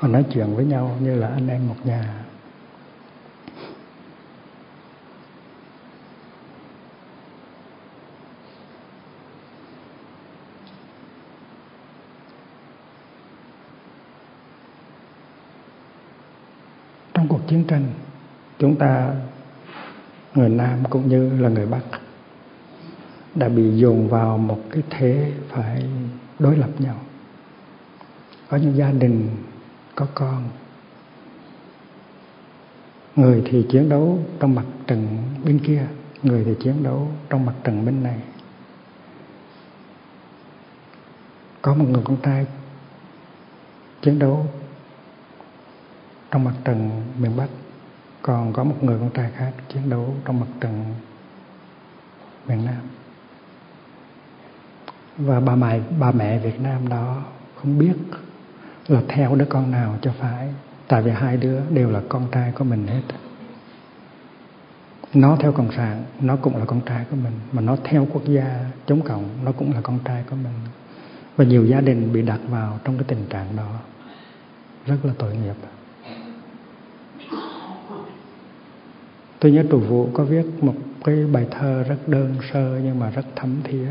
và 0.00 0.08
nói 0.08 0.24
chuyện 0.32 0.56
với 0.56 0.64
nhau 0.64 0.96
như 1.02 1.16
là 1.16 1.28
anh 1.28 1.48
em 1.48 1.68
một 1.68 1.76
nhà. 1.84 2.14
Trong 17.14 17.28
cuộc 17.28 17.40
chiến 17.48 17.64
tranh, 17.64 17.84
chúng 18.58 18.76
ta, 18.76 19.14
người 20.34 20.48
Nam 20.48 20.78
cũng 20.90 21.08
như 21.08 21.42
là 21.42 21.48
người 21.48 21.66
Bắc 21.66 21.80
đã 23.34 23.48
bị 23.48 23.76
dồn 23.76 24.08
vào 24.08 24.38
một 24.38 24.60
cái 24.70 24.82
thế 24.90 25.32
phải 25.48 25.84
đối 26.38 26.56
lập 26.56 26.70
nhau. 26.78 26.96
Có 28.48 28.56
những 28.56 28.76
gia 28.76 28.90
đình 28.90 29.28
có 29.94 30.06
con, 30.14 30.50
người 33.16 33.42
thì 33.46 33.66
chiến 33.70 33.88
đấu 33.88 34.18
trong 34.40 34.54
mặt 34.54 34.66
trận 34.86 35.18
bên 35.44 35.58
kia, 35.58 35.86
người 36.22 36.44
thì 36.44 36.54
chiến 36.60 36.82
đấu 36.82 37.08
trong 37.30 37.46
mặt 37.46 37.54
trận 37.64 37.84
bên 37.84 38.02
này. 38.02 38.18
Có 41.62 41.74
một 41.74 41.86
người 41.88 42.02
con 42.04 42.16
trai 42.22 42.46
chiến 44.02 44.18
đấu 44.18 44.46
trong 46.30 46.44
mặt 46.44 46.54
trận 46.64 46.90
miền 47.18 47.36
Bắc, 47.36 47.48
còn 48.22 48.52
có 48.52 48.64
một 48.64 48.76
người 48.82 48.98
con 49.00 49.10
trai 49.10 49.30
khác 49.30 49.52
chiến 49.68 49.90
đấu 49.90 50.14
trong 50.24 50.40
mặt 50.40 50.46
trận 50.60 50.84
miền 52.46 52.64
Nam 52.64 52.97
và 55.18 55.40
bà 55.40 55.56
mẹ 55.56 55.80
bà 55.98 56.12
mẹ 56.12 56.38
Việt 56.38 56.60
Nam 56.60 56.88
đó 56.88 57.22
không 57.54 57.78
biết 57.78 57.94
là 58.88 59.02
theo 59.08 59.34
đứa 59.34 59.44
con 59.44 59.70
nào 59.70 59.96
cho 60.02 60.12
phải. 60.18 60.48
Tại 60.88 61.02
vì 61.02 61.10
hai 61.10 61.36
đứa 61.36 61.60
đều 61.70 61.90
là 61.90 62.00
con 62.08 62.26
trai 62.32 62.52
của 62.52 62.64
mình 62.64 62.86
hết. 62.86 63.02
Nó 65.14 65.36
theo 65.40 65.52
cộng 65.52 65.72
sản, 65.72 66.04
nó 66.20 66.36
cũng 66.36 66.56
là 66.56 66.64
con 66.64 66.80
trai 66.80 67.04
của 67.10 67.16
mình. 67.16 67.32
Mà 67.52 67.62
nó 67.62 67.76
theo 67.84 68.06
quốc 68.12 68.22
gia 68.24 68.64
chống 68.86 69.00
cộng, 69.00 69.28
nó 69.44 69.52
cũng 69.52 69.72
là 69.72 69.80
con 69.80 69.98
trai 70.04 70.24
của 70.30 70.36
mình. 70.36 70.54
Và 71.36 71.44
nhiều 71.44 71.64
gia 71.64 71.80
đình 71.80 72.12
bị 72.12 72.22
đặt 72.22 72.40
vào 72.48 72.78
trong 72.84 72.96
cái 72.98 73.04
tình 73.08 73.24
trạng 73.30 73.56
đó. 73.56 73.72
Rất 74.86 74.96
là 75.04 75.12
tội 75.18 75.36
nghiệp. 75.36 75.54
Tôi 79.38 79.52
nhớ 79.52 79.64
trụ 79.70 79.78
vũ 79.78 80.08
có 80.12 80.24
viết 80.24 80.46
một 80.60 80.74
cái 81.04 81.26
bài 81.32 81.46
thơ 81.50 81.82
rất 81.82 82.08
đơn 82.08 82.34
sơ 82.52 82.80
nhưng 82.84 82.98
mà 82.98 83.10
rất 83.10 83.26
thấm 83.36 83.56
thía 83.64 83.88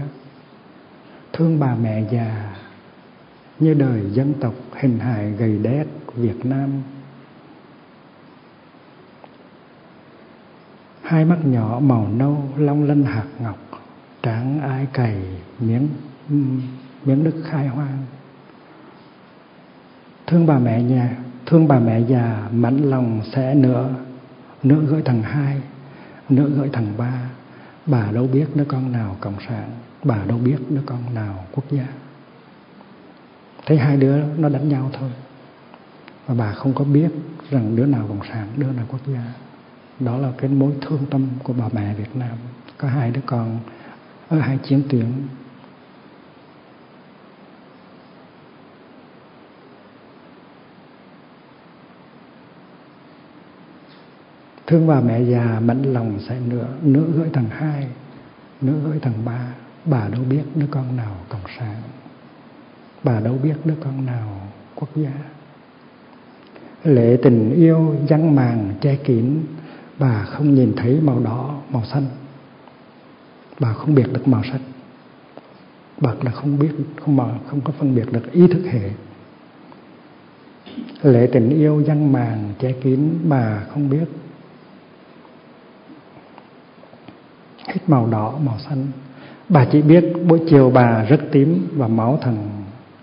thương 1.38 1.60
bà 1.60 1.76
mẹ 1.76 2.04
già 2.12 2.56
như 3.60 3.74
đời 3.74 4.02
dân 4.12 4.34
tộc 4.40 4.54
hình 4.74 5.00
hài 5.00 5.32
gầy 5.32 5.58
đét 5.58 5.88
của 6.06 6.14
Việt 6.16 6.46
Nam. 6.46 6.70
Hai 11.02 11.26
mắt 11.26 11.38
nhỏ 11.46 11.80
màu 11.84 12.08
nâu, 12.08 12.44
long 12.58 12.84
lanh 12.84 13.04
hạt 13.04 13.26
ngọc, 13.40 13.58
tráng 14.24 14.62
ai 14.62 14.88
cày, 14.94 15.18
miếng 15.60 15.90
miếng 17.06 17.24
đất 17.24 17.36
khai 17.50 17.68
hoang. 17.68 18.06
Thương 20.28 20.46
bà 20.46 20.60
mẹ 20.60 20.84
nhà, 20.84 21.18
thương 21.46 21.68
bà 21.68 21.80
mẹ 21.80 22.00
già 22.00 22.48
mảnh 22.52 22.90
lòng 22.90 23.22
sẽ 23.34 23.56
nữa 23.56 23.90
nữa 24.64 24.82
gửi 24.88 25.02
thằng 25.06 25.22
hai 25.24 25.62
nữa 26.30 26.50
gửi 26.56 26.70
thằng 26.74 26.94
ba. 26.98 27.30
Bà 27.86 28.12
đâu 28.12 28.28
biết 28.28 28.46
đứa 28.56 28.66
con 28.66 28.92
nào 28.92 29.18
cộng 29.20 29.40
sản 29.48 29.70
bà 30.04 30.18
đâu 30.28 30.38
biết 30.38 30.58
đứa 30.70 30.82
con 30.86 31.14
nào 31.14 31.46
quốc 31.52 31.66
gia. 31.72 31.88
Thấy 33.66 33.78
hai 33.78 33.98
đứa 33.98 34.24
nó 34.38 34.50
đánh 34.50 34.70
nhau 34.70 34.90
thôi. 34.94 35.10
Và 36.26 36.34
bà 36.34 36.54
không 36.54 36.74
có 36.74 36.84
biết 36.84 37.10
rằng 37.50 37.76
đứa 37.76 37.86
nào 37.86 38.06
cộng 38.08 38.28
sản, 38.30 38.48
đứa 38.58 38.72
nào 38.72 38.86
quốc 38.90 39.02
gia. 39.08 39.34
Đó 40.00 40.18
là 40.18 40.32
cái 40.38 40.50
mối 40.50 40.74
thương 40.82 41.06
tâm 41.10 41.28
của 41.44 41.54
bà 41.54 41.66
mẹ 41.74 41.94
Việt 41.94 42.16
Nam. 42.16 42.38
Có 42.78 42.88
hai 42.88 43.12
đứa 43.12 43.22
con 43.26 43.60
ở 44.30 44.40
hai 44.40 44.58
chiến 44.58 44.84
tuyến. 44.90 45.12
Thương 54.68 54.88
bà 54.88 55.00
mẹ 55.02 55.22
già 55.22 55.60
mẫn 55.60 55.94
lòng 55.94 56.20
sẽ 56.30 56.40
nữa 56.40 56.68
nữa 56.82 57.04
gửi 57.16 57.30
thằng 57.34 57.50
hai 57.50 57.88
nữa 58.62 58.74
gửi 58.86 59.00
thằng 59.00 59.26
ba 59.26 59.54
bà 59.90 60.08
đâu 60.08 60.22
biết 60.30 60.44
đứa 60.56 60.66
con 60.72 60.96
nào 60.96 61.16
cộng 61.30 61.42
sản. 61.60 61.76
Bà 63.04 63.20
đâu 63.20 63.38
biết 63.44 63.56
đứa 63.66 63.76
con 63.84 64.06
nào 64.06 64.42
quốc 64.76 64.90
gia. 64.96 65.12
Lệ 66.84 67.18
tình 67.24 67.54
yêu 67.54 67.96
vắng 68.10 68.36
màng 68.36 68.74
che 68.82 68.96
kín, 68.96 69.44
bà 70.00 70.24
không 70.24 70.56
nhìn 70.56 70.74
thấy 70.78 71.00
màu 71.02 71.20
đỏ, 71.20 71.62
màu 71.70 71.86
xanh. 71.86 72.06
Bà 73.60 73.74
không 73.74 73.96
biệt 73.96 74.14
được 74.14 74.28
màu 74.28 74.44
sắc. 74.44 74.62
Bà 76.02 76.14
là 76.22 76.32
không 76.32 76.60
biết, 76.60 76.72
không 77.02 77.16
mà 77.16 77.26
không 77.50 77.62
có 77.62 77.74
phân 77.80 77.96
biệt 77.96 78.12
được 78.12 78.32
ý 78.32 78.48
thức 78.48 78.62
hệ. 78.72 78.90
Lệ 81.02 81.30
tình 81.34 81.50
yêu 81.50 81.84
vắng 81.88 82.12
màng 82.12 82.54
che 82.60 82.72
kín, 82.72 83.20
bà 83.30 83.64
không 83.70 83.90
biết. 83.90 84.06
Hết 87.58 87.80
màu 87.88 88.08
đỏ, 88.08 88.38
màu 88.44 88.60
xanh 88.60 88.88
bà 89.50 89.66
chỉ 89.72 89.82
biết 89.82 90.06
buổi 90.28 90.40
chiều 90.50 90.72
bà 90.74 91.04
rất 91.04 91.20
tím 91.32 91.68
và 91.76 91.88
máu 91.88 92.20
thằng 92.22 92.50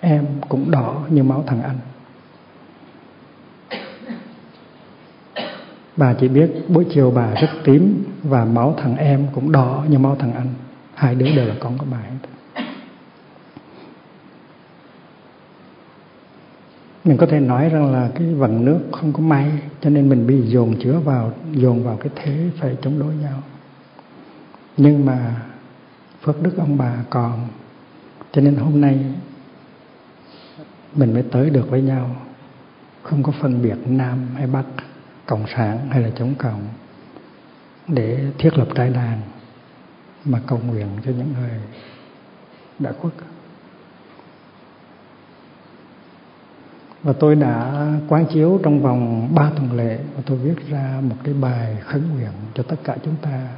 em 0.00 0.26
cũng 0.48 0.70
đỏ 0.70 1.02
như 1.10 1.22
máu 1.22 1.44
thằng 1.46 1.62
anh. 1.62 1.78
Bà 5.96 6.14
chỉ 6.20 6.28
biết 6.28 6.50
buổi 6.68 6.86
chiều 6.94 7.10
bà 7.10 7.34
rất 7.34 7.50
tím 7.64 8.04
và 8.22 8.44
máu 8.44 8.74
thằng 8.78 8.96
em 8.96 9.26
cũng 9.34 9.52
đỏ 9.52 9.84
như 9.88 9.98
máu 9.98 10.16
thằng 10.18 10.32
anh. 10.32 10.48
Hai 10.94 11.14
đứa 11.14 11.36
đều 11.36 11.46
là 11.46 11.54
con 11.60 11.78
của 11.78 11.86
bà 11.90 11.98
hết. 11.98 12.28
Mình 17.04 17.16
có 17.16 17.26
thể 17.26 17.40
nói 17.40 17.68
rằng 17.68 17.92
là 17.92 18.10
cái 18.14 18.34
vận 18.34 18.64
nước 18.64 18.80
không 18.92 19.12
có 19.12 19.20
may, 19.20 19.50
cho 19.80 19.90
nên 19.90 20.08
mình 20.08 20.26
bị 20.26 20.40
dồn 20.42 20.74
chứa 20.82 20.98
vào, 21.04 21.32
dồn 21.52 21.84
vào 21.84 21.96
cái 21.96 22.08
thế 22.16 22.50
phải 22.60 22.76
chống 22.82 22.98
đối 22.98 23.14
nhau. 23.14 23.42
Nhưng 24.76 25.06
mà 25.06 25.36
phước 26.24 26.42
đức 26.42 26.56
ông 26.56 26.78
bà 26.78 27.04
còn. 27.10 27.48
Cho 28.32 28.40
nên 28.40 28.56
hôm 28.56 28.80
nay 28.80 29.04
mình 30.94 31.14
mới 31.14 31.22
tới 31.22 31.50
được 31.50 31.70
với 31.70 31.82
nhau. 31.82 32.16
Không 33.02 33.22
có 33.22 33.32
phân 33.40 33.62
biệt 33.62 33.76
nam 33.86 34.26
hay 34.34 34.46
bắc, 34.46 34.64
cộng 35.26 35.46
sản 35.56 35.88
hay 35.90 36.02
là 36.02 36.10
chống 36.16 36.34
cộng, 36.38 36.68
để 37.88 38.24
thiết 38.38 38.58
lập 38.58 38.68
trai 38.74 38.90
đàn 38.90 39.20
mà 40.24 40.40
cầu 40.46 40.60
nguyện 40.66 40.88
cho 41.04 41.10
những 41.10 41.34
người 41.40 41.60
đã 42.78 42.92
khuất. 42.92 43.12
Và 47.02 47.12
tôi 47.12 47.34
đã 47.34 47.86
quán 48.08 48.26
chiếu 48.32 48.60
trong 48.62 48.82
vòng 48.82 49.28
3 49.34 49.50
tuần 49.56 49.72
lễ 49.72 49.98
và 50.16 50.22
tôi 50.26 50.38
viết 50.38 50.68
ra 50.68 51.00
một 51.02 51.16
cái 51.24 51.34
bài 51.34 51.76
khấn 51.84 52.02
nguyện 52.14 52.32
cho 52.54 52.62
tất 52.62 52.76
cả 52.84 52.96
chúng 53.04 53.16
ta 53.22 53.48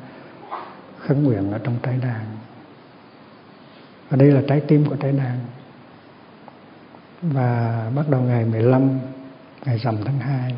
khấn 0.99 1.25
nguyện 1.25 1.53
ở 1.53 1.59
trong 1.59 1.77
trai 1.83 1.99
đàn 2.03 2.27
và 4.11 4.17
đây 4.17 4.31
là 4.31 4.43
trái 4.49 4.61
tim 4.61 4.85
của 4.85 4.97
trái 4.97 5.13
đàn 5.13 5.39
và 7.23 7.91
bắt 7.97 8.09
đầu 8.09 8.21
ngày 8.21 8.45
15 8.45 8.99
ngày 9.65 9.79
rằm 9.79 9.97
tháng 10.05 10.19
2 10.19 10.55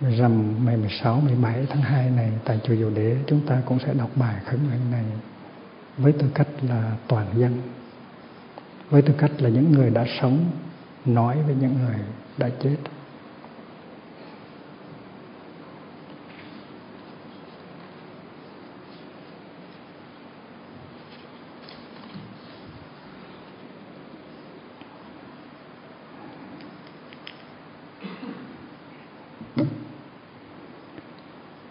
rằm 0.00 0.64
ngày 0.66 0.76
16, 0.76 1.20
17 1.20 1.66
tháng 1.70 1.82
2 1.82 2.10
này 2.10 2.32
tại 2.44 2.60
chùa 2.64 2.74
Dầu 2.74 2.90
Đế 2.90 3.16
chúng 3.26 3.40
ta 3.46 3.62
cũng 3.66 3.78
sẽ 3.78 3.94
đọc 3.94 4.10
bài 4.14 4.34
khấn 4.44 4.60
nguyện 4.68 4.90
này 4.90 5.04
với 5.98 6.12
tư 6.12 6.26
cách 6.34 6.48
là 6.62 6.92
toàn 7.08 7.26
dân 7.34 7.62
với 8.90 9.02
tư 9.02 9.14
cách 9.18 9.30
là 9.38 9.48
những 9.48 9.72
người 9.72 9.90
đã 9.90 10.04
sống 10.20 10.44
nói 11.04 11.36
với 11.46 11.54
những 11.60 11.74
người 11.74 11.96
đã 12.38 12.48
chết. 12.62 12.76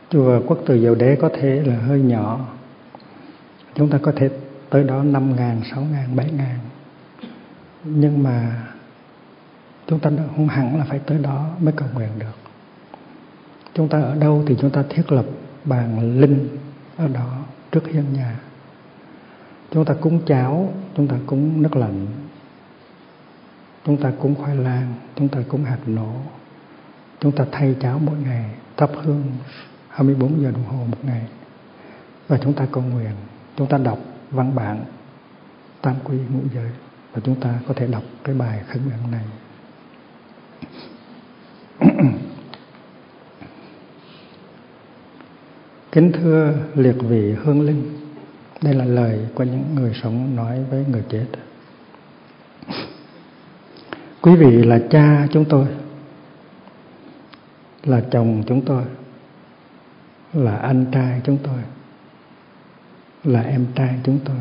Chùa 0.09 0.41
quốc 0.47 0.59
từ 0.65 0.79
diệu 0.79 0.95
đế 0.95 1.15
có 1.21 1.29
thể 1.33 1.61
là 1.65 1.75
hơi 1.75 1.99
nhỏ. 1.99 2.39
Chúng 3.75 3.89
ta 3.89 3.97
có 4.01 4.11
thể 4.15 4.29
tới 4.69 4.83
đó 4.83 5.03
năm 5.03 5.35
ngàn, 5.35 5.61
sáu 5.71 5.81
ngàn, 5.81 6.15
bảy 6.15 6.31
ngàn. 6.31 6.59
Nhưng 7.83 8.23
mà 8.23 8.67
chúng 9.87 9.99
ta 9.99 10.09
không 10.35 10.47
hẳn 10.47 10.77
là 10.77 10.85
phải 10.89 10.99
tới 10.99 11.17
đó 11.17 11.49
mới 11.59 11.73
cầu 11.77 11.87
nguyện 11.93 12.09
được. 12.19 12.35
Chúng 13.73 13.89
ta 13.89 14.01
ở 14.01 14.15
đâu 14.15 14.43
thì 14.47 14.55
chúng 14.61 14.69
ta 14.69 14.83
thiết 14.89 15.11
lập 15.11 15.25
bàn 15.65 16.19
linh 16.19 16.57
ở 16.97 17.07
đó 17.07 17.37
trước 17.71 17.87
hiên 17.87 18.13
nhà. 18.13 18.39
Chúng 19.71 19.85
ta 19.85 19.93
cúng 19.93 20.19
cháo, 20.25 20.73
chúng 20.97 21.07
ta 21.07 21.15
cúng 21.25 21.61
nước 21.61 21.75
lạnh. 21.75 22.07
Chúng 23.85 23.97
ta 23.97 24.11
cúng 24.19 24.35
khoai 24.35 24.55
lang, 24.55 24.93
chúng 25.15 25.27
ta 25.27 25.39
cúng 25.47 25.63
hạt 25.63 25.79
nổ. 25.85 26.13
Chúng 27.19 27.31
ta 27.31 27.45
thay 27.51 27.75
cháo 27.81 27.99
mỗi 27.99 28.15
ngày, 28.17 28.45
thắp 28.77 28.89
hương 29.03 29.23
24 29.95 30.41
giờ 30.41 30.51
đồng 30.51 30.65
hồ 30.65 30.85
một 30.85 31.05
ngày. 31.05 31.21
Và 32.27 32.37
chúng 32.37 32.53
ta 32.53 32.67
cầu 32.71 32.83
nguyện, 32.83 33.11
chúng 33.57 33.67
ta 33.67 33.77
đọc 33.77 33.99
văn 34.31 34.55
bản 34.55 34.85
tam 35.81 35.95
quy 36.03 36.17
ngũ 36.17 36.39
giới 36.53 36.71
và 37.13 37.21
chúng 37.25 37.35
ta 37.39 37.59
có 37.67 37.73
thể 37.73 37.87
đọc 37.87 38.03
cái 38.23 38.35
bài 38.35 38.61
khấn 38.67 38.81
nguyện 38.85 39.11
này 39.11 39.23
kính 45.91 46.11
thưa 46.11 46.53
liệt 46.75 46.95
vị 46.99 47.33
hương 47.43 47.61
linh, 47.61 47.99
đây 48.61 48.73
là 48.73 48.85
lời 48.85 49.19
của 49.35 49.43
những 49.43 49.75
người 49.75 49.93
sống 50.03 50.35
nói 50.35 50.63
với 50.69 50.85
người 50.91 51.03
chết. 51.09 51.25
Quý 54.21 54.35
vị 54.35 54.63
là 54.63 54.79
cha 54.89 55.27
chúng 55.31 55.45
tôi, 55.45 55.65
là 57.83 58.03
chồng 58.11 58.43
chúng 58.47 58.65
tôi 58.65 58.83
là 60.35 60.55
anh 60.55 60.85
trai 60.91 61.21
chúng 61.23 61.37
tôi, 61.43 61.59
là 63.23 63.41
em 63.41 63.65
trai 63.75 63.99
chúng 64.03 64.19
tôi, 64.25 64.37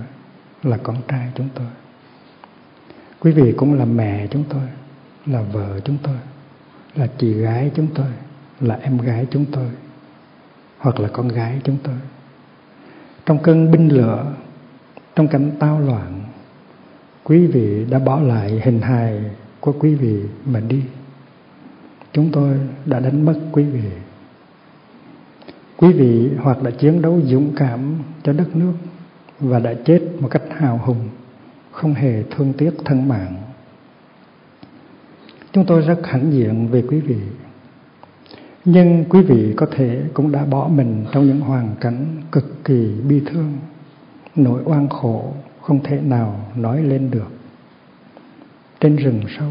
là 0.63 0.77
con 0.77 0.97
trai 1.09 1.29
chúng 1.35 1.49
tôi. 1.55 1.67
Quý 3.21 3.33
vị 3.33 3.55
cũng 3.57 3.75
là 3.75 3.85
mẹ 3.85 4.27
chúng 4.31 4.45
tôi, 4.49 4.63
là 5.27 5.43
vợ 5.43 5.81
chúng 5.81 5.99
tôi, 6.03 6.17
là 6.95 7.07
chị 7.19 7.35
gái 7.35 7.71
chúng 7.75 7.87
tôi, 7.95 8.07
là 8.61 8.75
em 8.75 8.99
gái 8.99 9.27
chúng 9.31 9.45
tôi, 9.45 9.69
hoặc 10.79 11.01
là 11.01 11.09
con 11.13 11.29
gái 11.29 11.61
chúng 11.65 11.77
tôi. 11.83 11.97
Trong 13.27 13.43
cơn 13.43 13.71
binh 13.71 13.89
lửa, 13.89 14.35
trong 15.15 15.29
cảnh 15.29 15.51
tao 15.59 15.81
loạn, 15.81 16.23
quý 17.25 17.47
vị 17.47 17.85
đã 17.91 17.99
bỏ 17.99 18.21
lại 18.21 18.61
hình 18.65 18.81
hài 18.81 19.21
của 19.61 19.73
quý 19.73 19.95
vị 19.95 20.23
mà 20.45 20.61
đi. 20.61 20.83
Chúng 22.13 22.33
tôi 22.33 22.59
đã 22.87 23.01
đánh 23.01 23.25
mất 23.25 23.41
quý 23.53 23.65
vị 23.65 23.91
quý 25.85 25.93
vị 25.93 26.31
hoặc 26.39 26.63
đã 26.63 26.71
chiến 26.71 27.03
đấu 27.03 27.21
dũng 27.25 27.53
cảm 27.57 27.95
cho 28.23 28.33
đất 28.33 28.57
nước 28.57 28.73
và 29.41 29.59
đã 29.59 29.75
chết 29.85 30.01
một 30.21 30.29
cách 30.29 30.43
hào 30.51 30.79
hùng, 30.79 31.09
không 31.71 31.95
hề 31.95 32.23
thương 32.23 32.53
tiếc 32.53 32.71
thân 32.85 33.09
mạng. 33.09 33.37
Chúng 35.53 35.67
tôi 35.67 35.83
rất 35.83 36.01
hãnh 36.05 36.33
diện 36.33 36.69
về 36.69 36.83
quý 36.89 37.01
vị. 37.01 37.17
Nhưng 38.65 39.05
quý 39.09 39.23
vị 39.23 39.55
có 39.57 39.67
thể 39.71 40.03
cũng 40.15 40.33
đã 40.33 40.45
bỏ 40.45 40.69
mình 40.69 41.05
trong 41.13 41.27
những 41.27 41.41
hoàn 41.41 41.75
cảnh 41.81 42.07
cực 42.33 42.65
kỳ 42.65 42.93
bi 43.09 43.23
thương, 43.27 43.53
nỗi 44.37 44.63
oan 44.65 44.89
khổ 44.89 45.33
không 45.61 45.83
thể 45.83 46.01
nào 46.01 46.51
nói 46.57 46.83
lên 46.83 47.11
được. 47.11 47.29
Trên 48.81 48.97
rừng 48.97 49.21
sâu, 49.39 49.51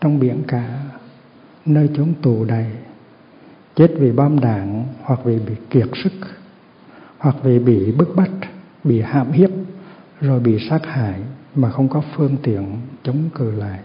trong 0.00 0.20
biển 0.20 0.42
cả, 0.48 0.82
nơi 1.66 1.90
chốn 1.94 2.12
tù 2.22 2.44
đầy 2.44 2.66
chết 3.78 3.90
vì 3.98 4.12
bom 4.12 4.40
đạn, 4.40 4.84
hoặc 5.02 5.20
vì 5.24 5.38
bị 5.38 5.54
kiệt 5.70 5.88
sức, 6.04 6.12
hoặc 7.18 7.36
vì 7.42 7.58
bị 7.58 7.92
bức 7.92 8.16
bách, 8.16 8.30
bị 8.84 9.00
hãm 9.00 9.32
hiếp, 9.32 9.50
rồi 10.20 10.40
bị 10.40 10.68
sát 10.70 10.86
hại 10.86 11.20
mà 11.54 11.70
không 11.70 11.88
có 11.88 12.02
phương 12.16 12.36
tiện 12.42 12.64
chống 13.02 13.30
cự 13.34 13.50
lại. 13.50 13.80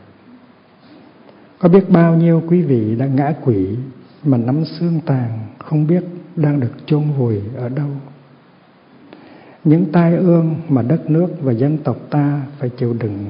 Có 1.60 1.70
biết 1.70 1.90
bao 1.90 2.16
nhiêu 2.16 2.44
quý 2.48 2.62
vị 2.62 2.96
đã 2.96 3.06
ngã 3.06 3.34
quỷ 3.44 3.78
mà 4.24 4.38
nắm 4.38 4.66
xương 4.66 5.00
tàn, 5.06 5.40
không 5.60 5.88
biết 5.88 6.04
đang 6.36 6.60
được 6.60 6.72
chôn 6.86 7.04
vùi 7.18 7.42
ở 7.56 7.70
đâu. 7.70 7.90
Những 9.64 9.86
tai 9.92 10.16
ương 10.16 10.56
mà 10.70 10.82
đất 10.82 11.10
nước 11.10 11.28
và 11.42 11.52
dân 11.52 11.78
tộc 11.78 11.98
ta 12.10 12.42
phải 12.60 12.70
chịu 12.70 12.96
đựng 13.00 13.26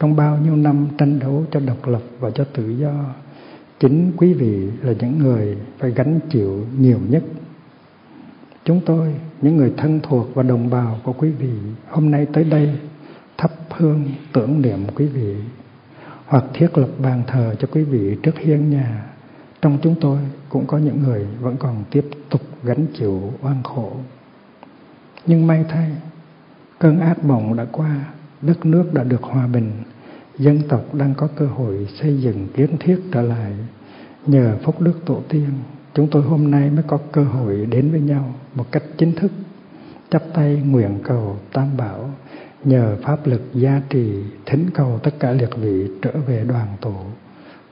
trong 0.00 0.16
bao 0.16 0.38
nhiêu 0.38 0.56
năm 0.56 0.86
tranh 0.98 1.18
đấu 1.18 1.44
cho 1.50 1.60
độc 1.60 1.88
lập 1.88 2.02
và 2.20 2.30
cho 2.30 2.44
tự 2.44 2.70
do 2.70 2.94
chính 3.80 4.12
quý 4.16 4.34
vị 4.34 4.68
là 4.82 4.92
những 5.00 5.18
người 5.18 5.56
phải 5.78 5.90
gánh 5.90 6.20
chịu 6.30 6.66
nhiều 6.78 6.98
nhất. 7.08 7.24
Chúng 8.64 8.80
tôi, 8.86 9.14
những 9.42 9.56
người 9.56 9.72
thân 9.76 10.00
thuộc 10.02 10.34
và 10.34 10.42
đồng 10.42 10.70
bào 10.70 11.00
của 11.02 11.12
quý 11.12 11.30
vị, 11.30 11.52
hôm 11.88 12.10
nay 12.10 12.26
tới 12.32 12.44
đây, 12.44 12.78
thắp 13.36 13.50
hương 13.70 14.04
tưởng 14.32 14.62
niệm 14.62 14.86
quý 14.94 15.06
vị, 15.06 15.36
hoặc 16.26 16.44
thiết 16.54 16.78
lập 16.78 16.88
bàn 17.02 17.22
thờ 17.26 17.54
cho 17.58 17.68
quý 17.72 17.82
vị 17.82 18.16
trước 18.22 18.38
hiên 18.38 18.70
nhà. 18.70 19.06
Trong 19.62 19.78
chúng 19.82 19.94
tôi 20.00 20.18
cũng 20.48 20.66
có 20.66 20.78
những 20.78 21.02
người 21.02 21.26
vẫn 21.40 21.56
còn 21.56 21.84
tiếp 21.90 22.04
tục 22.30 22.40
gánh 22.62 22.86
chịu 22.98 23.32
oan 23.42 23.62
khổ. 23.62 23.92
Nhưng 25.26 25.46
may 25.46 25.64
thay, 25.68 25.90
cơn 26.78 27.00
ác 27.00 27.24
mộng 27.24 27.56
đã 27.56 27.66
qua, 27.72 28.04
đất 28.42 28.66
nước 28.66 28.94
đã 28.94 29.04
được 29.04 29.22
hòa 29.22 29.46
bình 29.46 29.72
dân 30.38 30.62
tộc 30.68 30.94
đang 30.94 31.14
có 31.14 31.28
cơ 31.36 31.46
hội 31.46 31.88
xây 32.00 32.20
dựng 32.20 32.48
kiến 32.54 32.76
thiết 32.80 33.00
trở 33.12 33.22
lại. 33.22 33.52
Nhờ 34.26 34.56
phúc 34.62 34.80
đức 34.80 35.00
tổ 35.06 35.22
tiên, 35.28 35.50
chúng 35.94 36.08
tôi 36.10 36.22
hôm 36.22 36.50
nay 36.50 36.70
mới 36.70 36.84
có 36.86 36.98
cơ 37.12 37.24
hội 37.24 37.66
đến 37.66 37.90
với 37.90 38.00
nhau 38.00 38.34
một 38.54 38.72
cách 38.72 38.82
chính 38.98 39.12
thức. 39.12 39.32
Chắp 40.10 40.22
tay 40.34 40.62
nguyện 40.66 40.98
cầu 41.04 41.36
tam 41.52 41.76
bảo, 41.76 42.10
nhờ 42.64 42.96
pháp 43.02 43.26
lực 43.26 43.42
gia 43.54 43.82
trì 43.90 44.22
thính 44.46 44.66
cầu 44.74 44.98
tất 45.02 45.10
cả 45.20 45.32
liệt 45.32 45.50
vị 45.56 45.90
trở 46.02 46.12
về 46.26 46.44
đoàn 46.48 46.66
tổ 46.80 46.94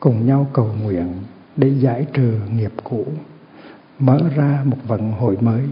cùng 0.01 0.27
nhau 0.27 0.47
cầu 0.53 0.71
nguyện 0.83 1.13
để 1.57 1.69
giải 1.69 2.07
trừ 2.13 2.33
nghiệp 2.55 2.73
cũ. 2.85 3.07
Mở 3.99 4.21
ra 4.37 4.63
một 4.65 4.77
vận 4.87 5.13
hội 5.13 5.37
mới, 5.41 5.63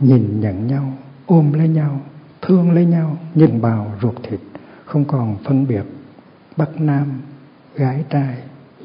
nhìn 0.00 0.40
nhận 0.40 0.66
nhau, 0.66 0.92
ôm 1.26 1.52
lấy 1.52 1.68
nhau, 1.68 2.00
thương 2.42 2.70
lấy 2.70 2.84
nhau, 2.84 3.16
nhìn 3.34 3.60
bào 3.60 3.92
ruột 4.02 4.14
thịt, 4.22 4.40
không 4.84 5.04
còn 5.04 5.36
phân 5.44 5.66
biệt 5.66 5.82
bắc 6.58 6.80
nam, 6.80 7.20
gái 7.76 8.04
trai, 8.10 8.36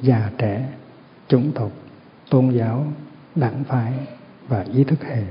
già 0.02 0.32
trẻ, 0.38 0.70
chủng 1.28 1.52
tộc, 1.56 1.72
tôn 2.30 2.50
giáo, 2.50 2.86
đảng 3.36 3.64
phái 3.64 3.94
và 4.48 4.66
ý 4.74 4.84
thức 4.84 5.04
hệ. 5.04 5.24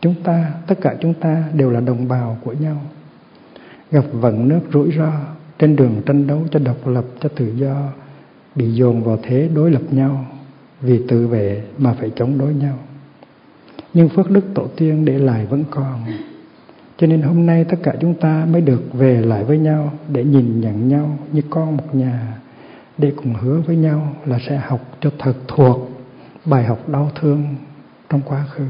Chúng 0.00 0.14
ta, 0.24 0.52
tất 0.66 0.74
cả 0.80 0.94
chúng 1.00 1.14
ta 1.14 1.44
đều 1.54 1.70
là 1.70 1.80
đồng 1.80 2.08
bào 2.08 2.38
của 2.44 2.52
nhau. 2.52 2.82
Gặp 3.90 4.04
vận 4.12 4.48
nước 4.48 4.60
rủi 4.72 4.92
ro 4.98 5.12
trên 5.58 5.76
đường 5.76 6.02
tranh 6.06 6.26
đấu 6.26 6.42
cho 6.50 6.58
độc 6.58 6.86
lập, 6.86 7.04
cho 7.20 7.28
tự 7.28 7.54
do, 7.56 7.88
bị 8.54 8.72
dồn 8.72 9.02
vào 9.02 9.18
thế 9.22 9.50
đối 9.54 9.70
lập 9.70 9.82
nhau 9.90 10.26
vì 10.80 11.06
tự 11.08 11.26
vệ 11.26 11.64
mà 11.78 11.94
phải 12.00 12.12
chống 12.16 12.38
đối 12.38 12.54
nhau. 12.54 12.78
Nhưng 13.94 14.08
phước 14.08 14.30
đức 14.30 14.44
tổ 14.54 14.66
tiên 14.76 15.04
để 15.04 15.18
lại 15.18 15.46
vẫn 15.46 15.64
còn 15.70 16.04
cho 16.96 17.06
nên 17.06 17.22
hôm 17.22 17.46
nay 17.46 17.64
tất 17.64 17.76
cả 17.82 17.94
chúng 18.00 18.14
ta 18.14 18.46
mới 18.50 18.60
được 18.60 18.82
về 18.92 19.20
lại 19.20 19.44
với 19.44 19.58
nhau 19.58 19.92
để 20.08 20.24
nhìn 20.24 20.60
nhận 20.60 20.88
nhau 20.88 21.18
như 21.32 21.42
con 21.50 21.76
một 21.76 21.94
nhà, 21.94 22.38
để 22.98 23.12
cùng 23.16 23.34
hứa 23.34 23.60
với 23.66 23.76
nhau 23.76 24.16
là 24.26 24.38
sẽ 24.48 24.56
học 24.56 24.80
cho 25.00 25.10
thật 25.18 25.34
thuộc 25.48 25.90
bài 26.44 26.64
học 26.64 26.88
đau 26.88 27.10
thương 27.20 27.44
trong 28.10 28.20
quá 28.24 28.44
khứ. 28.50 28.66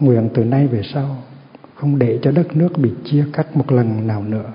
Nguyện 0.00 0.28
từ 0.34 0.44
nay 0.44 0.66
về 0.66 0.82
sau 0.94 1.16
không 1.74 1.98
để 1.98 2.18
cho 2.22 2.30
đất 2.30 2.56
nước 2.56 2.78
bị 2.78 2.90
chia 3.04 3.24
cắt 3.32 3.56
một 3.56 3.72
lần 3.72 4.06
nào 4.06 4.22
nữa. 4.22 4.52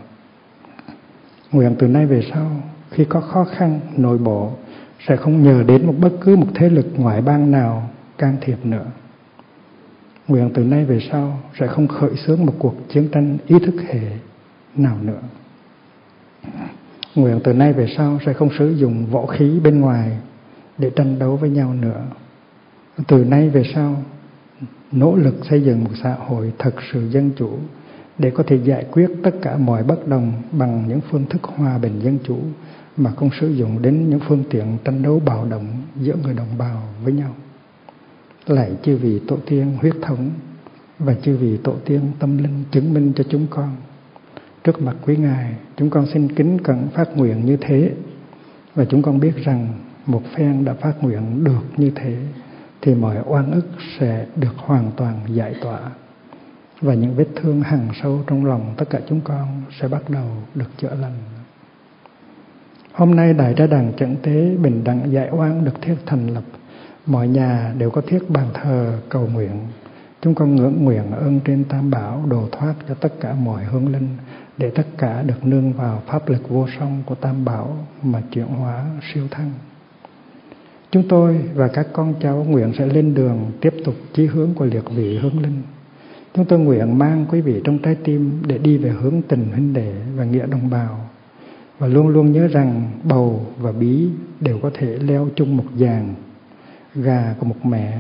Nguyện 1.51 1.75
từ 1.79 1.87
nay 1.87 2.05
về 2.05 2.21
sau 2.33 2.51
khi 2.91 3.05
có 3.05 3.21
khó 3.21 3.43
khăn, 3.43 3.79
nội 3.97 4.17
bộ, 4.17 4.51
sẽ 5.07 5.15
không 5.15 5.43
nhờ 5.43 5.63
đến 5.67 5.85
một 5.85 5.93
bất 5.99 6.11
cứ 6.21 6.35
một 6.35 6.47
thế 6.55 6.69
lực 6.69 6.85
ngoại 6.97 7.21
bang 7.21 7.51
nào 7.51 7.89
can 8.17 8.35
thiệp 8.41 8.57
nữa 8.63 8.85
nguyện 10.29 10.51
từ 10.53 10.63
nay 10.63 10.85
về 10.85 10.99
sau 11.11 11.39
sẽ 11.59 11.67
không 11.67 11.87
khởi 11.87 12.15
xướng 12.25 12.45
một 12.45 12.53
cuộc 12.59 12.75
chiến 12.89 13.09
tranh 13.11 13.37
ý 13.47 13.55
thức 13.65 13.75
hệ 13.87 14.01
nào 14.75 14.97
nữa 15.01 15.21
nguyện 17.15 17.39
từ 17.43 17.53
nay 17.53 17.73
về 17.73 17.87
sau 17.97 18.19
sẽ 18.25 18.33
không 18.33 18.49
sử 18.59 18.69
dụng 18.69 19.05
võ 19.05 19.25
khí 19.25 19.59
bên 19.63 19.79
ngoài 19.79 20.17
để 20.77 20.91
tranh 20.95 21.19
đấu 21.19 21.35
với 21.35 21.49
nhau 21.49 21.73
nữa 21.73 22.05
từ 23.07 23.23
nay 23.25 23.49
về 23.49 23.63
sau, 23.75 24.03
nỗ 24.91 25.15
lực 25.15 25.35
xây 25.49 25.61
dựng 25.61 25.83
một 25.83 25.91
xã 26.03 26.15
hội 26.27 26.53
thật 26.59 26.75
sự 26.93 27.09
dân 27.09 27.31
chủ 27.37 27.49
để 28.17 28.31
có 28.31 28.43
thể 28.47 28.55
giải 28.55 28.85
quyết 28.91 29.07
tất 29.23 29.31
cả 29.41 29.57
mọi 29.57 29.83
bất 29.83 30.07
đồng 30.07 30.33
bằng 30.51 30.85
những 30.87 31.01
phương 31.11 31.25
thức 31.29 31.43
hòa 31.43 31.77
bình 31.77 31.99
dân 32.03 32.17
chủ 32.27 32.37
mà 32.97 33.11
không 33.11 33.29
sử 33.41 33.47
dụng 33.49 33.81
đến 33.81 34.09
những 34.09 34.19
phương 34.27 34.43
tiện 34.49 34.77
tranh 34.85 35.03
đấu 35.03 35.21
bạo 35.25 35.45
động 35.49 35.67
giữa 36.01 36.15
người 36.23 36.33
đồng 36.33 36.57
bào 36.57 36.81
với 37.03 37.13
nhau. 37.13 37.33
Lại 38.49 38.71
chư 38.83 38.97
vị 38.97 39.19
tổ 39.27 39.37
tiên 39.45 39.77
huyết 39.81 39.93
thống 40.01 40.29
và 40.99 41.15
chư 41.21 41.37
vị 41.37 41.57
tổ 41.63 41.75
tiên 41.85 42.01
tâm 42.19 42.37
linh 42.37 42.63
chứng 42.71 42.93
minh 42.93 43.13
cho 43.15 43.23
chúng 43.29 43.47
con. 43.49 43.75
Trước 44.63 44.81
mặt 44.81 44.95
quý 45.05 45.17
Ngài, 45.17 45.53
chúng 45.77 45.89
con 45.89 46.05
xin 46.13 46.35
kính 46.35 46.57
cẩn 46.63 46.87
phát 46.93 47.17
nguyện 47.17 47.45
như 47.45 47.57
thế 47.61 47.91
và 48.75 48.85
chúng 48.85 49.01
con 49.01 49.19
biết 49.19 49.35
rằng 49.43 49.67
một 50.05 50.21
phen 50.35 50.65
đã 50.65 50.73
phát 50.73 50.93
nguyện 51.01 51.43
được 51.43 51.61
như 51.77 51.91
thế 51.95 52.17
thì 52.81 52.95
mọi 52.95 53.17
oan 53.25 53.51
ức 53.51 53.67
sẽ 53.99 54.25
được 54.35 54.57
hoàn 54.57 54.91
toàn 54.97 55.19
giải 55.33 55.55
tỏa 55.61 55.79
và 56.81 56.93
những 56.93 57.15
vết 57.15 57.27
thương 57.35 57.61
hằn 57.61 57.87
sâu 58.03 58.19
trong 58.27 58.45
lòng 58.45 58.73
tất 58.77 58.89
cả 58.89 58.99
chúng 59.09 59.21
con 59.21 59.61
sẽ 59.81 59.87
bắt 59.87 60.09
đầu 60.09 60.27
được 60.55 60.69
chữa 60.77 60.95
lành. 61.01 61.17
Hôm 62.93 63.15
nay 63.15 63.33
Đại 63.33 63.53
Tra 63.57 63.67
Đàn 63.67 63.93
Trận 63.93 64.15
Tế 64.21 64.55
Bình 64.61 64.83
Đẳng 64.83 65.11
Giải 65.11 65.29
Oan 65.31 65.65
được 65.65 65.81
thiết 65.81 65.95
thành 66.05 66.27
lập. 66.27 66.43
Mọi 67.09 67.27
nhà 67.27 67.73
đều 67.77 67.89
có 67.89 68.01
thiết 68.01 68.29
bàn 68.29 68.47
thờ 68.53 68.99
cầu 69.09 69.27
nguyện. 69.33 69.51
Chúng 70.21 70.35
con 70.35 70.55
ngưỡng 70.55 70.83
nguyện 70.83 71.11
ơn 71.11 71.39
trên 71.45 71.63
Tam 71.63 71.91
Bảo 71.91 72.23
đồ 72.29 72.47
thoát 72.51 72.73
cho 72.87 72.93
tất 72.93 73.13
cả 73.19 73.33
mọi 73.33 73.63
hướng 73.63 73.93
linh, 73.93 74.07
để 74.57 74.69
tất 74.69 74.87
cả 74.97 75.21
được 75.21 75.45
nương 75.45 75.73
vào 75.73 76.01
pháp 76.07 76.29
lực 76.29 76.49
vô 76.49 76.67
song 76.79 77.03
của 77.05 77.15
Tam 77.15 77.45
Bảo 77.45 77.77
mà 78.03 78.21
chuyển 78.31 78.45
hóa 78.45 78.85
siêu 79.13 79.23
thăng. 79.31 79.51
Chúng 80.91 81.07
tôi 81.07 81.39
và 81.53 81.67
các 81.67 81.87
con 81.93 82.13
cháu 82.21 82.45
nguyện 82.49 82.73
sẽ 82.77 82.85
lên 82.85 83.13
đường 83.13 83.51
tiếp 83.61 83.73
tục 83.85 83.95
chí 84.13 84.25
hướng 84.25 84.53
của 84.55 84.65
liệt 84.65 84.89
vị 84.95 85.17
hướng 85.17 85.41
linh. 85.41 85.61
Chúng 86.33 86.45
tôi 86.45 86.59
nguyện 86.59 86.97
mang 86.97 87.25
quý 87.29 87.41
vị 87.41 87.61
trong 87.63 87.79
trái 87.79 87.95
tim 88.03 88.41
để 88.47 88.57
đi 88.57 88.77
về 88.77 88.89
hướng 88.89 89.21
tình 89.21 89.51
huynh 89.51 89.73
đệ 89.73 89.93
và 90.15 90.23
nghĩa 90.23 90.45
đồng 90.47 90.69
bào 90.69 91.09
và 91.79 91.87
luôn 91.87 92.07
luôn 92.07 92.31
nhớ 92.31 92.47
rằng 92.47 92.91
bầu 93.03 93.45
và 93.59 93.71
bí 93.71 94.09
đều 94.39 94.59
có 94.59 94.71
thể 94.73 94.97
leo 94.99 95.27
chung 95.35 95.57
một 95.57 95.65
giàn 95.75 96.15
gà 97.03 97.35
của 97.39 97.45
một 97.45 97.65
mẹ 97.65 97.99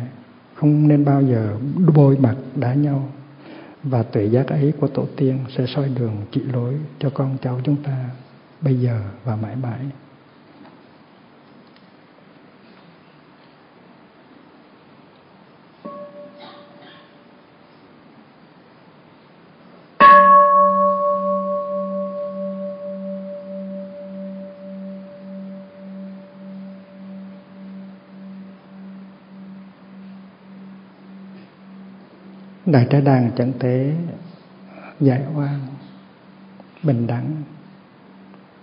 không 0.55 0.87
nên 0.87 1.05
bao 1.05 1.21
giờ 1.21 1.57
bôi 1.95 2.17
mặt 2.17 2.35
đá 2.55 2.73
nhau. 2.73 3.09
Và 3.83 4.03
tuệ 4.03 4.25
giác 4.25 4.47
ấy 4.47 4.73
của 4.79 4.87
tổ 4.87 5.05
tiên 5.15 5.39
sẽ 5.57 5.65
soi 5.75 5.89
đường 5.89 6.15
chỉ 6.31 6.41
lối 6.41 6.73
cho 6.99 7.09
con 7.09 7.37
cháu 7.41 7.59
chúng 7.63 7.75
ta 7.83 8.09
bây 8.61 8.79
giờ 8.79 9.01
và 9.23 9.35
mãi 9.35 9.55
mãi. 9.55 9.79
Đại 32.71 32.87
Trái 32.89 33.01
Đàn 33.01 33.31
chẳng 33.37 33.53
Tế 33.59 33.95
Giải 34.99 35.21
Oan, 35.35 35.59
Bình 36.83 37.07
Đẳng, 37.07 37.43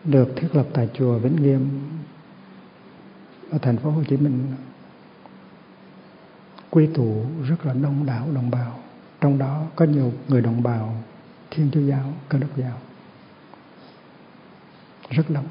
được 0.05 0.33
thiết 0.37 0.49
lập 0.53 0.67
tại 0.73 0.89
chùa 0.95 1.19
Vĩnh 1.19 1.43
Nghiêm 1.43 1.81
ở 3.51 3.59
thành 3.59 3.77
phố 3.77 3.91
Hồ 3.91 4.03
Chí 4.09 4.17
Minh. 4.17 4.55
Quy 6.71 6.87
tụ 6.95 7.25
rất 7.49 7.67
là 7.67 7.73
đông 7.73 8.07
đảo 8.07 8.29
đồng 8.35 8.51
bào, 8.51 8.79
trong 9.21 9.39
đó 9.39 9.63
có 9.77 9.85
nhiều 9.85 10.13
người 10.29 10.43
đồng 10.43 10.63
bào 10.63 10.95
thiên 11.51 11.71
chúa 11.73 11.81
giáo, 11.81 12.13
cơ 12.29 12.39
đốc 12.39 12.57
giáo. 12.57 12.79
Rất 15.11 15.31
đông. 15.31 15.47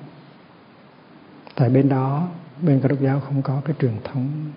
Tại 1.55 1.69
bên 1.69 1.89
đó, 1.89 2.27
bên 2.61 2.79
cơ 2.79 2.87
đốc 2.87 3.01
giáo 3.01 3.19
không 3.19 3.41
có 3.41 3.61
cái 3.65 3.75
truyền 3.79 3.97
thống 4.03 4.51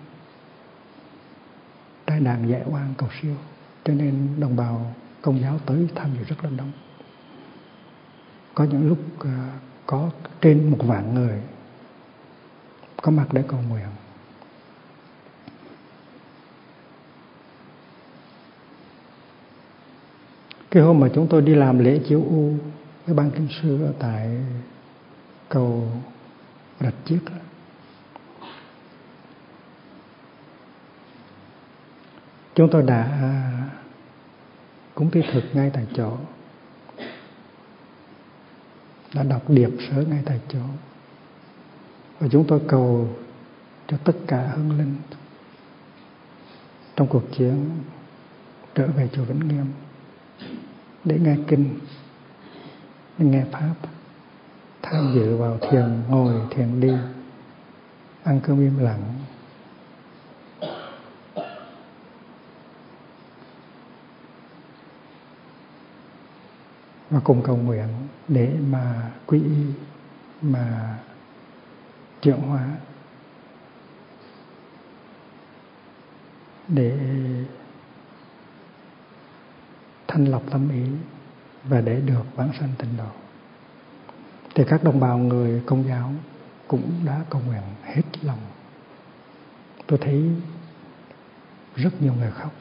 trái 2.07 2.19
đàn 2.19 2.49
giải 2.49 2.61
oan 2.65 2.93
cầu 2.97 3.09
siêu 3.21 3.35
cho 3.89 3.95
nên 3.95 4.27
đồng 4.39 4.55
bào 4.55 4.95
công 5.21 5.41
giáo 5.41 5.59
tới 5.65 5.87
tham 5.95 6.09
dự 6.17 6.23
rất 6.23 6.43
là 6.43 6.49
đông. 6.57 6.71
Có 8.53 8.63
những 8.63 8.87
lúc 8.87 8.97
à, 9.19 9.59
có 9.85 10.09
trên 10.41 10.71
một 10.71 10.77
vạn 10.81 11.13
người 11.13 11.41
có 13.01 13.11
mặt 13.11 13.27
để 13.31 13.43
cầu 13.47 13.59
nguyện. 13.69 13.87
Cái 20.71 20.83
hôm 20.83 20.99
mà 20.99 21.07
chúng 21.15 21.27
tôi 21.27 21.41
đi 21.41 21.55
làm 21.55 21.79
lễ 21.79 21.99
chiếu 22.07 22.19
u 22.19 22.53
với 23.05 23.15
ban 23.15 23.31
kinh 23.31 23.47
sư 23.61 23.85
ở 23.85 23.93
tại 23.99 24.37
cầu 25.49 25.91
rạch 26.79 26.95
chiếc 27.05 27.19
chúng 32.55 32.69
tôi 32.71 32.83
đã 32.83 33.07
cũng 34.99 35.11
thi 35.11 35.21
thực 35.31 35.43
ngay 35.53 35.71
tại 35.73 35.85
chỗ. 35.95 36.17
Đã 39.13 39.23
đọc 39.23 39.49
điệp 39.49 39.69
sớ 39.89 40.01
ngay 40.01 40.21
tại 40.25 40.39
chỗ. 40.49 40.59
Và 42.19 42.27
chúng 42.31 42.45
tôi 42.47 42.61
cầu 42.67 43.09
cho 43.87 43.97
tất 43.97 44.13
cả 44.27 44.51
hương 44.55 44.77
linh 44.77 44.95
trong 46.95 47.07
cuộc 47.07 47.23
chiến 47.37 47.69
trở 48.75 48.87
về 48.87 49.09
chùa 49.13 49.23
Vĩnh 49.23 49.47
Nghiêm 49.47 49.65
để 51.05 51.19
nghe 51.19 51.35
kinh, 51.47 51.79
để 53.17 53.25
nghe 53.25 53.43
pháp, 53.51 53.75
tham 54.81 55.11
dự 55.15 55.35
vào 55.35 55.57
thiền 55.61 56.01
ngồi, 56.09 56.33
thiền 56.49 56.79
đi, 56.79 56.93
ăn 58.23 58.39
cơm 58.43 58.59
im 58.59 58.77
lặng. 58.77 59.18
Và 67.09 67.19
cùng 67.23 67.41
cầu 67.43 67.57
nguyện 67.57 67.87
để 68.27 68.55
mà 68.69 69.11
quy 69.25 69.41
y, 69.43 69.65
mà 70.41 70.97
triệu 72.21 72.37
hóa. 72.37 72.69
Để 76.67 76.99
thanh 80.07 80.25
lọc 80.25 80.43
tâm 80.51 80.69
ý 80.69 80.85
và 81.63 81.81
để 81.81 82.01
được 82.01 82.23
vãng 82.35 82.51
sanh 82.59 82.69
tịnh 82.77 82.97
độ. 82.97 83.11
Thì 84.55 84.63
các 84.67 84.83
đồng 84.83 84.99
bào 84.99 85.17
người 85.17 85.63
công 85.65 85.87
giáo 85.87 86.13
cũng 86.67 86.91
đã 87.05 87.21
cầu 87.29 87.41
nguyện 87.47 87.61
hết 87.83 88.01
lòng. 88.21 88.39
Tôi 89.87 89.99
thấy 90.01 90.31
rất 91.75 92.01
nhiều 92.01 92.13
người 92.13 92.31
khóc. 92.31 92.53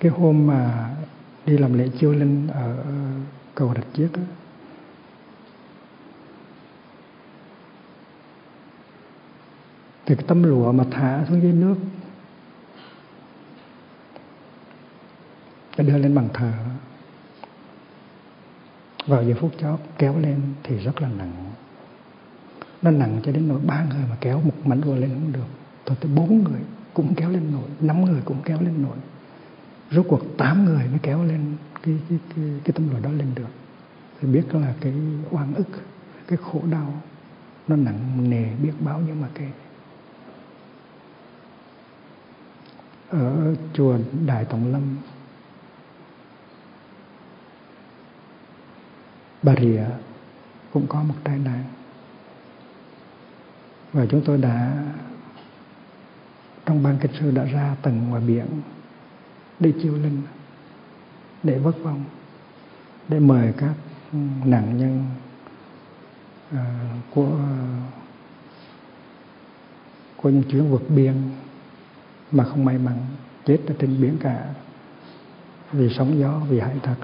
Cái 0.00 0.12
hôm 0.12 0.46
mà 0.46 0.90
đi 1.46 1.58
làm 1.58 1.78
lễ 1.78 1.88
chiêu 1.98 2.12
linh 2.12 2.48
ở 2.48 2.84
cầu 3.54 3.72
rạch 3.74 3.94
chiếc 3.94 4.08
đó, 4.12 4.22
cái 10.06 10.16
tấm 10.26 10.42
lụa 10.42 10.72
mà 10.72 10.84
thả 10.90 11.24
xuống 11.28 11.42
dưới 11.42 11.52
nước 11.52 11.76
đưa 15.76 15.98
lên 15.98 16.14
bằng 16.14 16.28
thờ. 16.34 16.52
Vào 19.06 19.24
giờ 19.24 19.34
phút 19.40 19.52
chót 19.60 19.80
kéo 19.98 20.18
lên 20.18 20.40
thì 20.62 20.78
rất 20.78 21.02
là 21.02 21.08
nặng. 21.08 21.52
Nó 22.82 22.90
nặng 22.90 23.20
cho 23.24 23.32
đến 23.32 23.48
nỗi 23.48 23.60
ba 23.66 23.84
người 23.84 24.04
mà 24.10 24.16
kéo 24.20 24.40
một 24.40 24.66
mảnh 24.66 24.80
lụa 24.84 24.94
lên 24.94 25.10
cũng 25.10 25.32
được. 25.32 25.46
Thôi 25.86 25.96
tới 26.00 26.10
bốn 26.14 26.44
người 26.44 26.60
cũng 26.94 27.14
kéo 27.14 27.30
lên 27.30 27.52
nổi 27.52 27.68
năm 27.80 28.04
người 28.04 28.20
cũng 28.24 28.42
kéo 28.44 28.60
lên 28.60 28.82
nổi 28.82 28.96
rốt 29.94 30.06
cuộc 30.08 30.36
tám 30.38 30.64
người 30.64 30.88
mới 30.88 30.98
kéo 31.02 31.24
lên 31.24 31.56
cái 31.82 31.98
cái 32.08 32.18
cái, 32.36 32.44
cái 32.64 32.72
tấm 32.72 32.90
lụa 32.90 33.00
đó 33.00 33.10
lên 33.10 33.34
được. 33.34 33.48
Thì 34.20 34.28
biết 34.28 34.54
là 34.54 34.74
cái 34.80 34.92
oan 35.30 35.54
ức 35.54 35.68
cái 36.26 36.38
khổ 36.42 36.62
đau 36.70 37.02
nó 37.68 37.76
nặng 37.76 38.30
nề 38.30 38.54
biết 38.62 38.72
bao 38.80 39.00
nhiêu 39.00 39.14
mà 39.14 39.28
kể. 39.34 39.48
Ở 43.08 43.54
chùa 43.72 43.98
Đại 44.26 44.44
Tổng 44.44 44.72
Lâm 44.72 44.96
Bà 49.42 49.54
Rịa 49.60 49.84
cũng 50.72 50.86
có 50.86 51.02
một 51.02 51.14
tai 51.24 51.38
nạn. 51.38 51.64
Và 53.92 54.06
chúng 54.10 54.22
tôi 54.24 54.38
đã 54.38 54.84
trong 56.66 56.82
ban 56.82 56.98
kinh 57.00 57.12
sư 57.20 57.30
đã 57.30 57.44
ra 57.44 57.76
tầng 57.82 58.08
ngoài 58.08 58.22
biển 58.26 58.46
đi 59.60 59.72
chiêu 59.82 59.94
linh 59.94 60.22
để 61.42 61.58
vất 61.58 61.74
vong 61.82 62.04
để 63.08 63.20
mời 63.20 63.52
các 63.56 63.74
nạn 64.44 64.78
nhân 64.78 65.04
uh, 66.54 66.58
của 67.14 67.36
à, 67.38 67.50
của 70.16 70.30
những 70.30 70.42
chuyến 70.50 70.70
vượt 70.70 70.82
biên 70.88 71.14
mà 72.30 72.44
không 72.44 72.64
may 72.64 72.78
mắn 72.78 72.98
chết 73.46 73.58
ở 73.66 73.74
trên 73.78 74.00
biển 74.00 74.16
cả 74.20 74.44
vì 75.72 75.94
sóng 75.98 76.18
gió 76.18 76.40
vì 76.48 76.60
hải 76.60 76.76
tặc. 76.82 76.98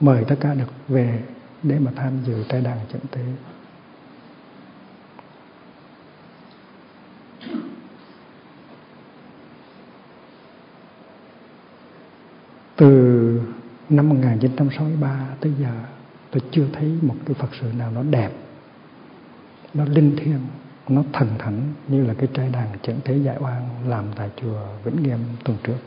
Mời 0.00 0.24
tất 0.28 0.36
cả 0.40 0.54
được 0.54 0.72
về 0.88 1.22
để 1.62 1.78
mà 1.78 1.92
tham 1.96 2.12
dự 2.26 2.44
tai 2.48 2.60
đàn 2.60 2.78
trận 2.92 3.02
tế. 3.10 3.22
Từ 12.80 13.40
năm 13.88 14.08
1963 14.08 15.26
tới 15.40 15.52
giờ, 15.60 15.72
tôi 16.30 16.42
chưa 16.50 16.66
thấy 16.72 16.98
một 17.02 17.14
cái 17.26 17.34
Phật 17.34 17.48
sự 17.60 17.66
nào 17.78 17.90
nó 17.94 18.02
đẹp, 18.02 18.30
nó 19.74 19.84
linh 19.84 20.16
thiêng, 20.16 20.40
nó 20.88 21.02
thần 21.12 21.28
thánh 21.38 21.60
như 21.88 22.06
là 22.06 22.14
cái 22.14 22.28
trai 22.34 22.48
đàn 22.48 22.68
trận 22.82 23.00
thế 23.04 23.16
giải 23.16 23.36
oan 23.40 23.62
làm 23.86 24.04
tại 24.16 24.30
chùa 24.42 24.62
Vĩnh 24.84 25.02
Nghiêm 25.02 25.18
tuần 25.44 25.58
trước. 25.62 25.78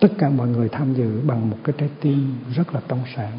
Tất 0.00 0.08
cả 0.18 0.30
mọi 0.30 0.48
người 0.48 0.68
tham 0.68 0.94
dự 0.94 1.20
bằng 1.26 1.50
một 1.50 1.58
cái 1.64 1.74
trái 1.78 1.90
tim 2.00 2.34
rất 2.54 2.74
là 2.74 2.80
trong 2.88 3.02
sáng. 3.16 3.38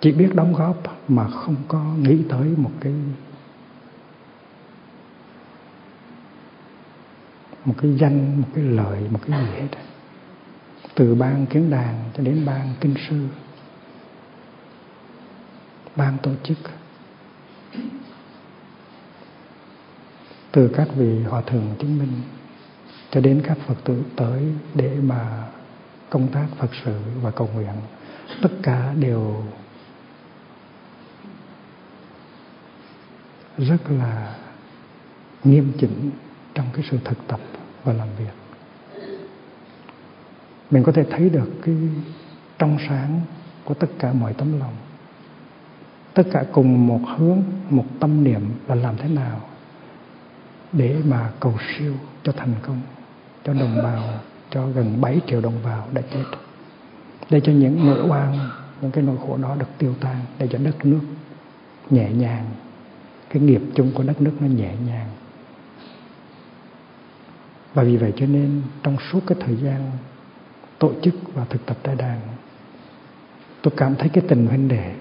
Chỉ 0.00 0.12
biết 0.12 0.34
đóng 0.34 0.52
góp 0.52 0.82
mà 1.08 1.28
không 1.28 1.56
có 1.68 1.84
nghĩ 1.98 2.18
tới 2.28 2.54
một 2.56 2.72
cái 2.80 2.92
một 7.64 7.74
cái 7.82 7.96
danh, 7.98 8.40
một 8.40 8.48
cái 8.54 8.64
lợi, 8.64 9.00
một 9.10 9.20
cái 9.26 9.40
gì 9.40 9.60
hết 9.60 9.68
từ 10.94 11.14
ban 11.14 11.46
kiến 11.46 11.70
đàn 11.70 12.04
cho 12.16 12.22
đến 12.22 12.46
ban 12.46 12.74
kinh 12.80 12.94
sư, 13.08 13.26
ban 15.96 16.18
tổ 16.22 16.30
chức. 16.44 16.58
Từ 20.52 20.70
các 20.76 20.88
vị 20.96 21.22
hòa 21.22 21.40
thượng 21.40 21.74
chứng 21.78 21.98
minh 21.98 22.12
cho 23.10 23.20
đến 23.20 23.42
các 23.44 23.58
phật 23.66 23.74
tử 23.84 24.02
tới 24.16 24.42
để 24.74 24.96
mà 25.02 25.46
công 26.10 26.28
tác 26.28 26.46
phật 26.58 26.70
sự 26.84 27.00
và 27.22 27.30
cầu 27.30 27.48
nguyện, 27.54 27.74
tất 28.42 28.50
cả 28.62 28.92
đều 28.92 29.42
rất 33.58 33.90
là 33.90 34.36
nghiêm 35.44 35.72
chỉnh 35.78 36.10
trong 36.54 36.66
cái 36.72 36.84
sự 36.90 36.98
thực 37.04 37.26
tập 37.28 37.40
và 37.84 37.92
làm 37.92 38.08
việc. 38.18 38.32
Mình 40.70 40.82
có 40.82 40.92
thể 40.92 41.04
thấy 41.10 41.30
được 41.30 41.50
cái 41.62 41.74
trong 42.58 42.76
sáng 42.88 43.20
của 43.64 43.74
tất 43.74 43.88
cả 43.98 44.12
mọi 44.12 44.32
tấm 44.32 44.60
lòng. 44.60 44.74
Tất 46.14 46.22
cả 46.32 46.44
cùng 46.52 46.86
một 46.86 47.00
hướng, 47.16 47.42
một 47.70 47.84
tâm 48.00 48.24
niệm 48.24 48.40
là 48.66 48.74
làm 48.74 48.96
thế 48.96 49.08
nào 49.08 49.40
để 50.72 50.96
mà 51.04 51.30
cầu 51.40 51.54
siêu 51.58 51.94
cho 52.22 52.32
thành 52.32 52.54
công, 52.62 52.80
cho 53.44 53.52
đồng 53.52 53.76
bào, 53.82 54.02
cho 54.50 54.66
gần 54.66 55.00
7 55.00 55.20
triệu 55.26 55.40
đồng 55.40 55.62
bào 55.64 55.88
đã 55.92 56.02
chết. 56.14 56.24
Để 57.30 57.40
cho 57.40 57.52
những 57.52 57.86
nỗi 57.86 58.08
oan, 58.08 58.38
những 58.80 58.90
cái 58.90 59.04
nỗi 59.04 59.16
khổ 59.26 59.36
đó 59.36 59.56
được 59.58 59.68
tiêu 59.78 59.94
tan, 60.00 60.20
để 60.38 60.48
cho 60.50 60.58
đất 60.58 60.86
nước 60.86 61.00
nhẹ 61.90 62.10
nhàng, 62.10 62.44
cái 63.30 63.42
nghiệp 63.42 63.62
chung 63.74 63.92
của 63.94 64.02
đất 64.02 64.20
nước 64.20 64.32
nó 64.40 64.46
nhẹ 64.46 64.74
nhàng 64.86 65.08
và 67.74 67.82
vì 67.82 67.96
vậy 67.96 68.12
cho 68.16 68.26
nên 68.26 68.62
trong 68.82 68.96
suốt 69.12 69.20
cái 69.26 69.38
thời 69.40 69.56
gian 69.56 69.90
tổ 70.78 70.92
chức 71.02 71.14
và 71.34 71.44
thực 71.44 71.66
tập 71.66 71.76
tại 71.82 71.94
đàn 71.94 72.20
tôi 73.62 73.72
cảm 73.76 73.94
thấy 73.94 74.08
cái 74.08 74.24
tình 74.28 74.46
huynh 74.46 74.68
đệ 74.68 74.94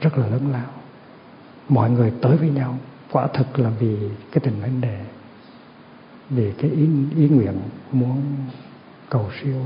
rất 0.00 0.18
là 0.18 0.26
lớn 0.26 0.52
lao. 0.52 0.70
Mọi 1.68 1.90
người 1.90 2.12
tới 2.22 2.36
với 2.36 2.50
nhau 2.50 2.78
quả 3.10 3.26
thực 3.26 3.58
là 3.58 3.70
vì 3.70 3.96
cái 4.32 4.40
tình 4.44 4.60
huynh 4.60 4.80
đệ 4.80 5.00
vì 6.30 6.52
cái 6.58 6.70
ý, 6.70 6.88
ý 7.16 7.28
nguyện 7.28 7.54
muốn 7.92 8.22
cầu 9.08 9.30
siêu 9.42 9.62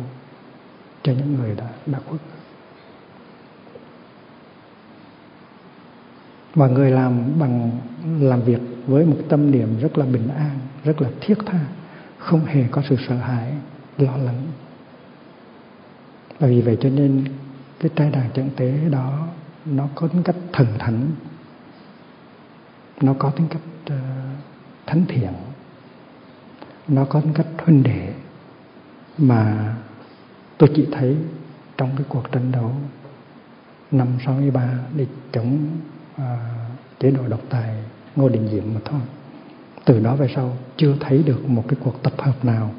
cho 1.02 1.12
những 1.12 1.34
người 1.34 1.54
đã 1.54 1.68
đã 1.86 1.98
khuất. 2.08 2.20
Và 6.54 6.68
người 6.68 6.90
làm 6.90 7.38
bằng 7.38 7.70
làm 8.20 8.42
việc 8.42 8.60
với 8.86 9.06
một 9.06 9.16
tâm 9.28 9.50
niệm 9.50 9.78
rất 9.80 9.98
là 9.98 10.06
bình 10.06 10.28
an 10.28 10.58
rất 10.84 11.02
là 11.02 11.10
thiết 11.20 11.34
tha 11.46 11.60
không 12.18 12.44
hề 12.44 12.64
có 12.70 12.82
sự 12.88 12.96
sợ 13.08 13.16
hãi 13.16 13.52
lo 13.98 14.16
lắng. 14.16 14.46
Và 16.38 16.48
vì 16.48 16.60
vậy 16.60 16.78
cho 16.80 16.88
nên 16.88 17.24
cái 17.80 17.90
trai 17.96 18.10
đàn 18.10 18.30
trận 18.30 18.50
tế 18.56 18.88
đó 18.90 19.28
nó 19.64 19.88
có 19.94 20.08
tính 20.08 20.22
cách 20.22 20.36
thần 20.52 20.66
thánh. 20.78 21.10
Nó 23.00 23.14
có 23.18 23.30
tính 23.30 23.46
cách 23.50 23.62
uh, 23.86 23.98
thánh 24.86 25.04
thiện. 25.08 25.32
Nó 26.88 27.04
có 27.04 27.20
tính 27.20 27.32
cách 27.34 27.46
huynh 27.64 27.82
đệ 27.82 28.12
mà 29.18 29.74
tôi 30.58 30.70
chỉ 30.74 30.88
thấy 30.92 31.16
trong 31.76 31.90
cái 31.96 32.06
cuộc 32.08 32.32
tranh 32.32 32.52
đấu 32.52 32.72
năm 33.90 34.08
63 34.26 34.78
để 34.96 35.06
chống 35.32 35.58
uh, 36.14 36.22
chế 37.00 37.10
độ 37.10 37.28
độc 37.28 37.40
tài 37.48 37.74
Ngô 38.16 38.28
Đình 38.28 38.48
Diệm 38.48 38.64
mà 38.74 38.80
thôi. 38.84 39.00
Từ 39.84 40.00
đó 40.00 40.16
về 40.16 40.28
sau 40.36 40.56
chưa 40.82 40.94
thấy 41.00 41.22
được 41.22 41.48
một 41.48 41.64
cái 41.68 41.76
cuộc 41.84 42.02
tập 42.02 42.12
hợp 42.18 42.44
nào 42.44 42.70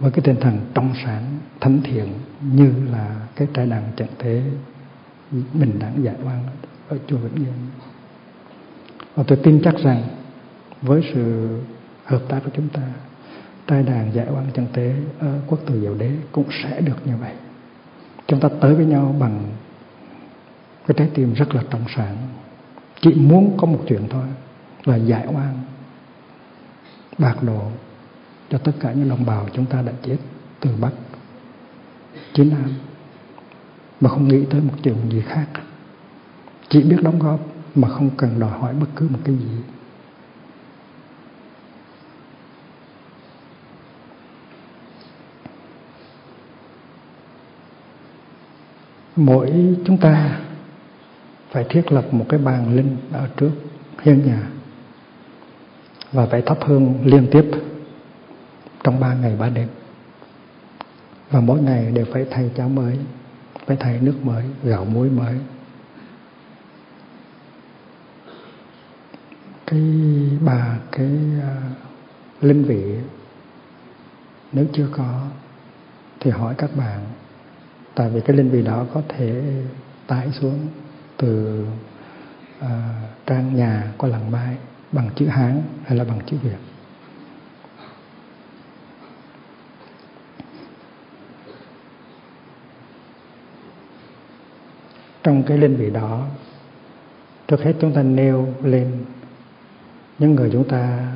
với 0.00 0.10
cái 0.10 0.20
tinh 0.24 0.36
thần 0.40 0.60
trong 0.74 0.92
sáng, 1.04 1.24
thánh 1.60 1.80
thiện 1.84 2.06
như 2.40 2.72
là 2.92 3.16
cái 3.36 3.48
trái 3.54 3.66
đàn 3.66 3.82
trận 3.96 4.08
thế 4.18 4.42
bình 5.30 5.78
đẳng 5.78 6.04
giải 6.04 6.14
oan 6.24 6.44
ở 6.88 6.98
chùa 7.06 7.16
Vĩnh 7.16 7.34
Nghiêm 7.34 7.52
và 9.14 9.24
tôi 9.26 9.38
tin 9.42 9.60
chắc 9.64 9.74
rằng 9.78 10.02
với 10.82 11.10
sự 11.14 11.48
hợp 12.04 12.20
tác 12.28 12.40
của 12.44 12.50
chúng 12.54 12.68
ta, 12.68 12.82
trai 13.66 13.82
đàn 13.82 14.14
giải 14.14 14.26
oan 14.34 14.46
chân 14.54 14.66
tế 14.72 14.94
ở 15.18 15.40
quốc 15.46 15.58
tử 15.66 15.80
diệu 15.80 15.94
đế 15.94 16.10
cũng 16.32 16.46
sẽ 16.62 16.80
được 16.80 17.06
như 17.06 17.12
vậy. 17.20 17.32
Chúng 18.26 18.40
ta 18.40 18.48
tới 18.60 18.74
với 18.74 18.86
nhau 18.86 19.16
bằng 19.20 19.44
cái 20.86 20.94
trái 20.98 21.08
tim 21.14 21.34
rất 21.34 21.54
là 21.54 21.62
trong 21.70 21.84
sáng. 21.96 22.16
Chỉ 23.00 23.14
muốn 23.14 23.56
có 23.56 23.66
một 23.66 23.84
chuyện 23.88 24.02
thôi 24.10 24.26
là 24.84 24.96
giải 24.96 25.26
oan 25.26 25.54
bạc 27.18 27.42
độ 27.42 27.62
cho 28.50 28.58
tất 28.58 28.72
cả 28.80 28.92
những 28.92 29.08
đồng 29.08 29.26
bào 29.26 29.48
chúng 29.52 29.66
ta 29.66 29.82
đã 29.82 29.92
chết 30.02 30.16
từ 30.60 30.70
Bắc. 30.80 30.90
Chiến 32.34 32.50
Nam 32.50 32.74
mà 34.00 34.10
không 34.10 34.28
nghĩ 34.28 34.44
tới 34.50 34.60
một 34.60 34.74
chuyện 34.82 34.96
gì 35.10 35.20
khác. 35.20 35.46
Chỉ 36.68 36.82
biết 36.82 36.96
đóng 37.02 37.18
góp 37.18 37.40
mà 37.74 37.88
không 37.88 38.10
cần 38.16 38.40
đòi 38.40 38.50
hỏi 38.50 38.74
bất 38.74 38.86
cứ 38.96 39.08
một 39.08 39.18
cái 39.24 39.34
gì. 39.34 39.48
Mỗi 49.16 49.76
chúng 49.84 49.98
ta 49.98 50.40
phải 51.50 51.64
thiết 51.68 51.92
lập 51.92 52.04
một 52.10 52.26
cái 52.28 52.40
bàn 52.40 52.76
linh 52.76 52.96
ở 53.12 53.28
trước 53.36 53.50
hiên 54.02 54.26
nhà 54.26 54.42
và 56.12 56.26
phải 56.26 56.42
thắp 56.42 56.58
hương 56.60 56.94
liên 57.04 57.28
tiếp 57.30 57.44
trong 58.84 59.00
ba 59.00 59.14
ngày 59.14 59.36
ba 59.38 59.48
đêm. 59.48 59.68
Và 61.30 61.40
mỗi 61.40 61.60
ngày 61.60 61.90
đều 61.90 62.06
phải 62.12 62.26
thay 62.30 62.50
cháo 62.56 62.68
mới 62.68 62.98
phải 63.66 63.76
thay 63.76 63.98
nước 64.00 64.14
mới 64.22 64.44
gạo 64.64 64.84
muối 64.84 65.10
mới. 65.10 65.38
Cái 69.66 69.80
bà 70.40 70.78
cái 70.92 71.10
uh, 71.38 72.44
linh 72.44 72.64
vị 72.64 72.98
nếu 74.52 74.66
chưa 74.72 74.88
có 74.92 75.26
thì 76.20 76.30
hỏi 76.30 76.54
các 76.58 76.70
bạn 76.76 77.00
tại 77.94 78.10
vì 78.10 78.20
cái 78.20 78.36
linh 78.36 78.50
vị 78.50 78.62
đó 78.62 78.86
có 78.94 79.02
thể 79.08 79.42
tải 80.06 80.32
xuống 80.32 80.66
từ 81.16 81.64
uh, 82.64 82.68
trang 83.26 83.56
nhà 83.56 83.92
của 83.96 84.06
làng 84.06 84.30
mai 84.30 84.56
bằng 84.92 85.10
chữ 85.16 85.26
hán 85.26 85.62
hay 85.84 85.98
là 85.98 86.04
bằng 86.04 86.20
chữ 86.26 86.36
việt. 86.42 86.58
Trong 95.22 95.42
cái 95.42 95.58
linh 95.58 95.76
vị 95.76 95.90
đó, 95.90 96.26
trước 97.48 97.60
hết 97.62 97.72
chúng 97.80 97.94
ta 97.94 98.02
nêu 98.02 98.54
lên 98.62 99.04
những 100.18 100.34
người 100.34 100.50
chúng 100.52 100.68
ta 100.68 101.12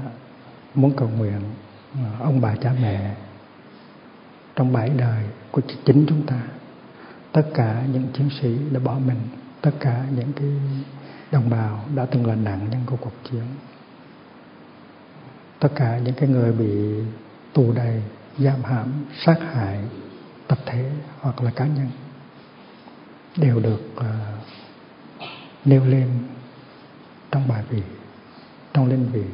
muốn 0.74 0.92
cầu 0.96 1.08
nguyện 1.08 1.40
à, 1.94 2.10
ông 2.20 2.40
bà 2.40 2.54
cha 2.56 2.72
mẹ 2.82 3.14
trong 4.56 4.72
bảy 4.72 4.88
đời 4.88 5.24
của 5.50 5.60
chính 5.84 6.06
chúng 6.08 6.26
ta. 6.26 6.42
Tất 7.32 7.42
cả 7.54 7.82
những 7.92 8.06
chiến 8.12 8.28
sĩ 8.40 8.56
đã 8.70 8.80
bỏ 8.80 8.98
mình, 9.06 9.20
tất 9.60 9.70
cả 9.80 10.04
những 10.16 10.32
cái 10.32 10.48
đồng 11.32 11.50
bào 11.50 11.84
đã 11.94 12.06
từng 12.06 12.26
là 12.26 12.34
nạn 12.34 12.68
nhân 12.70 12.80
của 12.86 12.96
cuộc 12.96 13.12
chiến. 13.30 13.44
Tất 15.58 15.68
cả 15.74 15.98
những 15.98 16.14
cái 16.14 16.28
người 16.28 16.52
bị 16.52 17.02
tù 17.52 17.72
đầy 17.72 18.02
giam 18.38 18.62
hãm 18.64 18.92
sát 19.24 19.36
hại 19.52 19.84
tập 20.48 20.58
thể 20.66 20.90
hoặc 21.20 21.42
là 21.42 21.50
cá 21.50 21.66
nhân 21.66 21.90
đều 23.36 23.60
được 23.60 23.80
uh, 23.96 24.04
nêu 25.64 25.84
lên 25.84 26.08
trong 27.30 27.48
bài 27.48 27.64
vị 27.68 27.82
trong 28.72 28.88
linh 28.88 29.06
vị. 29.12 29.24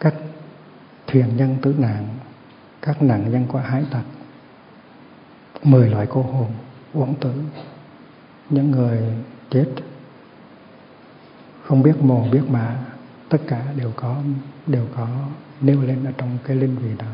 Các 0.00 0.14
thuyền 1.06 1.36
nhân 1.36 1.56
tử 1.62 1.74
nạn 1.78 2.08
các 2.82 3.02
nạn 3.02 3.30
nhân 3.30 3.46
của 3.46 3.58
hải 3.58 3.84
tặc 3.90 4.04
mười 5.62 5.90
loại 5.90 6.06
cô 6.10 6.22
hồn 6.22 6.52
uổng 6.92 7.14
tử 7.14 7.32
những 8.50 8.70
người 8.70 9.00
chết, 9.50 9.66
không 11.62 11.82
biết 11.82 11.94
mồ, 12.00 12.28
biết 12.32 12.42
mã 12.48 12.78
tất 13.28 13.38
cả 13.46 13.64
đều 13.76 13.92
có 13.96 14.16
đều 14.66 14.86
có 14.96 15.08
nêu 15.60 15.82
lên 15.82 16.04
ở 16.04 16.12
trong 16.18 16.38
cái 16.44 16.56
linh 16.56 16.76
vị 16.76 16.90
đó. 16.98 17.06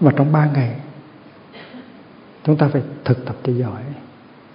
Và 0.00 0.12
trong 0.16 0.32
ba 0.32 0.46
ngày, 0.46 0.80
chúng 2.44 2.56
ta 2.56 2.68
phải 2.72 2.82
thực 3.04 3.24
tập 3.26 3.36
cho 3.42 3.52
giỏi. 3.52 3.82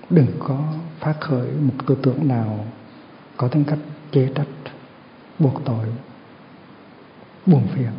Đừng 0.10 0.28
có 0.40 0.74
phát 1.00 1.16
khởi 1.20 1.52
một 1.52 1.74
tư 1.88 1.98
tưởng 2.04 2.28
nào 2.28 2.66
có 3.38 3.48
tính 3.48 3.64
cách 3.64 3.80
chế 4.12 4.30
trách, 4.36 4.74
buộc 5.40 5.62
tội, 5.66 5.86
buồn 7.46 7.68
phiền 7.76 7.92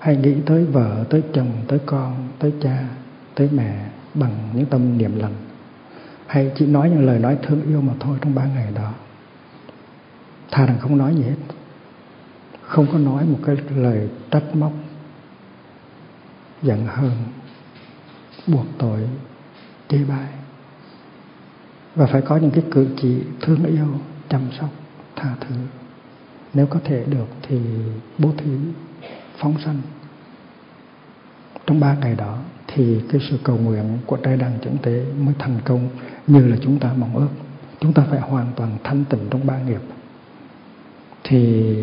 hay 0.00 0.16
nghĩ 0.16 0.34
tới 0.46 0.64
vợ, 0.64 1.04
tới 1.10 1.22
chồng, 1.32 1.52
tới 1.68 1.78
con, 1.86 2.28
tới 2.38 2.52
cha, 2.62 2.88
tới 3.34 3.48
mẹ 3.52 3.86
bằng 4.14 4.48
những 4.54 4.66
tâm 4.66 4.98
niệm 4.98 5.18
lành. 5.18 5.34
Hay 6.26 6.52
chỉ 6.56 6.66
nói 6.66 6.90
những 6.90 7.06
lời 7.06 7.18
nói 7.18 7.38
thương 7.42 7.62
yêu 7.62 7.80
mà 7.80 7.92
thôi 8.00 8.18
trong 8.20 8.34
ba 8.34 8.46
ngày 8.46 8.72
đó. 8.74 8.92
Thà 10.50 10.66
rằng 10.66 10.78
không 10.80 10.98
nói 10.98 11.14
gì 11.14 11.22
hết. 11.22 11.36
Không 12.62 12.86
có 12.92 12.98
nói 12.98 13.24
một 13.24 13.38
cái 13.46 13.56
lời 13.76 14.08
trách 14.30 14.56
móc, 14.56 14.72
giận 16.62 16.86
hờn, 16.86 17.16
buộc 18.46 18.66
tội, 18.78 19.00
chê 19.88 19.98
bai. 20.04 20.28
Và 21.94 22.06
phải 22.06 22.22
có 22.22 22.36
những 22.36 22.50
cái 22.50 22.64
cử 22.70 22.88
chỉ 23.02 23.22
thương 23.40 23.64
yêu, 23.64 23.86
chăm 24.28 24.40
sóc, 24.60 24.68
tha 25.16 25.34
thứ. 25.40 25.54
Nếu 26.54 26.66
có 26.66 26.80
thể 26.84 27.04
được 27.04 27.26
thì 27.42 27.60
bố 28.18 28.30
thí 28.36 28.50
phóng 29.40 29.54
sanh. 29.64 29.80
Trong 31.66 31.80
ba 31.80 31.96
ngày 32.00 32.14
đó 32.14 32.38
thì 32.66 33.00
cái 33.12 33.20
sự 33.30 33.38
cầu 33.44 33.56
nguyện 33.56 33.98
của 34.06 34.16
trai 34.16 34.36
đàn 34.36 34.52
chẳng 34.64 34.76
tế 34.82 35.04
mới 35.18 35.34
thành 35.38 35.58
công 35.64 35.88
như 36.26 36.46
là 36.46 36.56
chúng 36.62 36.78
ta 36.78 36.92
mong 36.96 37.16
ước. 37.16 37.28
Chúng 37.80 37.92
ta 37.92 38.02
phải 38.10 38.20
hoàn 38.20 38.46
toàn 38.56 38.76
thanh 38.84 39.04
tịnh 39.04 39.20
trong 39.30 39.46
ba 39.46 39.58
nghiệp. 39.58 39.80
Thì 41.24 41.74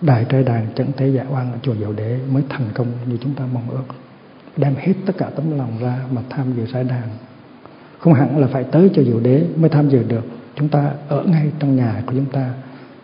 đại 0.00 0.24
trai 0.28 0.42
đàn 0.42 0.66
chẳng 0.74 0.90
Thế 0.96 1.08
giải 1.08 1.26
dạ 1.28 1.34
oan 1.34 1.52
ở 1.52 1.58
chùa 1.62 1.74
Diệu 1.74 1.92
Đế 1.92 2.18
mới 2.32 2.42
thành 2.48 2.68
công 2.74 2.86
như 3.06 3.16
chúng 3.20 3.34
ta 3.34 3.44
mong 3.52 3.70
ước. 3.70 3.84
Đem 4.56 4.74
hết 4.78 4.92
tất 5.06 5.12
cả 5.18 5.30
tấm 5.36 5.58
lòng 5.58 5.78
ra 5.80 5.98
mà 6.10 6.22
tham 6.30 6.52
dự 6.56 6.66
giải 6.66 6.84
đàn. 6.84 7.08
Không 7.98 8.14
hẳn 8.14 8.38
là 8.38 8.46
phải 8.46 8.64
tới 8.64 8.90
cho 8.94 9.02
Diệu 9.02 9.20
Đế 9.20 9.46
mới 9.56 9.70
tham 9.70 9.88
dự 9.88 10.02
được. 10.02 10.24
Chúng 10.54 10.68
ta 10.68 10.90
ở 11.08 11.22
ngay 11.22 11.52
trong 11.58 11.76
nhà 11.76 12.02
của 12.06 12.12
chúng 12.12 12.30
ta 12.32 12.50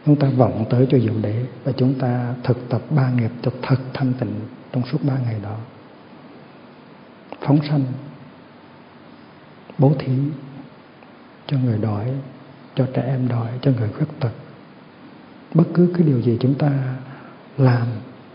chúng 0.07 0.16
ta 0.16 0.28
vọng 0.28 0.64
tới 0.70 0.86
cho 0.90 0.98
diệu 0.98 1.14
Đế 1.22 1.44
và 1.64 1.72
chúng 1.72 1.94
ta 1.94 2.34
thực 2.44 2.68
tập 2.68 2.82
ba 2.90 3.11
nghiệp 3.11 3.30
cho 3.42 3.50
thật 3.62 3.76
thanh 3.94 4.12
tịnh 4.12 4.40
trong 4.72 4.82
suốt 4.86 4.98
ba 5.02 5.14
ngày 5.24 5.36
đó. 5.42 5.57
Phóng 7.40 7.59
sanh, 7.68 7.84
bố 9.78 9.92
thí 9.98 10.12
cho 11.46 11.57
người 11.59 11.78
đói, 11.78 12.11
cho 12.74 12.86
trẻ 12.94 13.02
em 13.02 13.28
đói, 13.28 13.48
cho 13.62 13.70
người 13.70 13.88
khuyết 13.88 14.07
tật. 14.20 14.32
Bất 15.55 15.64
cứ 15.74 15.92
cái 15.94 16.07
điều 16.07 16.22
gì 16.22 16.36
chúng 16.40 16.55
ta 16.55 16.94
làm 17.59 17.86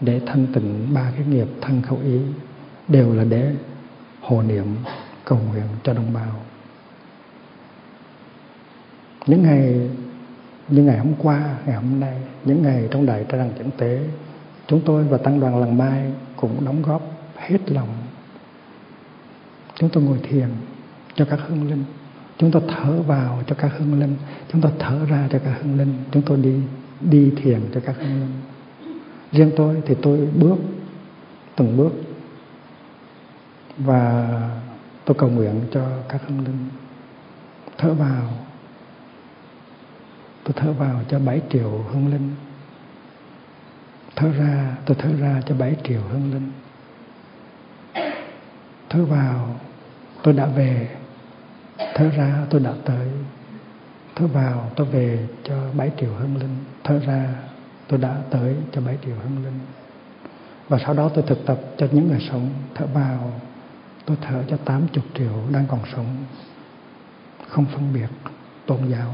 để 0.01 0.21
thanh 0.25 0.47
tịnh 0.53 0.93
ba 0.93 1.11
cái 1.15 1.25
nghiệp 1.25 1.47
thân 1.61 1.81
khẩu 1.81 1.99
ý 2.03 2.19
đều 2.87 3.13
là 3.13 3.23
để 3.23 3.55
hồ 4.21 4.41
niệm, 4.41 4.65
cầu 5.25 5.39
nguyện 5.49 5.65
cho 5.83 5.93
đồng 5.93 6.13
bào. 6.13 6.41
Những 9.27 9.43
ngày 9.43 9.89
như 10.69 10.83
ngày 10.83 10.97
hôm 10.97 11.13
qua, 11.17 11.55
ngày 11.65 11.75
hôm 11.75 11.99
nay, 11.99 12.15
những 12.45 12.63
ngày 12.63 12.87
trong 12.91 13.05
đại 13.05 13.25
tra 13.29 13.37
đàn 13.37 13.51
chẳng 13.57 13.71
tế, 13.77 13.99
chúng 14.67 14.81
tôi 14.85 15.03
và 15.03 15.17
tăng 15.17 15.39
đoàn 15.39 15.59
lần 15.59 15.77
mai 15.77 16.11
cũng 16.35 16.65
đóng 16.65 16.81
góp 16.81 17.01
hết 17.35 17.71
lòng. 17.71 17.87
Chúng 19.75 19.89
tôi 19.89 20.03
ngồi 20.03 20.17
thiền 20.29 20.47
cho 21.15 21.25
các 21.25 21.39
hương 21.47 21.69
linh. 21.69 21.83
Chúng 22.37 22.51
tôi 22.51 22.61
thở 22.67 23.01
vào 23.01 23.43
cho 23.47 23.55
các 23.55 23.71
hương 23.77 23.99
linh. 23.99 24.15
Chúng 24.51 24.61
tôi 24.61 24.71
thở 24.79 25.05
ra 25.09 25.27
cho 25.31 25.39
các 25.39 25.53
hương 25.61 25.77
linh. 25.77 25.93
Chúng 26.11 26.21
tôi 26.21 26.37
đi 26.37 26.55
đi 27.01 27.31
thiền 27.43 27.61
cho 27.73 27.79
các 27.85 27.95
hương 27.99 28.19
linh. 28.19 28.31
Riêng 29.31 29.51
tôi 29.57 29.81
thì 29.85 29.95
tôi 30.01 30.27
bước, 30.35 30.57
từng 31.55 31.77
bước. 31.77 31.91
Và 33.77 34.29
tôi 35.05 35.15
cầu 35.19 35.29
nguyện 35.29 35.61
cho 35.71 35.81
các 36.09 36.21
hương 36.27 36.45
linh. 36.45 36.67
Thở 37.77 37.93
vào 37.93 38.29
tôi 40.49 40.55
thở 40.65 40.73
vào 40.73 41.01
cho 41.09 41.19
bảy 41.19 41.41
triệu 41.49 41.69
hương 41.69 42.11
linh. 42.11 42.35
Thở 44.15 44.31
ra, 44.31 44.77
tôi 44.85 44.97
thở 44.99 45.09
ra 45.19 45.41
cho 45.45 45.55
bảy 45.55 45.75
triệu 45.83 46.01
hương 46.11 46.33
linh. 46.33 46.51
Thở 48.89 49.05
vào, 49.05 49.55
tôi 50.23 50.33
đã 50.33 50.45
về. 50.45 50.89
Thở 51.77 52.09
ra, 52.09 52.45
tôi 52.49 52.61
đã 52.61 52.73
tới. 52.85 53.07
Thở 54.15 54.27
vào, 54.27 54.71
tôi 54.75 54.87
về 54.87 55.27
cho 55.43 55.55
bảy 55.73 55.91
triệu 55.99 56.13
hương 56.19 56.37
linh. 56.37 56.55
Thở 56.83 56.99
ra, 56.99 57.29
tôi 57.87 57.99
đã 57.99 58.17
tới 58.29 58.55
cho 58.71 58.81
bảy 58.81 58.97
triệu 59.05 59.15
hương 59.23 59.45
linh. 59.45 59.59
Và 60.69 60.79
sau 60.85 60.93
đó 60.93 61.09
tôi 61.15 61.23
thực 61.27 61.45
tập 61.45 61.59
cho 61.77 61.87
những 61.91 62.07
người 62.07 62.27
sống. 62.31 62.49
Thở 62.75 62.85
vào, 62.85 63.31
tôi 64.05 64.17
thở 64.21 64.43
cho 64.49 64.57
tám 64.57 64.87
chục 64.93 65.05
triệu 65.17 65.33
đang 65.51 65.65
còn 65.67 65.79
sống. 65.95 66.15
Không 67.47 67.65
phân 67.65 67.93
biệt 67.93 68.09
tôn 68.65 68.79
giáo 68.89 69.13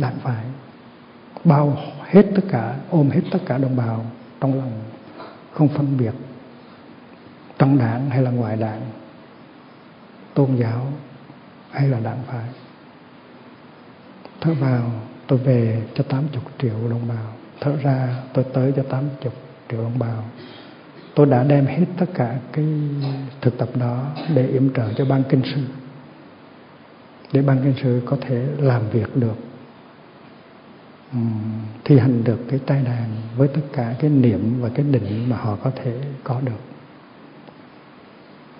đảng 0.00 0.18
phải 0.22 0.44
bao 1.44 1.76
hết 2.00 2.22
tất 2.34 2.42
cả, 2.48 2.76
ôm 2.90 3.10
hết 3.10 3.22
tất 3.30 3.38
cả 3.46 3.58
đồng 3.58 3.76
bào 3.76 4.04
trong 4.40 4.58
lòng 4.58 4.72
không 5.52 5.68
phân 5.68 5.96
biệt, 5.98 6.12
trong 7.58 7.78
đảng 7.78 8.10
hay 8.10 8.22
là 8.22 8.30
ngoài 8.30 8.56
đảng, 8.56 8.80
tôn 10.34 10.56
giáo 10.56 10.86
hay 11.70 11.88
là 11.88 12.00
đảng 12.00 12.22
phái 12.26 12.48
thở 14.40 14.54
vào, 14.54 14.90
tôi 15.26 15.38
về 15.38 15.82
cho 15.94 16.04
80 16.04 16.42
triệu 16.58 16.88
đồng 16.90 17.08
bào. 17.08 17.32
Thở 17.60 17.76
ra, 17.82 18.16
tôi 18.32 18.44
tới 18.52 18.72
cho 18.76 18.82
80 18.82 19.10
triệu 19.70 19.82
đồng 19.82 19.98
bào. 19.98 20.24
Tôi 21.14 21.26
đã 21.26 21.44
đem 21.44 21.66
hết 21.66 21.84
tất 21.98 22.06
cả 22.14 22.38
cái 22.52 22.64
thực 23.40 23.58
tập 23.58 23.68
đó 23.74 24.06
để 24.34 24.46
yểm 24.46 24.74
trợ 24.74 24.92
cho 24.92 25.04
ban 25.04 25.22
kinh 25.28 25.42
sư, 25.54 25.60
để 27.32 27.42
ban 27.42 27.58
kinh 27.62 27.74
sư 27.82 28.02
có 28.06 28.16
thể 28.20 28.46
làm 28.58 28.90
việc 28.90 29.16
được 29.16 29.49
thi 31.84 31.98
hành 31.98 32.24
được 32.24 32.38
cái 32.48 32.58
tai 32.66 32.82
đàn 32.82 33.10
với 33.36 33.48
tất 33.48 33.60
cả 33.72 33.94
cái 34.00 34.10
niệm 34.10 34.60
và 34.60 34.68
cái 34.74 34.86
định 34.90 35.28
mà 35.28 35.36
họ 35.36 35.56
có 35.56 35.70
thể 35.70 36.00
có 36.24 36.40
được. 36.40 36.60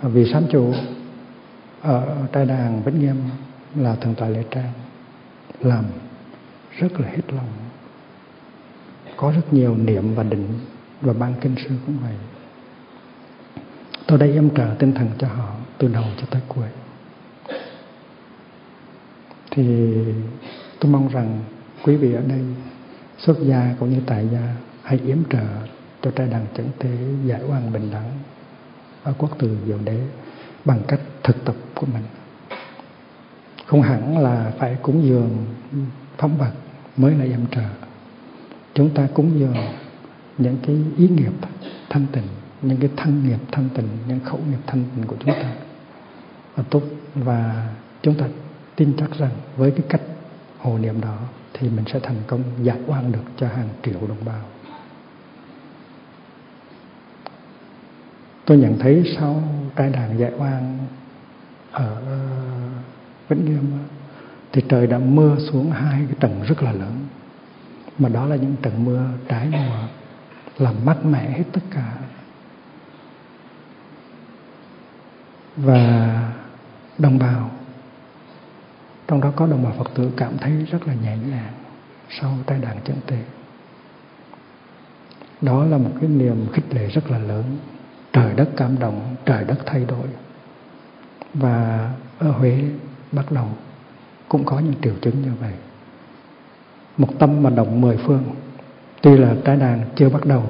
Vì 0.02 0.32
sám 0.32 0.44
chủ 0.50 0.74
ở 1.80 2.26
tai 2.32 2.46
đàn 2.46 2.82
Vĩnh 2.82 3.00
Nghiêm 3.00 3.16
là 3.76 3.94
thượng 3.94 4.14
tọa 4.14 4.28
lễ 4.28 4.44
trang, 4.50 4.72
làm 5.60 5.84
rất 6.78 7.00
là 7.00 7.08
hết 7.08 7.22
lòng. 7.28 7.48
Có 9.16 9.30
rất 9.30 9.52
nhiều 9.52 9.76
niệm 9.76 10.14
và 10.14 10.22
định 10.22 10.58
và 11.00 11.12
ban 11.12 11.34
kinh 11.40 11.54
sư 11.56 11.70
cũng 11.86 11.96
vậy. 12.02 12.14
Tôi 14.06 14.18
đây 14.18 14.32
em 14.32 14.50
trợ 14.56 14.74
tinh 14.78 14.92
thần 14.92 15.08
cho 15.18 15.28
họ 15.28 15.54
từ 15.78 15.88
đầu 15.88 16.04
cho 16.16 16.26
tới 16.30 16.42
cuối. 16.48 16.68
Thì 19.50 19.94
tôi 20.80 20.92
mong 20.92 21.08
rằng 21.08 21.40
quý 21.82 21.96
vị 21.96 22.12
ở 22.14 22.22
đây, 22.28 22.40
xuất 23.18 23.38
gia 23.42 23.74
cũng 23.80 23.90
như 23.90 24.00
tại 24.06 24.28
gia, 24.32 24.54
hãy 24.82 24.98
yếm 25.06 25.18
trợ 25.30 25.46
cho 26.02 26.10
trai 26.10 26.26
đàn 26.26 26.46
chẩn 26.56 26.66
tế 26.78 26.90
giải 27.24 27.40
oan 27.48 27.72
bình 27.72 27.90
đẳng 27.92 28.10
ở 29.02 29.14
quốc 29.18 29.30
từ 29.38 29.56
diệu 29.66 29.78
đế 29.84 30.00
bằng 30.64 30.80
cách 30.88 31.00
thực 31.22 31.44
tập 31.44 31.54
của 31.74 31.86
mình. 31.86 32.02
Không 33.66 33.82
hẳn 33.82 34.18
là 34.18 34.52
phải 34.58 34.76
cúng 34.82 35.04
dường 35.04 35.46
phóng 36.18 36.38
vật 36.38 36.52
mới 36.96 37.14
là 37.14 37.24
yểm 37.24 37.46
trợ. 37.50 37.68
Chúng 38.74 38.90
ta 38.94 39.08
cúng 39.14 39.38
dường 39.38 39.56
những 40.38 40.56
cái 40.66 40.76
ý 40.96 41.08
nghiệp 41.08 41.32
thanh 41.88 42.06
tịnh, 42.12 42.26
những 42.62 42.80
cái 42.80 42.90
thân 42.96 43.28
nghiệp 43.28 43.38
thanh 43.52 43.68
tịnh, 43.74 43.88
những 44.08 44.20
khẩu 44.20 44.38
nghiệp 44.50 44.60
thanh 44.66 44.84
tịnh 44.96 45.06
của 45.06 45.16
chúng 45.20 45.34
ta 45.34 45.54
và 46.54 46.64
tốt. 46.70 46.82
Và 47.14 47.68
chúng 48.02 48.14
ta 48.14 48.26
tin 48.76 48.92
chắc 48.98 49.10
rằng 49.18 49.30
với 49.56 49.70
cái 49.70 49.82
cách 49.88 50.02
hồ 50.58 50.78
niệm 50.78 51.00
đó 51.00 51.18
thì 51.60 51.68
mình 51.68 51.84
sẽ 51.92 52.00
thành 52.00 52.16
công 52.26 52.42
giải 52.62 52.78
oan 52.86 53.12
được 53.12 53.24
cho 53.36 53.48
hàng 53.48 53.68
triệu 53.82 54.06
đồng 54.08 54.24
bào. 54.24 54.42
Tôi 58.44 58.58
nhận 58.58 58.78
thấy 58.78 59.14
sau 59.18 59.42
trai 59.76 59.90
đàn 59.90 60.18
giải 60.18 60.32
oan 60.38 60.78
ở 61.72 62.02
Vĩnh 63.28 63.44
Nghiêm 63.44 63.72
thì 64.52 64.62
trời 64.68 64.86
đã 64.86 64.98
mưa 64.98 65.36
xuống 65.52 65.70
hai 65.70 66.04
cái 66.08 66.16
trận 66.20 66.42
rất 66.42 66.62
là 66.62 66.72
lớn. 66.72 67.06
Mà 67.98 68.08
đó 68.08 68.26
là 68.26 68.36
những 68.36 68.56
trận 68.62 68.84
mưa 68.84 69.02
trái 69.28 69.48
mùa, 69.50 69.88
làm 70.58 70.74
mát 70.84 71.04
mẻ 71.04 71.30
hết 71.30 71.44
tất 71.52 71.62
cả. 71.70 71.92
Và 75.56 76.32
đồng 76.98 77.18
bào 77.18 77.50
trong 79.10 79.20
đó 79.20 79.32
có 79.36 79.46
đồng 79.46 79.62
bào 79.62 79.72
Phật 79.78 79.90
tử 79.94 80.10
cảm 80.16 80.38
thấy 80.38 80.52
rất 80.70 80.88
là 80.88 80.94
nhẹ 80.94 81.16
nhàng 81.30 81.52
sau 82.20 82.32
tai 82.46 82.58
nạn 82.58 82.76
chân 82.84 82.96
tề 83.06 83.18
đó 85.40 85.64
là 85.64 85.78
một 85.78 85.90
cái 86.00 86.08
niềm 86.08 86.46
khích 86.52 86.74
lệ 86.74 86.86
rất 86.86 87.10
là 87.10 87.18
lớn. 87.18 87.44
Trời 88.12 88.34
đất 88.34 88.48
cảm 88.56 88.78
động, 88.78 89.16
trời 89.26 89.44
đất 89.44 89.58
thay 89.66 89.84
đổi. 89.84 90.06
Và 91.34 91.90
ở 92.18 92.30
Huế 92.30 92.64
bắt 93.12 93.32
đầu 93.32 93.46
cũng 94.28 94.44
có 94.44 94.58
những 94.58 94.74
triệu 94.82 94.94
chứng 95.02 95.22
như 95.22 95.30
vậy. 95.40 95.52
Một 96.96 97.18
tâm 97.18 97.42
mà 97.42 97.50
động 97.50 97.80
mười 97.80 97.96
phương, 97.96 98.24
tuy 99.02 99.16
là 99.16 99.34
trái 99.44 99.56
đàn 99.56 99.80
chưa 99.96 100.08
bắt 100.08 100.24
đầu, 100.24 100.42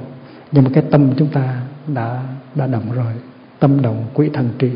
nhưng 0.51 0.63
mà 0.63 0.69
cái 0.73 0.83
tâm 0.91 1.13
chúng 1.17 1.29
ta 1.29 1.61
đã 1.87 2.23
đã 2.55 2.67
động 2.67 2.91
rồi. 2.91 3.13
Tâm 3.59 3.81
động 3.81 4.05
quỹ 4.13 4.29
thần 4.29 4.49
trị 4.59 4.71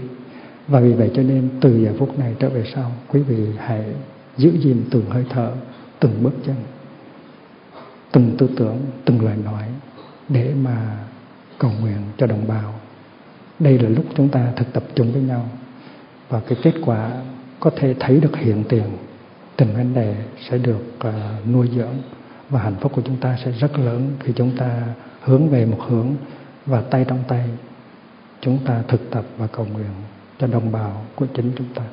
và 0.67 0.79
vì 0.79 0.93
vậy 0.93 1.11
cho 1.15 1.23
nên 1.23 1.49
từ 1.61 1.83
giờ 1.83 1.93
phút 1.99 2.19
này 2.19 2.35
trở 2.39 2.49
về 2.49 2.63
sau 2.75 2.91
quý 3.07 3.21
vị 3.21 3.45
hãy 3.57 3.83
giữ 4.37 4.51
gìn 4.59 4.83
từng 4.91 5.05
hơi 5.09 5.25
thở 5.29 5.51
từng 5.99 6.23
bước 6.23 6.33
chân 6.45 6.55
từng 8.15 8.35
tư 8.37 8.49
tưởng 8.57 8.77
từng 9.05 9.25
lời 9.25 9.37
nói 9.45 9.63
để 10.29 10.53
mà 10.61 10.97
cầu 11.57 11.71
nguyện 11.81 11.97
cho 12.17 12.27
đồng 12.27 12.47
bào. 12.47 12.73
Đây 13.59 13.79
là 13.79 13.89
lúc 13.89 14.05
chúng 14.15 14.29
ta 14.29 14.51
thực 14.55 14.73
tập 14.73 14.83
chung 14.95 15.11
với 15.11 15.21
nhau. 15.21 15.49
Và 16.29 16.41
cái 16.47 16.57
kết 16.63 16.73
quả 16.85 17.11
có 17.59 17.71
thể 17.75 17.95
thấy 17.99 18.19
được 18.19 18.35
hiện 18.37 18.63
tiền 18.69 18.83
tình 19.55 19.73
vấn 19.73 19.93
đề 19.93 20.15
sẽ 20.49 20.57
được 20.57 20.83
uh, 21.07 21.13
nuôi 21.53 21.69
dưỡng 21.75 21.95
và 22.49 22.61
hạnh 22.61 22.75
phúc 22.81 22.91
của 22.95 23.01
chúng 23.05 23.17
ta 23.17 23.37
sẽ 23.45 23.51
rất 23.51 23.79
lớn 23.79 24.11
khi 24.19 24.33
chúng 24.35 24.57
ta 24.57 24.83
hướng 25.21 25.49
về 25.49 25.65
một 25.65 25.79
hướng 25.87 26.07
và 26.65 26.81
tay 26.81 27.05
trong 27.07 27.23
tay 27.27 27.49
chúng 28.41 28.57
ta 28.65 28.83
thực 28.87 29.11
tập 29.11 29.25
và 29.37 29.47
cầu 29.47 29.65
nguyện 29.73 29.91
cho 30.39 30.47
đồng 30.47 30.71
bào 30.71 31.05
của 31.15 31.25
chính 31.35 31.51
chúng 31.57 31.67
ta. 31.75 31.83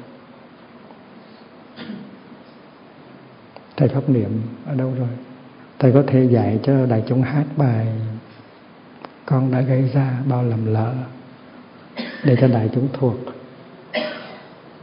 Thầy 3.77 3.89
pháp 3.89 4.09
niệm 4.09 4.43
ở 4.67 4.75
đâu 4.75 4.95
rồi? 4.99 5.09
Thầy 5.79 5.93
có 5.93 6.03
thể 6.07 6.25
dạy 6.25 6.61
cho 6.63 6.87
đại 6.87 7.03
chúng 7.09 7.23
hát 7.23 7.45
bài 7.57 7.87
con 9.27 9.53
đã 9.53 9.61
gây 9.61 9.91
ra 9.95 10.19
bao 10.29 10.43
lầm 10.43 10.67
lỡ 10.67 10.95
để 12.25 12.37
cho 12.41 12.49
đại 12.49 12.71
chúng 12.75 12.89
thuộc 12.93 13.17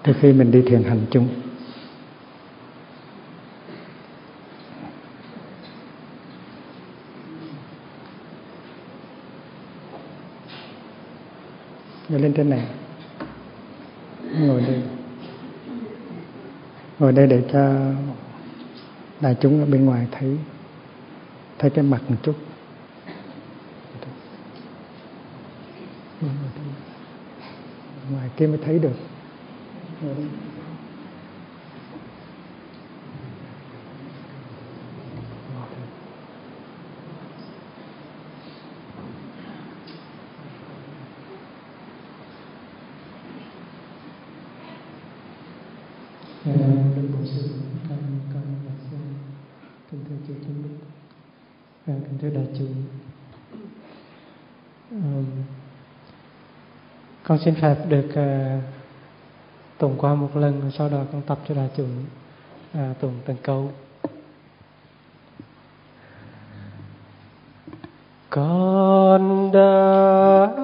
trước 0.04 0.14
khi 0.22 0.34
mình 0.34 0.52
đi 0.52 0.62
thiền 0.62 0.84
hành 0.84 1.06
chung. 1.12 1.28
Ngồi 12.10 12.20
lên 12.20 12.34
trên 12.34 12.50
này. 12.50 12.66
Ngồi 14.38 14.62
đây. 14.62 14.82
Ngồi 17.00 17.12
đây 17.12 17.28
để 17.28 17.44
cho 17.52 17.76
đại 19.22 19.36
chúng 19.42 19.60
ở 19.60 19.66
bên 19.66 19.86
ngoài 19.86 20.08
thấy 20.12 20.38
thấy 21.58 21.70
cái 21.70 21.84
mặt 21.84 22.02
một 22.10 22.16
chút. 22.24 22.36
Ngoài 28.12 28.30
kia 28.38 28.48
mới 28.48 28.60
thấy 28.66 28.80
được. 28.80 28.96
Ngồi 30.02 30.16
đây 30.16 30.26
Sư, 47.26 47.50
con 47.90 48.00
con 48.34 48.44
là 48.66 48.72
sư, 48.92 48.98
kính 49.92 50.00
thưa 50.10 50.16
chư 50.28 50.34
tôn 50.34 50.56
đức, 50.64 50.76
à, 51.86 51.94
kính 51.94 52.04
thưa 52.22 52.30
đại 52.30 52.46
chúng. 52.58 52.76
Um, 54.92 55.26
con 57.24 57.40
xin 57.46 57.56
phép 57.56 57.76
được 57.88 58.08
uh, 58.10 58.64
tụng 59.78 59.96
qua 59.98 60.16
một 60.16 60.36
lần, 60.36 60.72
sau 60.78 60.90
đó 60.90 61.04
con 61.12 61.22
tập 61.22 61.40
cho 61.48 61.56
đại 61.56 61.70
chúng 61.78 62.06
uh, 62.72 62.76
à, 62.76 62.94
tụng 63.02 63.14
từng 63.26 63.38
câu. 63.44 63.72
Con 68.30 69.52
đã 69.52 70.59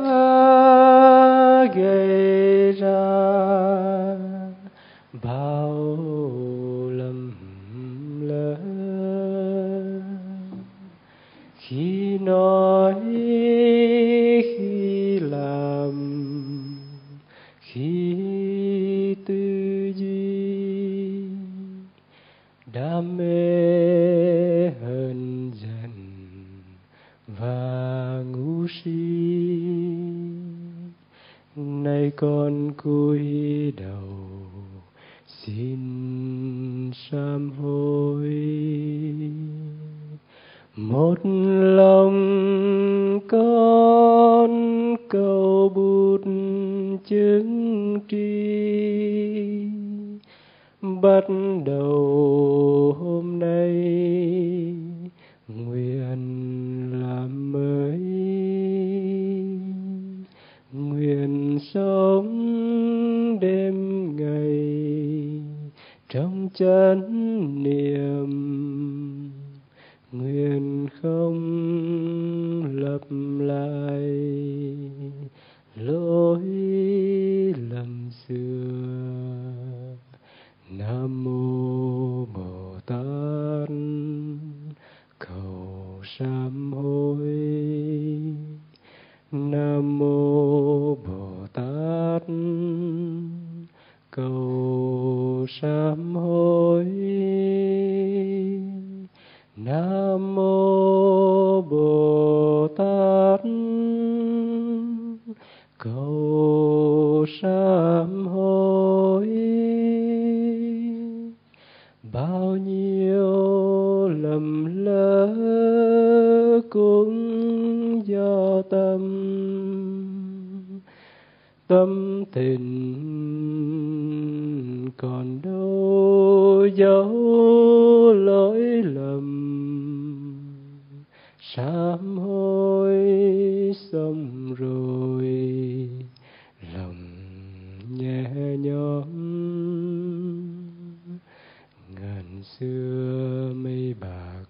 xưa 142.59 143.51
mây 143.55 143.95
bạc 143.99 144.45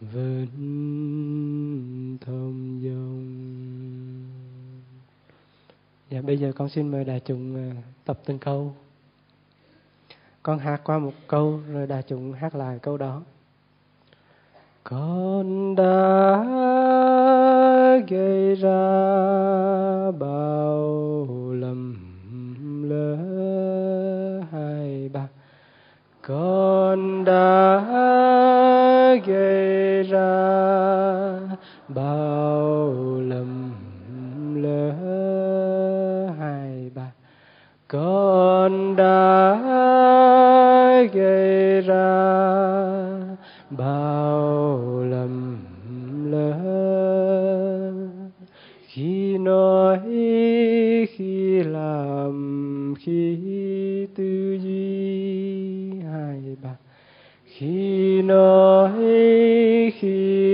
vẫn 0.00 0.46
thông 2.20 2.82
dòng. 2.82 3.52
dạ 6.10 6.22
bây 6.22 6.38
giờ 6.38 6.52
con 6.56 6.68
xin 6.68 6.88
mời 6.90 7.04
đại 7.04 7.20
chúng 7.24 7.56
à, 7.56 7.82
tập 8.04 8.18
từng 8.24 8.38
câu 8.38 8.74
con 10.42 10.58
hát 10.58 10.80
qua 10.84 10.98
một 10.98 11.12
câu 11.26 11.60
rồi 11.72 11.86
đại 11.86 12.02
chúng 12.08 12.32
hát 12.32 12.54
lại 12.54 12.78
câu 12.82 12.96
đó 12.96 13.22
con 14.84 15.74
đã 15.74 16.44
gây 18.08 18.54
ra 18.54 18.80
bao 20.10 21.52
lầm 21.52 22.01
con 26.26 27.24
đã 27.24 27.80
gây 29.26 30.02
ra 30.02 31.40
bao 31.88 32.31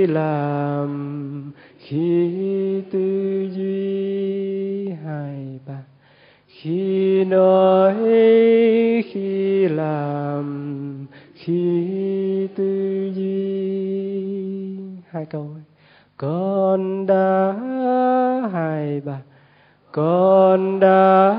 làm 0.06 1.52
khi 1.78 2.82
tư 2.90 3.48
duy 3.52 4.90
hai 5.04 5.60
ba 5.66 5.82
khi 6.46 7.24
nói 7.24 7.94
khi 9.12 9.68
làm 9.68 11.06
khi 11.34 12.48
tư 12.56 13.12
duy. 13.14 13.38
Hai 15.10 15.26
câu 15.26 15.50
con 16.16 17.06
đã 17.06 17.54
hai 18.52 19.00
ba 19.00 19.18
con 19.92 20.80
đã 20.80 21.34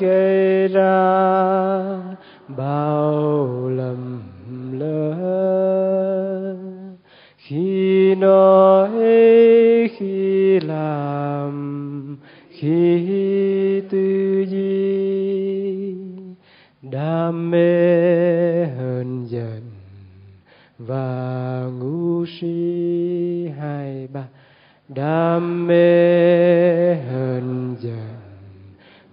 gây 0.00 0.68
ra 0.68 1.20
bao 2.48 3.59
làm 10.62 12.16
khi 12.50 13.80
tư 13.90 14.44
duy 14.48 15.94
đam 16.82 17.50
mê 17.50 18.64
hơn 18.64 19.26
giận 19.28 19.62
và 20.78 21.66
ngu 21.78 22.26
si 22.26 23.50
hai 23.58 24.08
ba, 24.12 24.24
đam 24.88 25.66
mê 25.66 26.94
hơn 26.94 27.76
giận 27.80 28.14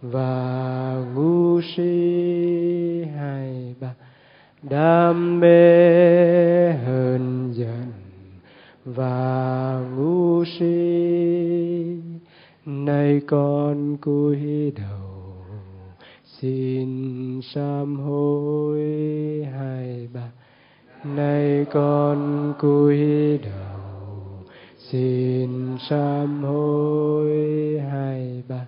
và 0.01 1.03
ngu 1.15 1.61
si 1.61 3.03
hai 3.17 3.75
ba, 3.79 3.93
đam 4.61 5.39
mê 5.39 6.71
hơn 6.71 7.51
giận 7.53 7.91
và 8.85 9.81
ngu 9.95 10.43
si 10.45 11.06
nay 12.69 13.22
con 13.27 13.98
cúi 14.02 14.72
đầu, 14.72 15.45
xin 16.23 17.41
sám 17.53 17.99
hối 17.99 18.81
hai 19.53 20.07
ba 20.14 20.31
nay 21.03 21.65
con 21.73 22.53
cúi 22.60 23.38
đầu, 23.38 24.44
xin 24.77 25.77
sám 25.89 26.44
hối 26.44 27.31
hai 27.91 28.44
ba 28.49 28.65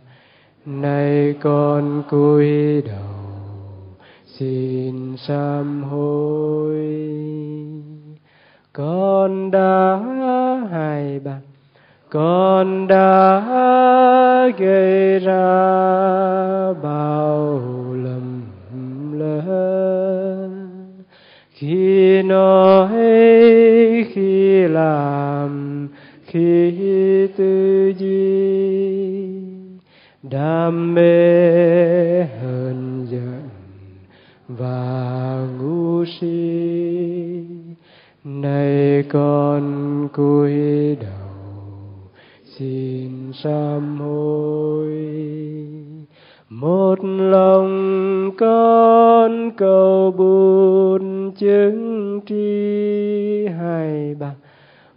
nay 0.66 1.36
con 1.42 2.04
cúi 2.10 2.82
đầu, 2.82 3.98
xin 4.26 5.18
sám 5.18 5.84
hối. 5.84 6.80
Con 8.74 9.52
đã 9.52 10.00
hai 10.72 11.20
bạn 11.20 11.49
con 12.10 12.88
đã 12.88 13.42
gây 14.58 15.20
ra 15.20 16.74
bao 16.74 17.62
lầm 17.94 18.42
lỡ 19.14 20.50
khi 21.52 22.22
nói, 22.24 22.90
khi 24.14 24.62
làm, 24.68 25.88
khi 26.26 27.28
tư 27.38 27.94
duy, 27.98 29.30
đam 30.24 30.94
mê 30.94 32.24
hơn 32.24 33.08
giận 33.10 33.50
và 34.48 35.38
ngu 35.60 36.06
si 36.06 37.44
nay 38.24 39.04
con 39.10 40.08
cúi 40.14 40.52
đầu 41.02 41.29
xin 42.60 43.32
sám 43.34 44.00
hối. 44.00 44.94
Một 46.50 46.96
lòng 47.04 48.32
con 48.38 49.52
cầu 49.58 50.14
buồn 50.18 51.32
chứng 51.40 52.20
tri 52.28 53.48
hai 53.60 54.16
ba 54.20 54.36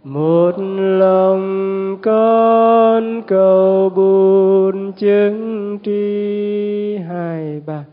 một 0.03 0.51
lòng 0.99 1.97
con 2.01 3.21
cầu 3.27 3.89
buồn 3.95 4.91
chứng 4.91 5.77
tri 5.83 6.97
hai 6.97 7.61
ba 7.67 7.85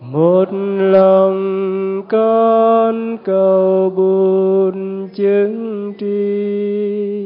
một 0.00 0.48
lòng 0.78 2.02
con 2.08 3.16
cầu 3.24 3.92
buồn 3.96 5.08
chứng 5.14 5.92
tri 5.98 7.25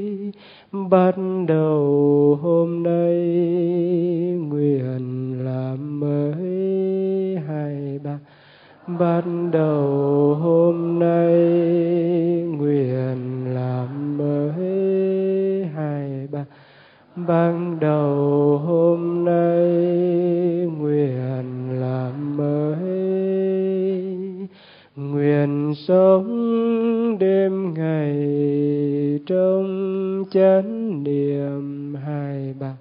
bắt 0.72 1.14
đầu 1.48 2.38
hôm 2.42 2.82
nay, 2.82 3.14
nguyện 4.48 5.34
làm 5.44 6.00
mới 6.00 7.36
hai 7.48 7.98
ba. 8.04 8.18
Bắt 8.98 9.24
đầu 9.52 10.34
hôm 10.34 10.98
nay, 10.98 11.32
nguyện 12.58 13.44
làm 13.54 14.18
mới 14.18 15.64
hai 15.74 16.28
ba. 16.32 16.44
Ban 17.16 17.80
đầu 17.80 18.58
hôm 18.66 19.24
nay, 19.24 19.68
nguyện 20.78 21.80
làm 21.80 22.36
mới. 22.36 23.00
Nguyện 24.96 25.74
sống 25.88 27.18
đêm 27.18 27.74
ngày 27.74 28.16
trong 29.26 30.09
chánh 30.30 31.04
niệm 31.04 31.94
hai 32.06 32.54
ba 32.60 32.76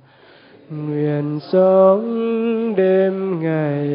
nguyện 0.70 1.40
sống 1.52 2.04
đêm 2.78 3.40
ngày 3.42 3.90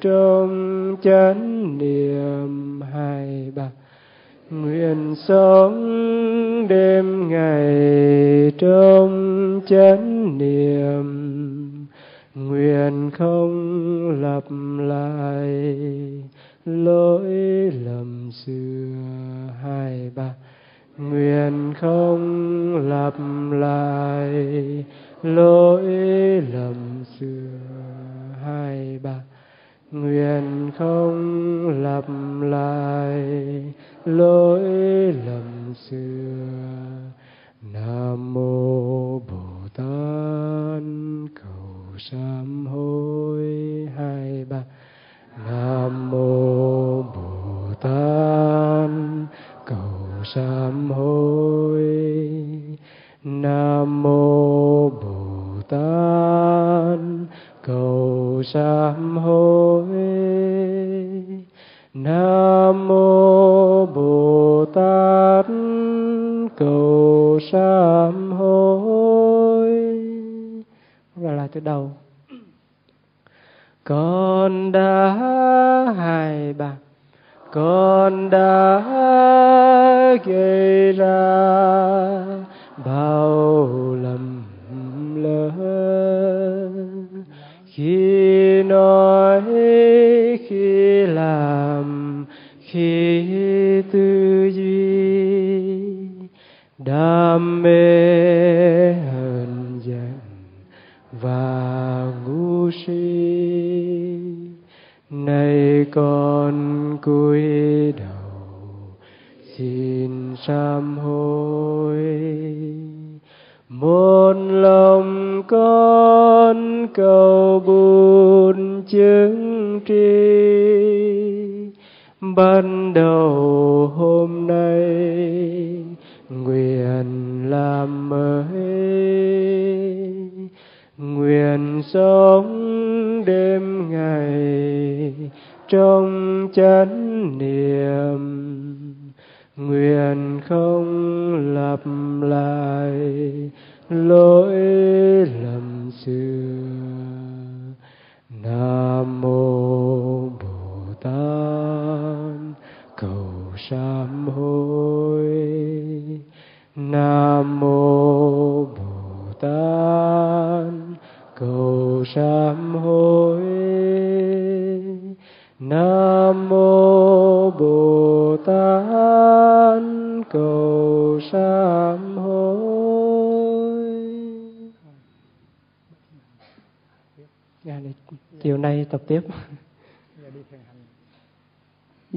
trong 0.00 0.96
chánh 1.02 1.78
niệm 1.78 2.80
hai 2.92 3.52
ba 3.54 3.70
nguyện 4.50 5.14
sống 5.28 5.78
đêm 6.68 7.28
ngày 7.28 8.52
trong 8.58 9.60
chánh 9.66 10.38
niệm 10.38 11.06
nguyện 12.34 13.10
không 13.14 14.22
lặp 14.22 14.44
lại 14.78 15.74
lỗi 16.64 17.24
lầm 17.84 18.30
xưa 18.32 18.92
hai 19.62 20.10
ba 20.14 20.34
nguyện 20.98 21.74
không 21.80 22.76
lặp 22.88 23.14
lại 23.52 24.34
lỗi 25.22 25.84
lầm 26.52 27.04
xưa 27.18 27.48
hai 28.44 28.98
ba 29.02 29.20
nguyện 29.90 30.70
không 30.78 31.68
lặp 31.82 32.04
lại 32.40 33.22
lỗi 34.04 34.62
lầm 35.26 35.74
xưa 35.74 36.46
nam 37.62 38.34
mô 38.34 39.18
bồ 39.18 39.68
tát 39.74 40.82
cầu 41.34 41.82
Sa. 42.10 42.31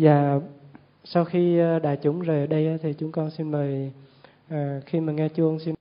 Dạ, 0.05 0.39
sau 1.03 1.25
khi 1.25 1.59
ờ, 1.59 1.79
đại 1.79 1.97
chúng 2.01 2.21
rời 2.21 2.47
đây 2.47 2.77
thì 2.81 2.93
chúng 2.93 3.11
con 3.11 3.29
xin 3.31 3.51
mời 3.51 3.91
ờ, 4.49 4.81
khi 4.85 4.99
mà 4.99 5.13
nghe 5.13 5.29
chuông 5.29 5.59
xin 5.59 5.73